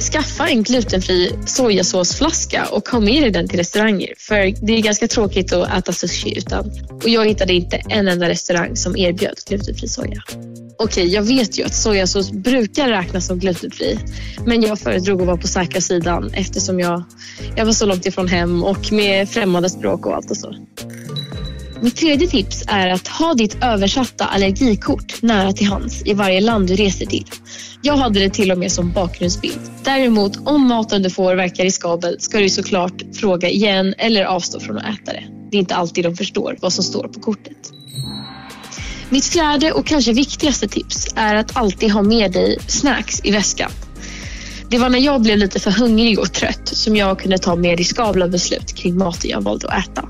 Skaffa 0.00 0.48
en 0.48 0.62
glutenfri 0.62 1.32
sojasåsflaska 1.46 2.66
och 2.70 2.88
ha 2.88 3.00
med 3.00 3.22
dig 3.22 3.30
den 3.30 3.48
till 3.48 3.58
restauranger. 3.58 4.14
För 4.18 4.66
det 4.66 4.72
är 4.72 4.82
ganska 4.82 5.08
tråkigt 5.08 5.52
att 5.52 5.78
äta 5.78 5.92
sushi 5.92 6.38
utan. 6.38 6.70
Och 6.90 7.08
jag 7.08 7.26
hittade 7.26 7.52
inte 7.52 7.76
en 7.76 8.08
enda 8.08 8.28
restaurang 8.28 8.76
som 8.76 8.96
erbjöd 8.96 9.38
glutenfri 9.48 9.88
soja. 9.88 10.22
Okej, 10.78 11.08
jag 11.08 11.22
vet 11.22 11.58
ju 11.58 11.64
att 11.64 11.74
sojasås 11.74 12.30
brukar 12.30 12.88
räknas 12.88 13.26
som 13.26 13.38
glutenfri. 13.38 13.98
Men 14.46 14.62
jag 14.62 14.78
föredrog 14.78 15.20
att 15.20 15.26
vara 15.26 15.36
på 15.36 15.48
säkra 15.48 15.80
sidan 15.80 16.30
eftersom 16.34 16.80
jag, 16.80 17.02
jag 17.56 17.64
var 17.64 17.72
så 17.72 17.86
långt 17.86 18.06
ifrån 18.06 18.28
hem 18.28 18.64
och 18.64 18.92
med 18.92 19.28
främmande 19.28 19.70
språk 19.70 20.06
och 20.06 20.14
allt 20.14 20.30
och 20.30 20.36
så. 20.36 20.54
Mitt 21.82 21.96
tredje 21.96 22.28
tips 22.28 22.64
är 22.66 22.88
att 22.88 23.08
ha 23.08 23.34
ditt 23.34 23.62
översatta 23.62 24.24
allergikort 24.24 25.22
nära 25.22 25.52
till 25.52 25.66
hands 25.66 26.02
i 26.06 26.14
varje 26.14 26.40
land 26.40 26.68
du 26.68 26.76
reser 26.76 27.06
till. 27.06 27.26
Jag 27.82 27.96
hade 27.96 28.20
det 28.20 28.30
till 28.30 28.52
och 28.52 28.58
med 28.58 28.72
som 28.72 28.92
bakgrundsbild. 28.92 29.60
Däremot, 29.84 30.36
om 30.44 30.68
maten 30.68 31.02
du 31.02 31.10
får 31.10 31.34
verkar 31.34 31.64
riskabel 31.64 32.20
ska 32.20 32.38
du 32.38 32.48
såklart 32.48 33.02
fråga 33.14 33.48
igen 33.48 33.94
eller 33.98 34.24
avstå 34.24 34.60
från 34.60 34.78
att 34.78 34.84
äta 34.84 35.12
det. 35.12 35.24
Det 35.50 35.56
är 35.56 35.58
inte 35.58 35.74
alltid 35.74 36.04
de 36.04 36.16
förstår 36.16 36.56
vad 36.60 36.72
som 36.72 36.84
står 36.84 37.08
på 37.08 37.20
kortet. 37.20 37.72
Mitt 39.08 39.24
fjärde 39.24 39.72
och 39.72 39.86
kanske 39.86 40.12
viktigaste 40.12 40.68
tips 40.68 41.08
är 41.16 41.34
att 41.34 41.56
alltid 41.56 41.90
ha 41.90 42.02
med 42.02 42.32
dig 42.32 42.58
snacks 42.66 43.20
i 43.24 43.30
väskan. 43.30 43.70
Det 44.70 44.78
var 44.78 44.88
när 44.88 44.98
jag 44.98 45.22
blev 45.22 45.38
lite 45.38 45.60
för 45.60 45.70
hungrig 45.70 46.18
och 46.18 46.32
trött 46.32 46.68
som 46.68 46.96
jag 46.96 47.18
kunde 47.18 47.38
ta 47.38 47.56
mer 47.56 47.76
riskabla 47.76 48.28
beslut 48.28 48.74
kring 48.74 48.98
maten 48.98 49.30
jag 49.30 49.40
valde 49.40 49.68
att 49.68 49.88
äta. 49.88 50.08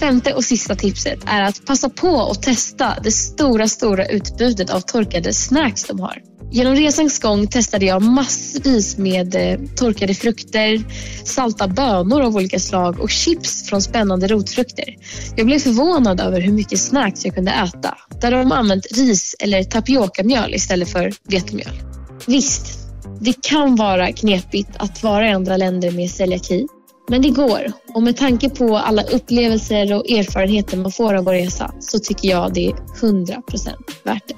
Femte 0.00 0.34
och 0.34 0.44
sista 0.44 0.74
tipset 0.74 1.18
är 1.26 1.42
att 1.42 1.66
passa 1.66 1.88
på 1.88 2.30
att 2.30 2.42
testa 2.42 2.94
det 3.02 3.10
stora, 3.10 3.68
stora 3.68 4.06
utbudet 4.06 4.70
av 4.70 4.80
torkade 4.80 5.32
snacks 5.32 5.84
de 5.84 6.00
har. 6.00 6.22
Genom 6.52 6.74
resans 6.74 7.18
gång 7.18 7.46
testade 7.46 7.86
jag 7.86 8.02
massvis 8.02 8.98
med 8.98 9.34
eh, 9.34 9.58
torkade 9.76 10.14
frukter, 10.14 10.84
salta 11.24 11.68
bönor 11.68 12.22
av 12.22 12.36
olika 12.36 12.58
slag 12.58 13.00
och 13.00 13.10
chips 13.10 13.68
från 13.68 13.82
spännande 13.82 14.26
rotfrukter. 14.26 14.96
Jag 15.36 15.46
blev 15.46 15.58
förvånad 15.58 16.20
över 16.20 16.40
hur 16.40 16.52
mycket 16.52 16.78
snacks 16.78 17.24
jag 17.24 17.34
kunde 17.34 17.50
äta 17.50 17.96
där 18.20 18.30
de 18.30 18.52
använt 18.52 18.86
ris 18.90 19.36
eller 19.38 19.64
tapiokamjöl 19.64 20.54
istället 20.54 20.88
för 20.88 21.12
vetemjöl. 21.28 21.82
Visst, 22.26 22.78
det 23.20 23.34
kan 23.48 23.76
vara 23.76 24.12
knepigt 24.12 24.70
att 24.76 25.02
vara 25.02 25.28
i 25.28 25.32
andra 25.32 25.56
länder 25.56 25.90
med 25.90 26.10
celiaki. 26.10 26.66
Men 27.08 27.22
det 27.22 27.30
går 27.30 27.72
och 27.94 28.02
med 28.02 28.16
tanke 28.16 28.50
på 28.50 28.76
alla 28.76 29.02
upplevelser 29.02 29.92
och 29.94 30.10
erfarenheter 30.10 30.76
man 30.76 30.92
får 30.92 31.14
av 31.14 31.28
att 31.28 31.34
resa 31.34 31.72
så 31.80 31.98
tycker 31.98 32.28
jag 32.28 32.54
det 32.54 32.66
är 32.66 32.72
100% 32.72 33.70
värt 34.04 34.28
det. 34.28 34.34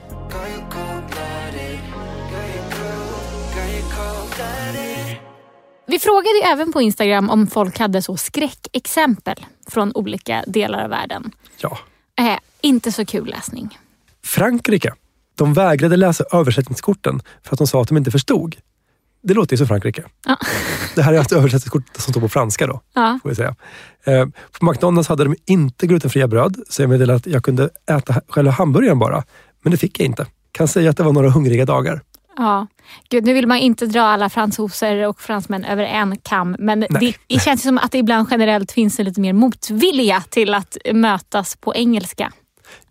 Vi 5.89 5.99
frågade 5.99 6.37
ju 6.43 6.53
även 6.53 6.73
på 6.73 6.81
Instagram 6.81 7.31
om 7.31 7.47
folk 7.47 7.79
hade 7.79 8.03
så 8.03 8.17
skräckexempel 8.17 9.47
från 9.67 9.93
olika 9.95 10.45
delar 10.47 10.85
av 10.85 10.91
världen. 10.91 11.33
Ja. 11.61 11.79
Eh, 12.19 12.39
inte 12.61 12.93
så 12.93 13.05
kul 13.05 13.27
läsning. 13.27 13.79
Frankrike. 14.25 14.93
De 15.35 15.55
vägrade 15.55 15.97
läsa 15.97 16.25
översättningskorten 16.33 17.23
för 17.43 17.55
att 17.55 17.59
de 17.59 17.67
sa 17.67 17.83
att 17.83 17.89
de 17.89 17.97
inte 17.97 18.11
förstod. 18.11 18.57
Det 19.23 19.35
låter 19.35 19.53
ju 19.53 19.59
som 19.59 19.67
Frankrike. 19.67 20.05
Ja. 20.27 20.37
Det 20.95 21.03
här 21.03 21.13
är 21.13 21.21
ett 21.21 21.33
översättningskort 21.33 21.83
som 21.97 22.13
står 22.13 22.21
på 22.21 22.29
franska 22.29 22.67
då. 22.67 22.81
Ja. 22.95 23.19
Får 23.23 23.29
vi 23.29 23.35
säga. 23.35 23.55
Eh, 24.05 24.27
på 24.61 24.71
McDonalds 24.71 25.09
hade 25.09 25.25
de 25.25 25.37
inte 25.47 25.87
glutenfria 25.87 26.29
bröd, 26.29 26.57
så 26.69 26.83
jag 26.83 26.91
meddelade 26.91 27.17
att 27.17 27.27
jag 27.27 27.45
kunde 27.45 27.71
äta 27.91 28.21
själva 28.29 28.51
hamburgaren 28.51 28.99
bara. 28.99 29.25
Men 29.63 29.71
det 29.71 29.77
fick 29.77 30.01
jag 30.01 30.07
inte. 30.07 30.27
Kan 30.53 30.69
säga 30.69 30.91
att 30.91 30.97
det 30.97 31.03
var 31.03 31.13
några 31.13 31.31
hungriga 31.31 31.65
dagar. 31.65 32.01
Ja. 32.37 32.67
Gud, 33.11 33.25
nu 33.25 33.35
vill 33.35 33.47
man 33.47 33.59
inte 33.59 33.87
dra 33.87 34.03
alla 34.03 34.31
fransoser 34.31 35.07
och 35.09 35.21
fransmän 35.21 35.65
över 35.65 35.85
en 35.85 36.19
kam. 36.19 36.57
Men 36.59 36.81
det, 36.81 37.15
det 37.27 37.41
känns 37.41 37.63
som 37.63 37.79
att 37.79 37.93
det 37.93 37.99
ibland 37.99 38.29
generellt 38.31 38.73
finns 38.73 38.99
en 38.99 39.05
lite 39.05 39.21
mer 39.21 39.33
motvilja 39.33 40.23
till 40.29 40.55
att 40.55 40.77
mötas 40.93 41.57
på 41.57 41.75
engelska. 41.75 42.33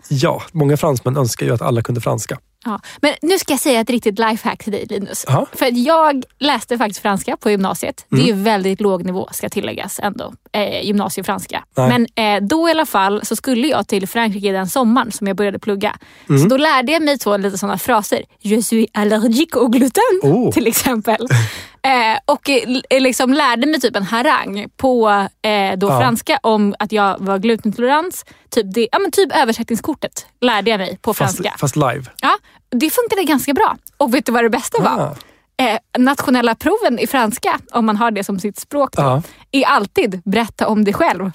Ja, 0.09 0.43
många 0.51 0.77
fransmän 0.77 1.17
önskar 1.17 1.45
ju 1.45 1.53
att 1.53 1.61
alla 1.61 1.81
kunde 1.81 2.01
franska. 2.01 2.37
Ja. 2.65 2.79
Men 3.01 3.13
nu 3.21 3.39
ska 3.39 3.53
jag 3.53 3.59
säga 3.59 3.79
ett 3.79 3.89
riktigt 3.89 4.19
lifehack 4.19 4.63
till 4.63 4.71
dig 4.71 4.85
Linus. 4.89 5.25
Ja. 5.27 5.45
För 5.53 5.69
jag 5.87 6.23
läste 6.39 6.77
faktiskt 6.77 7.01
franska 7.01 7.37
på 7.37 7.49
gymnasiet. 7.49 8.05
Det 8.09 8.21
är 8.21 8.25
ju 8.25 8.33
väldigt 8.33 8.81
låg 8.81 9.05
nivå 9.05 9.29
ska 9.31 9.49
tilläggas 9.49 9.99
ändå. 10.03 10.33
Eh, 10.51 10.85
gymnasiefranska. 10.85 11.63
Nej. 11.77 11.89
Men 12.15 12.35
eh, 12.35 12.47
då 12.47 12.67
i 12.67 12.71
alla 12.71 12.85
fall 12.85 13.25
så 13.25 13.35
skulle 13.35 13.67
jag 13.67 13.87
till 13.87 14.07
Frankrike 14.07 14.51
den 14.51 14.67
sommaren 14.69 15.11
som 15.11 15.27
jag 15.27 15.35
började 15.37 15.59
plugga. 15.59 15.95
Så 16.27 16.47
då 16.47 16.57
lärde 16.57 16.91
jag 16.91 17.03
mig 17.03 17.17
två 17.17 17.37
lite 17.37 17.57
sådana 17.57 17.77
fraser. 17.77 18.23
Je 18.41 18.61
suis 18.63 18.87
allergique 18.93 19.59
au 19.59 19.67
gluten 19.67 20.03
Oh. 20.23 20.51
till 20.51 20.67
exempel. 20.67 21.27
Eh, 21.85 22.19
och 22.25 22.49
eh, 22.49 23.01
liksom 23.01 23.33
lärde 23.33 23.67
mig 23.67 23.79
typ 23.81 23.95
en 23.95 24.03
harang 24.03 24.67
på 24.77 25.09
eh, 25.41 25.77
då 25.77 25.87
Ja. 25.87 25.99
franska 25.99 26.39
om 26.43 26.75
att 26.79 26.91
jag 26.91 27.15
var 27.19 27.37
glutenintolerant. 27.39 28.25
Typ, 28.49 28.73
det, 28.73 28.87
ja, 28.91 28.99
men 28.99 29.11
typ 29.11 29.35
översättningskortet 29.35 30.25
lärde 30.41 30.69
jag 30.71 30.77
mig 30.77 30.97
på 31.01 31.13
Fast, 31.13 31.37
franska. 31.37 31.55
fast 31.59 31.75
live. 31.75 32.03
Ja, 32.21 32.37
det 32.71 32.89
funkade 32.89 33.23
ganska 33.23 33.53
bra. 33.53 33.77
Och 33.97 34.13
vet 34.13 34.25
du 34.25 34.31
vad 34.31 34.43
det 34.43 34.49
bästa 34.49 34.81
var? 34.81 34.99
Ah. 34.99 35.15
Eh, 35.63 35.79
nationella 35.97 36.55
proven 36.55 36.99
i 36.99 37.07
franska, 37.07 37.59
om 37.71 37.85
man 37.85 37.97
har 37.97 38.11
det 38.11 38.23
som 38.23 38.39
sitt 38.39 38.59
språk, 38.59 38.91
då, 38.95 39.01
Ja. 39.01 39.21
är 39.51 39.65
alltid 39.65 40.21
berätta 40.25 40.67
om 40.67 40.83
dig 40.83 40.93
själv. 40.93 41.31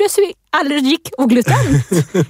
Je 0.00 0.08
suis 0.08 0.32
allergique 0.50 1.10
au 1.18 1.26
gluten. 1.26 1.54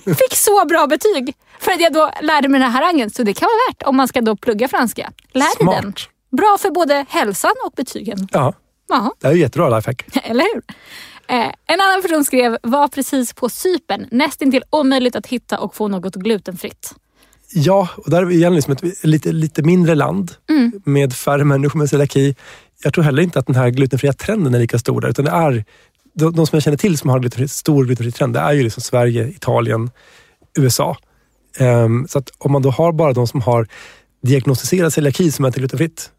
Fick 0.16 0.34
så 0.36 0.64
bra 0.66 0.86
betyg. 0.86 1.34
För 1.58 1.72
att 1.72 1.80
jag 1.80 1.92
då 1.92 2.10
lärde 2.20 2.48
mig 2.48 2.60
den 2.60 2.70
här 2.70 2.80
harangen. 2.82 3.10
Så 3.10 3.22
det 3.22 3.32
kan 3.34 3.46
vara 3.46 3.70
värt 3.72 3.82
om 3.88 3.96
man 3.96 4.08
ska 4.08 4.20
då 4.20 4.36
plugga 4.36 4.68
franska. 4.68 5.12
Lär 5.32 5.66
dig 5.66 5.76
den. 5.82 5.94
Bra 6.36 6.56
för 6.60 6.70
både 6.70 7.06
hälsan 7.08 7.52
och 7.66 7.72
betygen. 7.76 8.28
Ja, 8.32 8.52
Jaha, 8.88 9.12
det 9.20 9.28
är 9.28 9.32
ju 9.32 9.40
jättebra 9.40 9.76
lifehack. 9.76 10.04
eller 10.24 10.54
hur? 10.54 10.62
Eh, 11.28 11.46
en 11.66 11.80
annan 11.80 12.02
person 12.02 12.24
skrev, 12.24 12.58
var 12.62 12.88
precis 12.88 13.32
på 13.32 13.48
Cypern. 13.48 14.06
Nästintill 14.10 14.62
omöjligt 14.70 15.16
att 15.16 15.26
hitta 15.26 15.58
och 15.58 15.74
få 15.74 15.88
något 15.88 16.14
glutenfritt. 16.14 16.94
Ja, 17.54 17.88
och 17.96 18.10
där 18.10 18.22
är 18.22 18.24
vi 18.24 18.34
igen 18.34 18.54
liksom 18.54 18.72
ett 18.72 19.04
lite, 19.04 19.32
lite 19.32 19.62
mindre 19.62 19.94
land 19.94 20.32
med 20.84 21.12
färre 21.12 21.44
människor 21.44 21.78
med 21.78 21.90
celiaki. 21.90 22.34
Jag 22.82 22.94
tror 22.94 23.04
heller 23.04 23.22
inte 23.22 23.38
att 23.38 23.46
den 23.46 23.56
här 23.56 23.70
glutenfria 23.70 24.12
trenden 24.12 24.54
är 24.54 24.58
lika 24.58 24.78
stor 24.78 25.00
där. 25.00 25.08
Utan 25.08 25.24
det 25.24 25.30
är, 25.30 25.64
de, 26.14 26.34
de 26.34 26.46
som 26.46 26.56
jag 26.56 26.62
känner 26.62 26.76
till 26.76 26.98
som 26.98 27.10
har 27.10 27.20
glutenfri, 27.20 27.48
stor 27.48 27.84
glutenfri 27.84 28.12
trend, 28.12 28.34
det 28.34 28.40
är 28.40 28.52
ju 28.52 28.62
liksom 28.62 28.82
Sverige, 28.82 29.28
Italien, 29.28 29.90
USA. 30.58 30.96
Ehm, 31.58 32.06
så 32.08 32.18
att 32.18 32.30
om 32.38 32.52
man 32.52 32.62
då 32.62 32.70
har 32.70 32.92
bara 32.92 33.12
de 33.12 33.26
som 33.26 33.40
har 33.40 33.68
diagnostiserad 34.22 34.92
celiaki 34.92 35.32
som 35.32 35.44
äter 35.44 35.58
glutenfritt, 35.58 36.10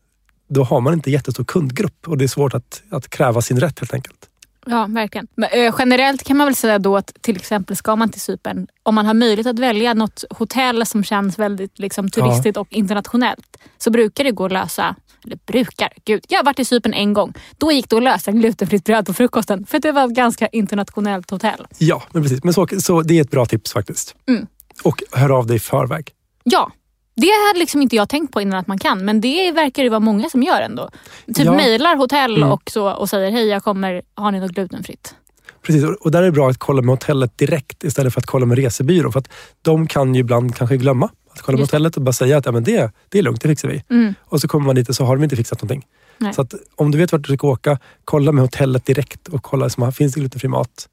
då 0.48 0.64
har 0.64 0.82
man 0.82 0.94
inte 0.94 1.12
jättestor 1.12 1.44
kundgrupp 1.44 2.08
och 2.08 2.18
det 2.18 2.26
är 2.26 2.28
svårt 2.28 2.54
att, 2.54 2.84
att 2.92 3.10
kräva 3.10 3.42
sin 3.42 3.60
rätt 3.60 3.80
helt 3.80 3.94
enkelt. 3.94 4.30
Ja, 4.66 4.86
verkligen. 4.90 5.28
Men, 5.36 5.50
eh, 5.52 5.76
generellt 5.80 6.24
kan 6.24 6.38
man 6.38 6.48
väl 6.48 6.56
säga 6.56 6.80
då 6.80 6.98
att 6.98 7.14
till 7.22 7.36
exempel 7.36 7.76
ska 7.76 7.96
man 7.96 8.10
till 8.10 8.22
Cypern, 8.22 8.68
om 8.84 8.96
man 8.96 9.06
har 9.06 9.14
möjlighet 9.14 9.48
att 9.48 9.60
välja 9.60 9.94
något 9.94 10.24
hotell 10.30 10.86
som 10.86 11.04
känns 11.04 11.40
väldigt 11.40 11.80
liksom, 11.80 12.10
turistigt 12.10 12.58
och 12.58 12.68
internationellt, 12.74 13.58
så 13.78 13.92
brukar 13.92 14.24
det 14.24 14.32
gå 14.32 14.46
att 14.46 14.52
lösa, 14.52 14.96
eller 15.26 15.40
brukar, 15.46 15.90
gud, 16.06 16.26
jag 16.30 16.40
har 16.40 16.44
varit 16.44 16.60
i 16.60 16.66
Cypern 16.66 16.94
en 16.94 17.14
gång. 17.14 17.34
Då 17.58 17.72
gick 17.72 17.90
det 17.90 17.98
att 17.98 18.04
lösa 18.04 18.32
glutenfritt 18.32 18.84
bröd 18.84 19.06
på 19.06 19.14
frukosten, 19.14 19.66
för 19.66 19.80
det 19.80 19.92
var 19.92 20.06
ett 20.06 20.16
ganska 20.16 20.48
internationellt 20.48 21.32
hotell. 21.32 21.68
Ja, 21.78 22.04
men 22.12 22.24
precis. 22.24 22.44
Men 22.44 22.54
så, 22.54 22.68
så 22.80 23.02
det 23.02 23.18
är 23.18 23.22
ett 23.22 23.32
bra 23.32 23.46
tips 23.46 23.74
faktiskt. 23.74 24.16
Mm. 24.28 24.48
Och 24.84 25.04
hör 25.12 25.38
av 25.38 25.48
dig 25.48 25.56
i 25.56 25.60
förväg. 25.60 26.12
Ja, 26.44 26.72
det 27.16 27.28
hade 27.48 27.60
liksom 27.60 27.82
inte 27.82 27.96
jag 27.96 28.10
tänkt 28.10 28.34
på 28.34 28.42
innan 28.42 28.60
att 28.60 28.68
man 28.68 28.78
kan, 28.80 29.06
men 29.06 29.22
det 29.22 29.52
verkar 29.52 29.84
det 29.84 29.90
vara 29.90 30.00
många 30.00 30.30
som 30.30 30.44
gör 30.44 30.62
ändå. 30.62 30.90
Typ 31.28 31.46
Ja. 31.46 31.56
mejlar 31.56 31.96
hotell 31.96 32.38
Mm. 32.38 32.52
och 32.52 32.70
så 32.74 32.92
och 32.92 33.10
säger 33.10 33.32
hej 33.32 33.48
jag 33.48 33.64
kommer, 33.64 34.02
har 34.16 34.32
ni 34.32 34.40
något 34.40 34.52
glutenfritt? 34.52 35.16
Precis, 35.62 35.84
och- 35.84 36.12
där 36.12 36.22
är 36.22 36.26
det 36.26 36.32
bra 36.32 36.50
att 36.50 36.58
kolla 36.58 36.82
med 36.82 36.90
hotellet 36.94 37.38
direkt 37.38 37.84
istället 37.84 38.14
för 38.14 38.22
att 38.22 38.26
kolla 38.26 38.46
med 38.46 38.58
resebyrå. 38.58 39.12
För 39.12 39.20
att 39.20 39.30
de 39.62 39.88
kan 39.88 40.16
ju 40.16 40.22
ibland 40.22 40.56
kanske 40.56 40.78
glömma 40.78 41.06
att 41.32 41.42
kolla 41.42 41.56
med 41.56 41.60
Just 41.62 41.72
hotellet 41.72 41.96
och 41.98 42.02
bara 42.04 42.14
säga 42.14 42.38
att 42.38 42.46
ja, 42.46 42.52
men 42.52 42.64
det, 42.64 42.92
det 43.10 43.20
är 43.20 43.24
lugnt, 43.24 43.42
det 43.42 43.48
fixar 43.48 43.68
vi. 43.70 43.84
Mm. 43.90 44.14
Och 44.22 44.42
så 44.42 44.48
kommer 44.48 44.66
man 44.66 44.76
dit 44.76 44.90
och 44.90 44.96
så 44.96 45.04
har 45.06 45.16
de 45.16 45.24
inte 45.24 45.36
fixat 45.36 45.62
någonting. 45.62 45.86
Nej. 46.18 46.34
Så 46.34 46.42
att 46.42 46.54
om 46.76 46.92
du 46.92 46.98
vet 46.98 47.12
vart 47.12 47.28
du 47.28 47.38
ska 47.38 47.48
åka, 47.48 47.80
kolla 48.06 48.32
med 48.32 48.42
hotellet 48.44 48.86
direkt 48.86 49.28
och 49.28 49.44
kolla 49.44 49.70
som 49.70 49.92
finns 49.92 50.14
det 50.14 50.20
glutenfri 50.20 50.48
mat. 50.50 50.90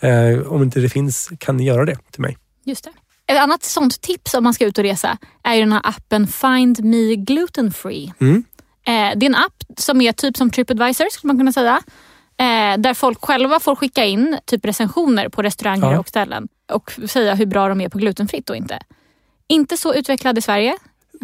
Eh, 0.00 0.38
om 0.52 0.62
inte 0.62 0.80
det 0.80 0.88
finns 0.88 1.30
kan 1.38 1.56
ni 1.56 1.64
göra 1.64 1.84
det 1.84 1.96
till 2.10 2.20
mig. 2.22 2.36
Just 2.64 2.84
det. 2.84 2.90
Ett 3.26 3.38
annat 3.38 3.62
sånt 3.62 4.00
tips 4.00 4.34
om 4.34 4.44
man 4.44 4.54
ska 4.54 4.64
ut 4.64 4.78
och 4.78 4.84
resa 4.84 5.18
är 5.42 5.54
ju 5.54 5.60
den 5.60 5.72
här 5.72 5.80
appen 5.84 6.26
Find 6.26 6.84
Me 6.84 7.14
Gluten 7.16 7.70
Free. 7.72 8.12
Mm. 8.20 8.44
Eh, 8.86 9.18
det 9.18 9.26
är 9.26 9.30
en 9.30 9.34
app 9.34 9.62
som 9.78 10.00
är 10.00 10.12
typ 10.12 10.36
som 10.36 10.50
Tripadvisor 10.50 11.06
skulle 11.10 11.28
man 11.28 11.38
kunna 11.38 11.52
säga. 11.52 11.82
Eh, 12.36 12.78
där 12.78 12.94
folk 12.94 13.24
själva 13.24 13.60
får 13.60 13.76
skicka 13.76 14.04
in 14.04 14.38
typ 14.44 14.64
recensioner 14.64 15.28
på 15.28 15.42
restauranger 15.42 15.92
Ja. 15.92 15.98
och 15.98 16.08
ställen 16.08 16.48
och 16.72 16.92
säga 17.08 17.34
hur 17.34 17.46
bra 17.46 17.68
de 17.68 17.80
är 17.80 17.88
på 17.88 17.98
glutenfritt 17.98 18.50
och 18.50 18.56
inte. 18.56 18.78
Inte 19.48 19.76
så 19.76 19.94
utvecklad 19.94 20.38
i 20.38 20.40
Sverige. 20.42 20.76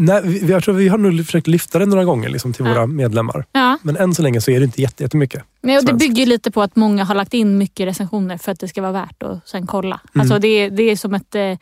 Nej, 0.03 0.20
vi, 0.24 0.51
jag 0.51 0.62
tror 0.64 0.74
vi 0.74 0.88
har 0.88 0.98
nog 0.98 1.26
försökt 1.26 1.46
lyfta 1.46 1.78
det 1.78 1.86
några 1.86 2.05
gånger 2.05 2.28
liksom, 2.28 2.53
till 2.53 2.64
Ja. 2.66 2.72
våra 2.72 2.86
medlemmar. 2.86 3.44
Ja. 3.53 3.78
Men 3.82 3.96
än 3.96 4.14
så 4.14 4.22
länge 4.22 4.40
så 4.40 4.51
är 4.51 4.59
det 4.61 4.64
inte 4.64 4.82
jätte- 4.82 5.03
jättemycket. 5.03 5.42
Nej, 5.61 5.78
och 5.78 5.84
det 5.84 5.94
bygger 5.94 6.26
lite 6.26 6.51
på 6.51 6.62
att 6.62 6.76
många 6.76 7.05
har 7.05 7.14
lagt 7.14 7.34
in 7.34 7.59
mycket 7.59 7.86
recensioner 7.86 8.38
för 8.38 8.53
att 8.53 8.61
det 8.61 8.68
ska 8.68 8.82
vara 8.82 8.92
värt 8.92 9.22
att 9.22 9.48
sen 9.48 9.66
kolla. 9.66 10.01
Mm. 10.14 10.20
Alltså 10.20 10.38
det, 10.38 10.48
är- 10.48 10.70
det 10.70 10.82
är 10.82 10.96
som 10.96 11.14
ett, 11.14 11.34
eh, 11.34 11.59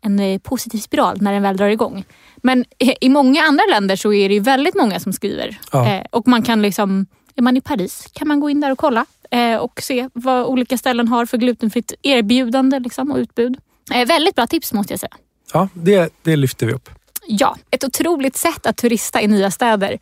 en 0.00 0.20
eh, 0.20 0.38
positiv 0.38 0.78
spiral 0.78 1.18
när 1.22 1.32
den 1.32 1.42
väl 1.42 1.56
drar 1.56 1.68
igång. 1.68 2.04
Men 2.36 2.64
i 3.00 3.08
många 3.08 3.42
andra 3.42 3.64
länder 3.70 3.96
så 3.96 4.12
är 4.12 4.28
det 4.28 4.34
ju 4.34 4.40
väldigt 4.40 4.74
många 4.74 5.00
som 5.00 5.12
skriver. 5.12 5.58
Ja. 5.72 5.88
Eh, 5.94 6.02
och 6.10 6.28
man 6.28 6.42
kan 6.42 6.62
liksom, 6.62 7.06
är 7.36 7.42
man 7.42 7.56
i 7.56 7.60
Paris 7.60 8.06
kan 8.12 8.28
man 8.28 8.40
gå 8.40 8.50
in 8.50 8.60
där 8.60 8.72
och 8.72 8.78
kolla 8.78 9.06
och 9.60 9.80
se 9.82 10.08
vad 10.12 10.46
olika 10.46 10.78
ställen 10.78 11.08
har 11.08 11.26
för 11.26 11.38
glutenfritt 11.38 11.92
erbjudande 12.02 12.78
liksom, 12.80 13.10
och 13.10 13.18
utbud. 13.18 13.56
Väldigt 14.06 14.34
bra 14.34 14.46
tips 14.46 14.72
måste 14.72 14.92
jag 14.92 15.00
säga. 15.00 15.16
Ja, 15.52 15.68
det, 15.74 16.12
det 16.22 16.36
lyfter 16.36 16.66
vi 16.66 16.72
upp. 16.72 16.90
Ja, 17.32 17.56
ett 17.70 17.84
otroligt 17.84 18.36
sätt 18.36 18.66
att 18.66 18.76
turista 18.76 19.20
i 19.22 19.26
nya 19.26 19.50
städer 19.50 19.98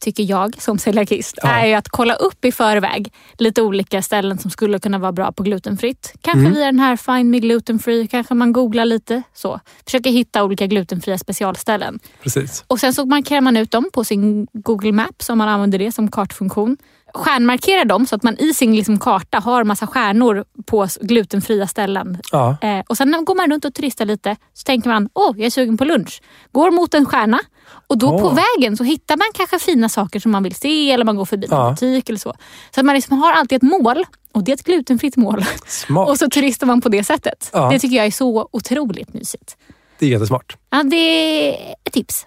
tycker 0.00 0.22
jag 0.22 0.62
som 0.62 0.78
celiakist 0.78 1.38
Ja. 1.42 1.48
är 1.48 1.66
ju 1.66 1.74
att 1.74 1.88
kolla 1.88 2.14
upp 2.14 2.44
i 2.44 2.52
förväg 2.52 3.12
lite 3.38 3.62
olika 3.62 4.02
ställen 4.02 4.38
som 4.38 4.50
skulle 4.50 4.78
kunna 4.78 4.98
vara 4.98 5.12
bra 5.12 5.32
på 5.32 5.42
glutenfritt. 5.42 6.12
Kanske 6.20 6.40
Mm. 6.40 6.52
via 6.54 6.66
den 6.66 6.78
här 6.78 6.96
Find 6.96 7.30
Me 7.30 7.38
Gluten 7.38 7.78
Free, 7.78 8.06
kanske 8.06 8.34
man 8.34 8.52
googlar 8.52 8.84
lite 8.84 9.22
så. 9.34 9.60
Försöker 9.84 10.10
hitta 10.10 10.44
olika 10.44 10.66
glutenfria 10.66 11.18
specialställen. 11.18 11.98
Precis. 12.22 12.64
Och 12.66 12.80
sen 12.80 12.94
så 12.94 13.06
markerar 13.06 13.40
man 13.40 13.56
ut 13.56 13.70
dem 13.70 13.90
på 13.92 14.04
sin 14.04 14.46
Google 14.52 14.92
Maps 14.92 15.28
om 15.30 15.38
man 15.38 15.48
använder 15.48 15.78
det 15.78 15.92
som 15.92 16.10
kartfunktion. 16.10 16.76
Stjärnmarkerar 17.14 17.84
dem 17.84 18.06
så 18.06 18.14
att 18.16 18.22
man 18.22 18.38
i 18.38 18.54
sin 18.54 18.76
liksom 18.76 18.98
karta 18.98 19.38
har 19.38 19.64
massa 19.64 19.86
stjärnor 19.86 20.44
på 20.66 20.86
glutenfria 21.00 21.66
ställen. 21.66 22.18
Ja. 22.32 22.56
Eh, 22.62 22.80
och 22.88 22.96
sen 22.96 23.24
går 23.24 23.34
man 23.34 23.50
runt 23.50 23.64
och 23.64 23.74
turistar 23.74 24.04
lite 24.04 24.36
så 24.54 24.62
tänker 24.64 24.88
man, 24.88 25.08
åh 25.14 25.34
jag 25.36 25.46
är 25.46 25.50
sugen 25.50 25.76
på 25.78 25.84
lunch. 25.84 26.22
Går 26.52 26.70
mot 26.70 26.94
en 26.94 27.06
stjärna 27.06 27.38
och 27.86 27.98
då 27.98 28.18
på 28.18 28.26
Åh. 28.26 28.34
vägen 28.56 28.76
så 28.76 28.84
hittar 28.84 29.16
man 29.16 29.26
kanske 29.34 29.58
fina 29.58 29.88
saker 29.88 30.20
som 30.20 30.32
man 30.32 30.42
vill 30.42 30.54
se 30.54 30.90
eller 30.92 31.04
man 31.04 31.16
går 31.16 31.24
förbi 31.24 31.46
en 31.46 31.56
Ja. 31.56 31.70
butik 31.70 32.08
eller 32.08 32.18
så. 32.18 32.34
Så 32.74 32.80
att 32.80 32.86
man 32.86 32.94
liksom 32.94 33.18
har 33.18 33.32
alltid 33.32 33.56
ett 33.56 33.62
mål 33.62 34.04
och 34.32 34.44
det 34.44 34.52
är 34.52 34.54
ett 34.54 34.64
glutenfritt 34.64 35.16
mål. 35.16 35.44
Smart. 35.66 36.08
Och 36.08 36.18
så 36.18 36.28
turistar 36.30 36.66
man 36.66 36.80
på 36.80 36.88
det 36.88 37.04
sättet. 37.04 37.50
Ja. 37.52 37.70
Det 37.70 37.78
tycker 37.78 37.96
jag 37.96 38.06
är 38.06 38.10
så 38.10 38.48
otroligt 38.52 39.14
mysigt. 39.14 39.56
Det 39.98 40.06
är 40.06 40.10
jättesmart. 40.10 40.56
Ja, 40.70 40.82
det 40.82 40.96
är 40.96 41.74
ett 41.84 41.92
tips. 41.92 42.26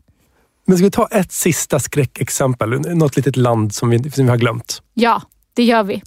Men 0.65 0.77
ska 0.77 0.85
vi 0.85 0.91
ta 0.91 1.07
ett 1.07 1.31
sista 1.31 1.79
skräckexempel? 1.79 2.69
Något 2.69 3.15
litet 3.15 3.37
land 3.37 3.73
som 3.73 3.89
vi, 3.89 4.11
som 4.11 4.25
vi 4.25 4.29
har 4.29 4.37
glömt. 4.37 4.81
Ja, 4.93 5.21
det 5.53 5.63
gör 5.63 5.83
vi. 5.83 6.03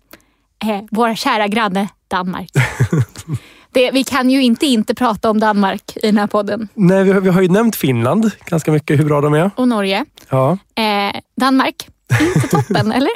Eh, 0.64 0.80
vår 0.90 1.14
kära 1.14 1.48
granne 1.48 1.88
Danmark. 2.08 2.50
det, 3.72 3.90
vi 3.90 4.04
kan 4.04 4.30
ju 4.30 4.42
inte 4.42 4.66
inte 4.66 4.94
prata 4.94 5.30
om 5.30 5.40
Danmark 5.40 5.96
i 5.96 6.06
den 6.06 6.18
här 6.18 6.26
podden. 6.26 6.68
Nej, 6.74 7.04
vi 7.04 7.12
har, 7.12 7.20
vi 7.20 7.28
har 7.28 7.42
ju 7.42 7.48
nämnt 7.48 7.76
Finland 7.76 8.30
ganska 8.46 8.72
mycket, 8.72 9.00
hur 9.00 9.04
bra 9.04 9.20
de 9.20 9.34
är. 9.34 9.50
Och 9.56 9.68
Norge. 9.68 10.04
Ja. 10.28 10.58
Eh, 10.74 11.20
Danmark, 11.40 11.88
inte 12.20 12.48
toppen, 12.48 12.92
eller? 12.98 13.10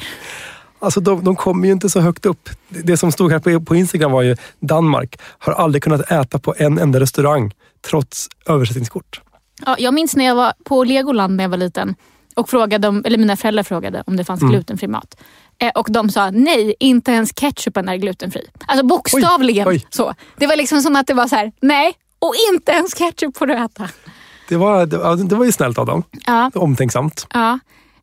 Alltså 0.78 1.00
de, 1.00 1.24
de 1.24 1.36
kommer 1.36 1.66
ju 1.66 1.72
inte 1.72 1.88
så 1.88 2.00
högt 2.00 2.26
upp. 2.26 2.48
Det 2.68 2.96
som 2.96 3.12
stod 3.12 3.32
här 3.32 3.38
på, 3.38 3.60
på 3.60 3.76
Instagram 3.76 4.12
var 4.12 4.22
ju 4.22 4.36
Danmark 4.60 5.18
har 5.38 5.52
aldrig 5.52 5.82
kunnat 5.82 6.10
äta 6.10 6.38
på 6.38 6.54
en 6.58 6.78
enda 6.78 7.00
restaurang 7.00 7.54
trots 7.90 8.28
översättningskort. 8.46 9.20
Ja, 9.66 9.76
jag 9.78 9.94
minns 9.94 10.16
när 10.16 10.24
jag 10.24 10.34
var 10.34 10.52
på 10.64 10.84
Legoland 10.84 11.36
när 11.36 11.44
jag 11.44 11.48
var 11.48 11.56
liten 11.58 11.94
och 12.36 12.48
frågade 12.50 12.88
om, 12.88 13.02
eller 13.06 13.18
mina 13.18 13.36
föräldrar 13.36 13.62
frågade 13.62 14.02
om 14.06 14.16
det 14.16 14.24
fanns 14.24 14.42
Mm. 14.42 14.52
glutenfri 14.52 14.88
mat. 14.88 15.20
Eh, 15.58 15.70
och 15.74 15.86
de 15.90 16.10
sa 16.10 16.30
nej, 16.30 16.74
inte 16.80 17.12
ens 17.12 17.32
ketchupen 17.32 17.88
är 17.88 17.96
glutenfri. 17.96 18.46
Alltså 18.66 18.86
bokstavligen 18.86 19.68
Oj, 19.68 19.74
oj. 19.74 19.86
så. 19.90 20.14
Det 20.36 20.46
var 20.46 20.56
liksom 20.56 20.80
som 20.82 20.96
att 20.96 21.06
det 21.06 21.14
var 21.14 21.26
så 21.28 21.36
här, 21.36 21.52
nej, 21.60 21.92
och 22.18 22.34
inte 22.52 22.72
ens 22.72 22.94
ketchup 22.94 23.36
får 23.36 23.46
du 23.46 23.54
äta. 23.54 23.88
Det 24.48 24.56
var, 24.56 24.86
det, 24.86 25.24
det 25.24 25.34
var 25.36 25.44
ju 25.44 25.52
snällt 25.52 25.78
av 25.78 25.86
dem. 25.86 26.02
Ja, 26.26 26.50
Omtänksamt. 26.54 27.26
ja. 27.34 27.58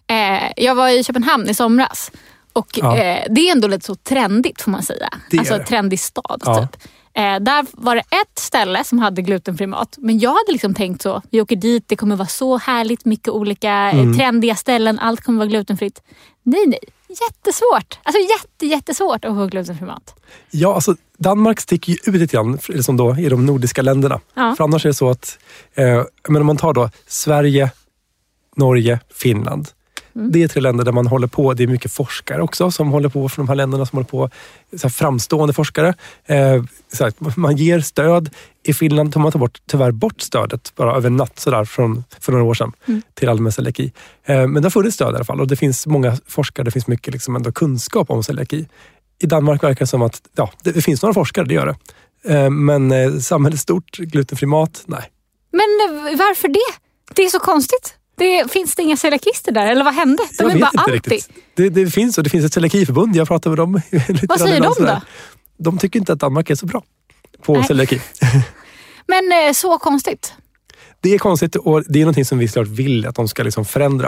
Eh, 0.08 0.51
jag 0.58 0.76
var 0.76 0.89
i 0.89 1.03
Köpenhamn 1.03 1.49
i 1.49 1.53
somras. 1.53 2.12
Och 2.53 2.68
Ja. 2.78 2.97
eh, 2.97 3.24
det 3.30 3.41
är 3.49 3.51
ändå 3.51 3.68
lite 3.68 3.86
så 3.86 3.95
trendigt 3.95 4.62
får 4.62 4.72
man 4.72 4.84
säga. 4.84 5.10
Det 5.32 5.39
alltså 5.39 5.60
trendig 5.68 5.99
stad 5.99 6.41
Ja. 6.45 6.68
typ. 6.68 6.84
Eh, 7.16 7.39
där 7.39 7.66
var 7.72 7.95
det 7.95 8.01
ett 8.01 8.39
ställe 8.39 8.84
som 8.84 8.99
hade 8.99 9.22
glutenfri 9.22 9.68
mat. 9.68 9.95
Men 9.97 10.20
jag 10.20 10.30
hade 10.30 10.51
liksom 10.51 10.74
tänkt 10.74 11.01
så, 11.01 11.22
vi 11.32 11.41
åker 11.41 11.55
dit, 11.55 11.84
det 11.88 11.95
kommer 11.95 12.16
vara 12.16 12.28
så 12.28 12.57
härligt 12.57 13.05
mycket 13.05 13.28
olika 13.30 13.72
Mm. 13.72 14.11
eh, 14.11 14.18
trendiga 14.18 14.55
ställen, 14.55 14.99
allt 14.99 15.22
kommer 15.22 15.38
vara 15.38 15.49
glutenfritt. 15.49 16.01
Nej, 16.43 16.63
nej. 16.68 16.80
Jättesvårt. 17.09 17.99
Alltså 18.03 18.20
jätte, 18.22 18.66
jättesvårt 18.66 19.26
att 19.26 19.36
få 19.36 19.45
glutenfri 19.47 19.86
mat. 19.86 20.16
Ja, 20.51 20.76
alltså 20.76 20.95
Danmark 21.18 21.59
sticker 21.59 21.91
ju 21.91 21.97
ut 22.05 22.22
lite 22.22 22.36
grann 22.36 22.59
liksom 22.70 22.97
då, 22.97 23.16
i 23.18 23.30
de 23.30 23.45
nordiska 23.45 23.82
länderna. 23.82 24.20
Ja. 24.34 24.55
För 24.57 24.63
annars 24.63 24.86
är 24.86 24.89
det 24.89 24.93
så 24.93 25.09
att, 25.09 25.38
eh, 25.76 26.03
men 26.30 26.41
om 26.41 26.45
man 26.47 26.57
tar 26.57 26.74
då 26.74 26.89
Sverige, 27.07 27.72
Norge, 28.55 28.99
Finland. 29.13 29.68
Mm. 30.16 30.32
Det 30.32 30.43
är 30.43 30.47
tre 30.47 30.61
länder 30.61 30.86
där 30.86 30.91
man 30.91 31.07
håller 31.07 31.28
på, 31.28 31.53
det 31.53 31.63
är 31.63 31.68
mycket 31.68 31.91
forskare 31.91 32.41
också 32.41 32.72
som 32.72 32.88
håller 32.89 33.09
på 33.09 33.30
från 33.30 33.45
de 33.45 33.49
här 33.49 33.55
länderna 33.55 33.86
som 33.86 33.97
håller 33.97 34.07
på, 34.07 34.30
så 34.78 34.89
framstående 34.89 35.53
forskare. 35.53 35.93
Eh, 36.26 36.63
så 36.93 37.11
man 37.36 37.57
ger 37.57 37.80
stöd. 37.80 38.30
I 38.63 38.74
Finland 38.74 39.13
tog 39.13 39.22
man 39.22 39.32
ta 39.32 39.39
bort, 39.39 39.61
tyvärr 39.68 39.91
bort 39.91 40.22
stödet 40.22 40.74
bara 40.76 40.95
över 40.95 41.07
en 41.07 41.18
natt 41.18 41.39
så 41.39 41.51
där, 41.51 41.66
från, 41.66 42.03
för 42.20 42.32
några 42.32 42.45
år 42.45 42.53
sedan 42.53 42.72
Mm. 42.88 43.01
till 43.13 43.30
allmän 43.30 43.51
celiaki. 43.51 43.91
Eh, 44.26 44.47
men 44.47 44.53
det 44.53 44.66
har 44.66 44.70
funnits 44.72 44.95
stöd 44.95 45.13
i 45.13 45.16
alla 45.16 45.26
fall 45.26 45.41
och 45.41 45.47
det 45.47 45.55
finns 45.55 45.88
många 45.88 46.18
forskare, 46.28 46.63
det 46.63 46.72
finns 46.72 46.88
mycket 46.88 47.13
liksom 47.13 47.36
ändå 47.36 47.51
kunskap 47.51 48.09
om 48.09 48.24
celiaki. 48.24 48.68
I 49.20 49.26
Danmark 49.26 49.63
verkar 49.63 49.80
det 49.80 49.88
som 49.88 50.01
att 50.01 50.22
ja, 50.36 50.51
det, 50.63 50.72
det 50.72 50.82
finns 50.82 51.01
några 51.01 51.13
forskare, 51.13 51.45
det 51.45 51.53
gör 51.53 51.66
det. 51.66 51.76
Eh, 52.36 52.49
men 52.49 52.91
eh, 52.91 53.18
samhället 53.18 53.59
stort, 53.59 53.97
glutenfri 53.97 54.47
mat, 54.47 54.84
nej. 54.86 55.11
Men 55.51 55.61
eh, 56.11 56.18
varför 56.18 56.47
det? 56.47 56.74
Det 57.16 57.26
är 57.26 57.30
så 57.30 57.39
konstigt. 57.39 57.95
Det, 58.18 58.51
finns 58.51 58.76
det 58.76 58.82
inga 58.82 58.97
celiakister 58.97 59.51
där? 59.51 59.66
Eller 59.68 59.84
vad 59.84 59.93
hände? 59.93 60.24
De 60.38 60.43
jag 60.43 60.49
är 60.51 60.53
vet 60.53 60.61
bara 60.61 60.70
inte 60.70 60.82
anti. 60.82 60.91
riktigt. 60.91 61.30
Det, 61.55 61.70
det 61.70 61.88
finns 61.88 62.18
och 62.18 62.24
det 62.24 62.30
finns 62.30 62.45
ett 62.45 62.53
celiakiförbund. 62.53 63.16
Jag 63.16 63.28
pratar 63.28 63.49
med 63.49 63.57
dem. 63.59 63.82
lite 63.91 64.26
Vad 64.30 64.39
säger 64.39 64.61
de 64.61 64.74
då? 64.80 65.01
De 65.57 65.78
tycker 65.78 65.99
inte 65.99 66.13
att 66.13 66.20
Danmark 66.20 66.49
är 66.49 66.55
så 66.55 66.66
bra 66.66 66.84
på 67.41 67.53
Nej. 67.53 67.63
celiaki. 67.63 68.01
Men 69.07 69.32
eh, 69.47 69.53
så 69.53 69.78
konstigt. 69.78 70.34
Det 71.01 71.13
är 71.13 71.18
konstigt 71.18 71.55
och 71.55 71.84
det 71.88 71.99
är 71.99 72.03
någonting 72.03 72.26
som 72.26 72.38
vi 72.38 72.47
såklart 72.47 72.68
vill 72.68 73.07
att 73.07 73.16
de 73.16 73.28
ska 73.28 73.43
liksom 73.43 73.66
förändra. 73.66 74.07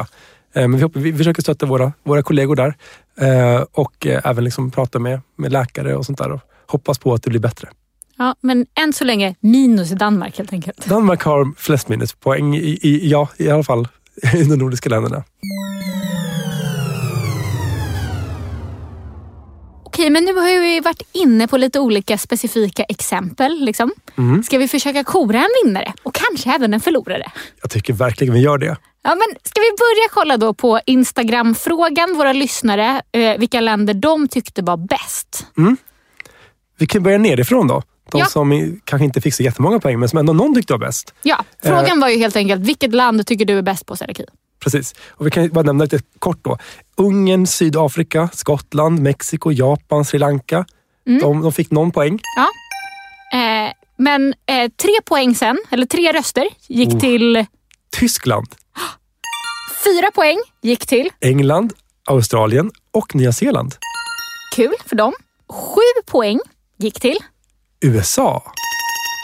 Eh, 0.55 0.62
Men 0.68 0.76
vi, 0.76 0.82
hoppas- 0.82 1.01
vi 1.01 1.14
försöker 1.18 1.41
stötta 1.41 1.66
våra, 1.66 1.93
våra 2.03 2.24
kollegor 2.24 2.55
där 2.55 2.76
eh, 3.20 3.62
och 3.72 4.08
även 4.08 4.43
liksom 4.43 4.72
prata 4.72 4.99
med, 4.99 5.22
med 5.38 5.51
läkare 5.51 5.95
och 5.95 6.05
sånt 6.05 6.18
där 6.18 6.32
och 6.32 6.41
hoppas 6.68 6.99
på 6.99 7.14
att 7.14 7.24
det 7.24 7.30
blir 7.30 7.39
bättre. 7.39 7.70
Ja, 8.18 8.36
men 8.41 8.65
än 8.76 8.93
så 8.93 9.03
länge 9.03 9.36
minus 9.39 9.91
i 9.91 9.95
Danmark 9.95 10.38
helt 10.38 10.53
enkelt. 10.53 10.86
Danmark 10.86 11.24
har 11.24 11.53
flest 11.57 11.89
minuspoäng 11.89 12.55
i, 12.55 12.80
i, 12.82 13.09
ja, 13.09 13.30
i 13.38 13.49
alla 13.49 13.63
fall 13.63 13.88
i 14.34 14.43
de 14.43 14.55
nordiska 14.55 14.89
länderna. 14.89 15.24
Okej, 19.86 20.09
men 20.09 20.26
nu 20.26 20.34
har 20.34 20.61
vi 20.61 20.80
varit 20.80 21.01
inne 21.11 21.47
på 21.47 21.57
lite 21.57 21.80
olika 21.80 22.18
specifika 22.18 22.84
exempel. 22.84 23.59
Liksom. 23.59 23.91
Mm. 24.18 24.43
Ska 24.43 24.57
vi 24.57 24.68
försöka 24.68 25.03
kora 25.03 25.38
en 25.38 25.49
vinnare 25.63 25.93
och 26.03 26.15
kanske 26.15 26.55
även 26.55 26.74
en 26.74 26.80
förlorare? 26.80 27.32
Jag 27.61 27.72
tycker 27.72 27.93
verkligen 27.93 28.34
vi 28.34 28.39
gör 28.39 28.57
det. 28.57 28.78
Ja, 29.01 29.09
men 29.09 29.38
ska 29.43 29.61
vi 29.61 29.72
börja 29.78 30.09
kolla 30.11 30.38
då 30.38 30.53
på 30.53 30.80
Instagram-frågan, 30.86 32.18
våra 32.18 32.34
lyssnare, 32.34 33.01
eh, 33.11 33.38
vilka 33.38 33.61
länder 33.61 33.93
de 33.93 34.28
tyckte 34.28 34.61
var 34.61 34.78
bäst. 34.78 35.47
Vi 36.78 36.88
kan 36.88 37.03
börja 37.03 37.18
nerifrån 37.18 37.68
då. 37.68 37.84
De 38.12 38.20
Ja. 38.20 38.26
som 38.26 38.80
kanske 38.84 39.05
inte 39.05 39.22
fick 39.22 39.34
så 39.34 39.43
jättemånga 39.43 39.80
poäng 39.80 39.99
men 39.99 40.10
som 40.10 40.20
ändå 40.20 40.34
någon 40.34 40.55
tyckte 40.55 40.74
var 40.74 40.78
bäst. 40.80 41.14
Ja, 41.24 41.43
frågan 41.64 41.99
var 41.99 42.10
ju 42.10 42.18
helt 42.18 42.36
enkelt, 42.36 42.62
vilket 42.62 42.93
land 42.93 43.28
tycker 43.28 43.45
du 43.45 43.58
är 43.58 43.62
bäst 43.62 43.86
på 43.86 43.95
celiaki? 43.95 44.24
Precis. 44.60 44.95
Och 45.10 45.26
vi 45.28 45.32
kan 45.32 45.49
bara 45.49 45.64
nämna 45.64 45.84
lite 45.84 45.99
kort 46.20 46.39
då. 46.43 46.58
Ungern, 46.95 47.47
Sydafrika, 47.47 48.30
Skottland, 48.34 48.99
Mexiko, 48.99 49.51
Japan, 49.51 50.05
Sri 50.05 50.20
Lanka. 50.20 50.66
Mm. 51.08 51.22
De, 51.22 51.41
de 51.41 51.51
fick 51.51 51.72
någon 51.72 51.91
poäng. 51.91 52.20
Ja. 52.36 52.47
Eh, 53.39 53.72
men 53.97 54.34
eh, 54.45 54.72
tre 54.82 54.91
poäng 55.05 55.36
sen, 55.36 55.58
eller 55.70 55.86
tre 55.86 56.14
röster, 56.14 56.47
gick 56.68 56.89
Oh. 56.93 56.99
till... 56.99 57.45
Tyskland, 57.99 58.47
Fyra 59.86 60.12
poäng 60.12 60.38
gick 60.62 60.88
till, 60.88 61.10
England, 61.22 61.74
Australien 62.05 62.72
och 62.91 63.16
Nya 63.16 63.32
Zeeland. 63.32 63.76
kul 64.55 64.74
för 64.86 64.95
dem. 64.95 65.14
Sju 65.49 66.01
poäng 66.05 66.39
gick 66.78 66.99
till. 66.99 67.18
USA. 67.82 68.36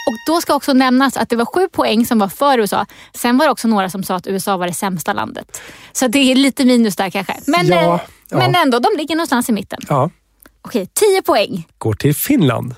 Och 0.08 0.14
då 0.28 0.41
ska 0.41 0.56
också 0.56 0.74
nämnas 0.74 1.18
att 1.18 1.30
det 1.30 1.36
var 1.36 1.45
sju 1.45 1.68
poäng 1.68 2.06
som 2.06 2.20
var 2.20 2.28
för 2.28 2.60
USA. 2.60 2.86
Sen 3.16 3.38
var 3.38 3.45
det 3.45 3.51
också 3.51 3.68
några 3.68 3.89
som 3.89 4.04
sa 4.04 4.16
att 4.16 4.28
USA 4.28 4.58
var 4.58 4.68
det 4.68 4.74
sämsta 4.74 5.14
landet. 5.14 5.62
Så 5.93 6.08
det 6.08 6.20
är 6.20 6.36
lite 6.36 6.66
minus 6.66 6.95
där 6.95 7.10
kanske. 7.10 7.39
Men, 7.47 7.68
Ja, 7.68 7.76
eh, 7.95 8.01
ja. 8.30 8.38
men 8.38 8.56
ändå, 8.56 8.80
de 8.80 8.89
ligger 8.97 9.16
någonstans 9.16 9.49
i 9.49 9.51
mitten. 9.51 9.80
Ja, 9.89 10.10
Okej, 10.62 10.88
tio 10.93 11.22
poäng. 11.22 11.68
går 11.78 11.93
till 11.93 12.16
Finland. 12.16 12.76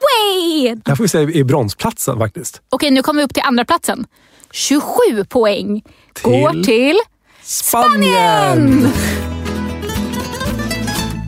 Way! 0.00 0.74
Det 0.74 0.90
här 0.90 0.96
får 0.96 1.04
vi 1.04 1.08
säga 1.08 1.30
i 1.30 1.44
bronsplatsen 1.44 2.18
faktiskt. 2.18 2.60
Okej, 2.70 2.90
nu 2.90 3.02
kommer 3.02 3.20
vi 3.20 3.24
upp 3.24 3.34
till 3.34 3.42
andra 3.46 3.64
platsen. 3.64 4.06
27 4.50 5.24
poäng 5.28 5.82
Till 6.14 6.30
går 6.30 6.64
till 6.64 6.96
Spanien! 7.42 8.92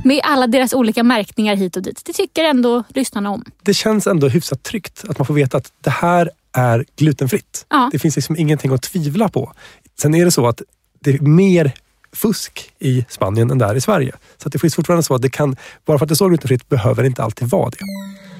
Med 0.08 0.20
alla 0.24 0.46
deras 0.46 0.72
olika 0.72 1.02
märkningar 1.02 1.56
hit 1.56 1.76
och 1.76 1.82
dit. 1.82 2.02
Det 2.04 2.12
tycker 2.12 2.44
ändå 2.44 2.84
lyssnarna 2.88 3.30
om. 3.30 3.44
Det 3.62 3.74
känns 3.74 4.06
ändå 4.06 4.28
hyfsat 4.28 4.62
tryggt 4.62 5.04
att 5.08 5.18
man 5.18 5.26
får 5.26 5.34
veta 5.34 5.56
att 5.56 5.72
det 5.84 5.90
här 5.90 6.30
är 6.56 6.84
glutenfritt. 6.96 7.66
Ja. 7.68 7.88
Det 7.92 7.98
finns 7.98 8.16
liksom 8.16 8.36
ingenting 8.36 8.72
att 8.74 8.82
tvivla 8.82 9.28
på. 9.28 9.52
Sen 10.00 10.14
är 10.14 10.24
det 10.24 10.30
så 10.30 10.46
att 10.46 10.62
det 11.00 11.10
är 11.10 11.18
mer 11.20 11.72
fusk 12.12 12.70
i 12.78 13.04
Spanien 13.08 13.50
än 13.50 13.58
där 13.58 13.74
i 13.74 13.80
Sverige. 13.80 14.12
Så 14.42 14.48
att 14.48 14.52
det 14.52 14.58
finns 14.58 14.74
fortfarande 14.74 15.02
så 15.02 15.14
att 15.14 15.22
det 15.22 15.30
kan, 15.30 15.56
bara 15.86 15.98
för 15.98 16.04
att 16.04 16.08
det 16.08 16.16
står 16.16 16.28
glutenfritt 16.28 16.68
behöver 16.68 17.02
det 17.02 17.06
inte 17.06 17.22
alltid 17.22 17.48
vara 17.48 17.70
det. 17.70 17.76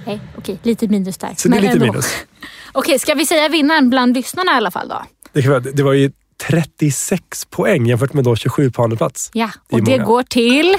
Nej, 0.07 0.21
okej, 0.39 0.59
lite 0.63 0.89
minus 0.89 1.19
där. 1.19 1.35
Så 1.37 1.49
det 1.49 1.57
är 1.57 1.61
Men 1.61 1.63
lite 1.63 1.73
ändå. 1.73 1.87
minus. 1.93 2.07
Okej, 2.73 2.99
ska 2.99 3.15
vi 3.15 3.27
säga 3.27 3.49
vinnaren 3.49 3.91
bland 3.91 4.15
lyssnarna 4.15 4.53
i 4.53 4.55
alla 4.55 4.71
fall 4.71 4.89
då? 4.89 5.03
Det, 5.33 5.61
det 5.77 5.83
var 5.83 5.93
ju 5.93 6.13
36 6.49 7.45
poäng 7.45 7.87
jämfört 7.87 8.13
med 8.13 8.25
då 8.25 8.37
27 8.37 8.71
på 8.71 8.83
andra 8.85 8.97
plats. 8.97 9.31
Ja, 9.33 9.51
Det 9.69 9.77
och 9.77 9.85
det 9.85 9.91
många. 9.91 10.05
går 10.05 10.23
till... 10.23 10.77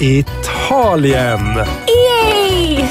Italien! 0.00 1.40
Yay! 1.88 2.84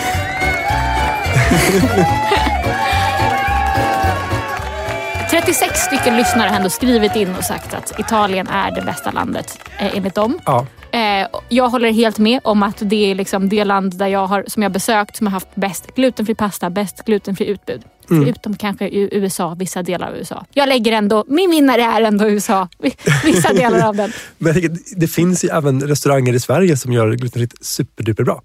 ...36 5.30 5.74
stycken 5.74 6.18
lyssnare 6.18 6.50
har 6.50 6.56
ändå 6.56 6.70
skrivit 6.70 7.16
in 7.16 7.36
och 7.36 7.44
sagt 7.44 7.74
att 7.74 8.00
Italien 8.00 8.48
är 8.48 8.72
det 8.72 8.82
bästa 8.82 9.12
landet 9.12 9.60
eh, 9.80 9.98
enligt 9.98 10.16
dem. 10.16 10.40
Ja, 10.46 10.66
Eh, 10.94 11.28
jag 11.50 11.70
håller 11.70 11.92
helt 11.92 12.18
med 12.18 12.40
om 12.44 12.64
att 12.64 12.78
det 12.80 13.12
är 13.12 13.16
liksom 13.16 13.50
det 13.50 13.64
land 13.64 13.98
där 13.98 14.08
jag 14.08 14.28
har, 14.28 14.44
som 14.48 14.64
jag 14.64 14.72
besökt 14.72 15.16
som 15.16 15.28
har 15.28 15.32
haft 15.32 15.56
bäst 15.56 15.96
glutenfri 15.96 16.36
pasta, 16.36 16.70
bäst 16.70 17.06
glutenfri 17.06 17.46
utbud. 17.46 17.84
Mm. 18.10 18.24
Förutom 18.24 18.58
kanske 18.58 18.90
USA, 18.92 19.56
vissa 19.60 19.84
delar 19.84 20.08
av 20.10 20.16
USA. 20.18 20.46
Jag 20.54 20.70
lägger 20.70 20.92
ändå, 20.92 21.26
min 21.28 21.50
vinnare 21.52 21.82
är 21.84 22.02
ändå 22.02 22.30
USA. 22.30 22.70
Vissa 23.26 23.54
delar 23.54 23.88
av 23.88 23.96
den. 23.96 24.12
men 24.38 24.54
tänker, 24.54 24.78
det 24.96 25.08
finns 25.08 25.44
ju 25.44 25.50
även 25.50 25.82
restauranger 25.82 26.34
i 26.34 26.40
Sverige 26.40 26.78
som 26.78 26.94
gör 26.94 27.12
glutenfritt 27.14 27.66
superduper 27.66 28.24
bra. 28.24 28.42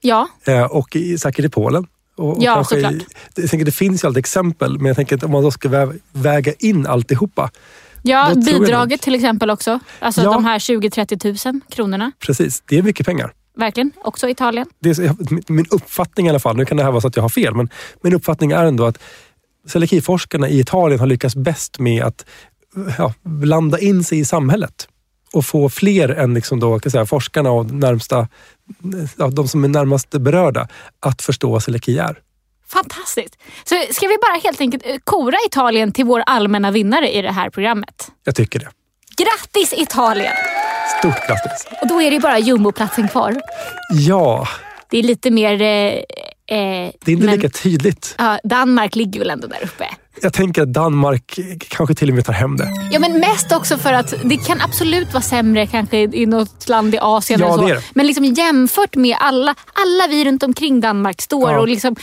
Ja, 0.00 0.28
Eh, 0.44 0.62
och 0.64 0.96
i, 0.96 1.18
säkert 1.18 1.44
i 1.44 1.48
Polen. 1.48 1.86
Och, 2.16 2.36
och 2.36 2.42
Ja, 2.42 2.54
kanske 2.54 2.78
i- 2.78 2.82
såklart. 2.82 3.02
jag 3.34 3.50
tänker, 3.50 3.64
det 3.66 3.72
finns 3.72 4.04
ju 4.04 4.08
alltid 4.08 4.18
exempel, 4.18 4.76
men 4.78 4.86
jag 4.86 4.96
tänker 4.96 5.16
att 5.16 5.22
om 5.22 5.30
man 5.30 5.42
då 5.42 5.50
ska 5.50 5.68
vä- 5.68 6.00
väga 6.12 6.52
in 6.58 6.86
alltihopa. 6.86 7.50
ja 8.02 8.32
bidraget 8.46 9.02
till 9.02 9.14
exempel 9.14 9.50
också. 9.50 9.80
Alltså 9.98 10.22
Ja. 10.22 10.32
de 10.32 10.44
här 10.44 10.58
20-30 10.58 11.46
000 11.52 11.60
kronorna. 11.70 12.12
Precis, 12.26 12.62
det 12.68 12.78
är 12.78 12.82
mycket 12.82 13.06
pengar. 13.06 13.32
Verkligen, 13.56 13.92
också 14.04 14.28
Italien. 14.28 14.66
Det 14.80 14.90
är, 14.90 15.52
min- 15.52 15.66
uppfattning 15.70 16.26
i 16.26 16.30
alla 16.30 16.38
fall, 16.38 16.56
nu 16.56 16.64
kan 16.64 16.76
det 16.76 16.82
här 16.82 16.90
vara 16.90 17.00
så 17.00 17.08
att 17.08 17.16
jag 17.16 17.22
har 17.22 17.28
fel, 17.28 17.54
men 17.54 17.68
min 18.02 18.14
uppfattning 18.14 18.52
är 18.52 18.64
ändå 18.64 18.84
att 18.84 18.98
celiakiforskarna 19.68 20.48
i 20.48 20.60
Italien 20.60 21.00
har 21.00 21.06
lyckats 21.06 21.36
bäst 21.36 21.78
med 21.78 22.04
att 22.04 22.26
ja, 22.98 23.14
blanda 23.22 23.78
in 23.78 24.04
sig 24.04 24.18
i 24.18 24.24
samhället 24.24 24.88
och 25.32 25.44
få 25.44 25.68
fler 25.68 26.08
än 26.08 26.34
liksom 26.34 26.60
då, 26.60 26.78
kan 26.78 26.90
säga, 26.92 27.06
forskarna 27.06 27.50
och 27.50 27.70
närmsta, 27.70 28.28
ja, 29.16 29.28
de 29.28 29.48
som 29.48 29.64
är 29.64 29.68
närmast 29.68 30.10
berörda 30.10 30.68
att 31.00 31.22
förstå 31.22 31.50
vad 31.50 31.62
celiaki 31.62 31.98
är. 31.98 32.18
Fantastiskt. 32.68 33.36
Så 33.64 33.74
ska 33.90 34.06
vi 34.06 34.16
bara 34.22 34.40
helt 34.42 34.60
enkelt 34.60 34.86
eh, 34.86 34.96
kora 35.04 35.36
Italien 35.46 35.92
till 35.92 36.04
vår 36.04 36.22
allmänna 36.26 36.70
vinnare 36.70 37.10
i 37.12 37.22
det 37.22 37.32
här 37.32 37.50
programmet. 37.50 38.10
Jag 38.24 38.34
tycker 38.34 38.58
det. 38.58 38.68
Grattis 39.16 39.72
Italien! 39.72 40.32
Stort 40.98 41.26
grattis! 41.26 41.66
Och 41.82 41.88
då 41.88 42.02
är 42.02 42.10
det 42.10 42.14
ju 42.14 42.20
bara 42.20 42.38
jumboplatsen 42.38 43.08
kvar. 43.08 43.40
Ja, 43.90 44.48
Det 44.90 44.98
är 44.98 45.02
lite 45.02 45.30
mer... 45.30 45.62
Eh, 45.62 45.68
eh, 45.68 46.02
det 46.46 46.56
är 47.06 47.10
inte 47.10 47.26
men- 47.26 47.34
lika 47.34 47.48
tydligt. 47.48 48.14
Ja, 48.18 48.38
Danmark 48.44 48.94
ligger 48.96 49.20
väl 49.20 49.30
ändå 49.30 49.46
där 49.46 49.64
uppe. 49.64 49.84
Jag 50.22 50.32
tänker 50.32 50.62
att 50.62 50.72
Danmark 50.72 51.38
kanske 51.68 51.94
till 51.94 52.08
och 52.08 52.14
med 52.14 52.24
tar 52.24 52.32
hem 52.32 52.56
det. 52.56 52.68
Ja, 52.90 52.98
men 52.98 53.20
mest 53.20 53.52
också 53.52 53.78
för 53.78 53.92
att 53.92 54.14
det 54.24 54.36
kan 54.36 54.60
absolut 54.60 55.12
vara 55.12 55.22
sämre 55.22 55.66
kanske 55.66 55.98
i 55.98 56.26
något 56.26 56.68
land 56.68 56.94
i 56.94 56.98
Asien. 57.00 57.40
Ja, 57.40 57.46
eller 57.54 57.68
så. 57.68 57.74
det. 57.74 57.82
Men 57.94 58.06
liksom 58.06 58.24
jämfört 58.24 58.96
med 58.96 59.16
alla, 59.20 59.54
alla 59.72 60.06
vi 60.10 60.24
runt 60.24 60.42
omkring 60.42 60.80
Danmark 60.80 61.22
står 61.22 61.50
Ja. 61.52 61.60
och 61.60 61.68
liksom 61.68 61.96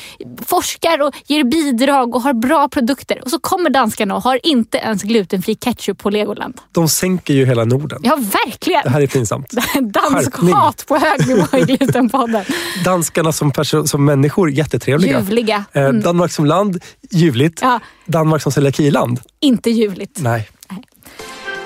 forskar 0.46 1.02
och 1.02 1.14
ger 1.28 1.44
bidrag 1.44 2.16
och 2.16 2.22
har 2.22 2.34
bra 2.34 2.68
produkter. 2.70 3.22
Och 3.24 3.30
så 3.30 3.40
kommer 3.40 3.70
danskarna 3.70 4.16
och 4.16 4.24
har 4.24 4.40
inte 4.44 4.78
ens 4.78 5.04
glutenfri 5.04 5.56
ketchup 5.56 5.98
på 5.98 6.10
Legoland. 6.10 6.58
De 6.72 6.90
sänker 6.90 7.34
ju 7.34 7.46
hela 7.46 7.66
Norden. 7.66 8.00
Ja, 8.04 8.16
verkligen. 8.46 8.82
Det 8.84 8.90
här 8.90 9.02
är 9.02 9.08
pinsamt. 9.08 9.50
Dansk 9.82 10.34
Skärpning. 10.34 10.54
hat 10.54 10.86
på 10.88 10.98
hög 10.98 11.28
nivå 11.28 11.46
i 11.58 11.62
Glutenpodden. 11.78 12.46
Danskarna 12.86 13.32
som, 13.32 13.52
som 13.86 14.06
människor, 14.06 14.52
jättetrevliga. 14.52 15.20
Ljuvliga. 15.20 15.66
Eh, 15.74 15.80
Mm. 15.90 16.02
Danmark 16.02 16.32
som 16.32 16.46
land, 16.46 16.80
ljuvligt. 17.12 17.60
Ja. 17.62 17.80
Danmark 18.10 18.42
som 18.42 18.52
celiakiland, 18.52 19.20
Inte 19.40 19.70
ljuvligt. 19.70 20.20
nej. 20.22 20.50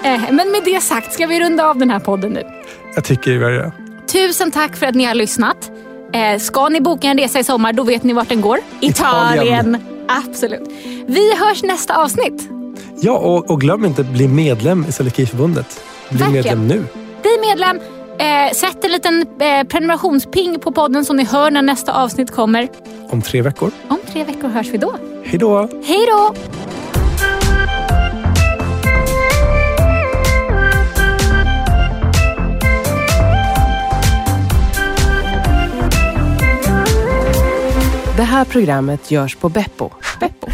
Eh, 0.03 0.21
Men 0.31 0.51
med 0.51 0.61
det 0.65 0.81
sagt 0.83 1.13
ska 1.13 1.27
vi 1.27 1.39
runda 1.39 1.69
av 1.69 1.77
den 1.77 1.89
här 1.89 1.99
podden 1.99 2.31
nu. 2.31 2.43
Jag 2.95 3.03
tycker 3.03 3.31
vi 3.31 3.37
gör 3.37 3.51
det. 3.51 3.71
Tusen 4.07 4.51
tack 4.51 4.75
för 4.75 4.85
att 4.85 4.95
ni 4.95 5.03
har 5.05 5.15
lyssnat. 5.15 5.71
Eh, 6.13 6.39
ska 6.39 6.69
ni 6.69 6.81
boka 6.81 7.07
en 7.07 7.17
resa 7.17 7.39
i 7.39 7.43
sommar, 7.43 7.73
då 7.73 7.83
vet 7.83 8.03
ni 8.03 8.13
vart 8.13 8.29
den 8.29 8.41
går. 8.41 8.57
Italien. 8.81 9.43
Italien. 9.45 9.77
Absolut. 10.07 10.69
Vi 11.07 11.35
hörs 11.35 11.63
nästa 11.63 11.95
avsnitt. 12.03 12.49
Ja, 13.01 13.17
och, 13.17 13.51
och 13.51 13.61
glöm 13.61 13.85
inte 13.85 14.01
att 14.01 14.07
bli 14.09 14.27
medlem 14.27 14.85
i 14.89 14.91
Celiakiförbundet. 14.91 15.81
Bli 16.09 16.17
Verkligen. 16.19 16.43
medlem 16.43 16.67
nu. 16.67 16.85
Bli 17.21 17.31
medlem. 17.49 17.79
Eh, 18.19 18.53
sätt 18.53 18.85
en 18.85 18.91
liten 18.91 19.25
eh, 19.39 19.63
prenumerationsping 19.67 20.59
på 20.59 20.71
podden 20.71 21.05
så 21.05 21.13
ni 21.13 21.23
hör 21.23 21.51
när 21.51 21.61
nästa 21.61 21.93
avsnitt 22.03 22.31
kommer. 22.31 22.69
Om 23.09 23.21
tre 23.21 23.41
veckor. 23.41 23.71
Om 23.87 23.99
tre 24.11 24.23
veckor 24.23 24.47
hörs 24.47 24.67
vi 24.67 24.77
då. 24.77 24.95
Hej 25.23 25.39
då! 25.39 25.69
Hej 25.83 26.05
då! 26.07 26.33
Det 38.17 38.23
här 38.23 38.45
programmet 38.45 39.11
görs 39.11 39.35
på 39.35 39.49
Beppo. 39.49 39.89
Beppo. 40.19 40.47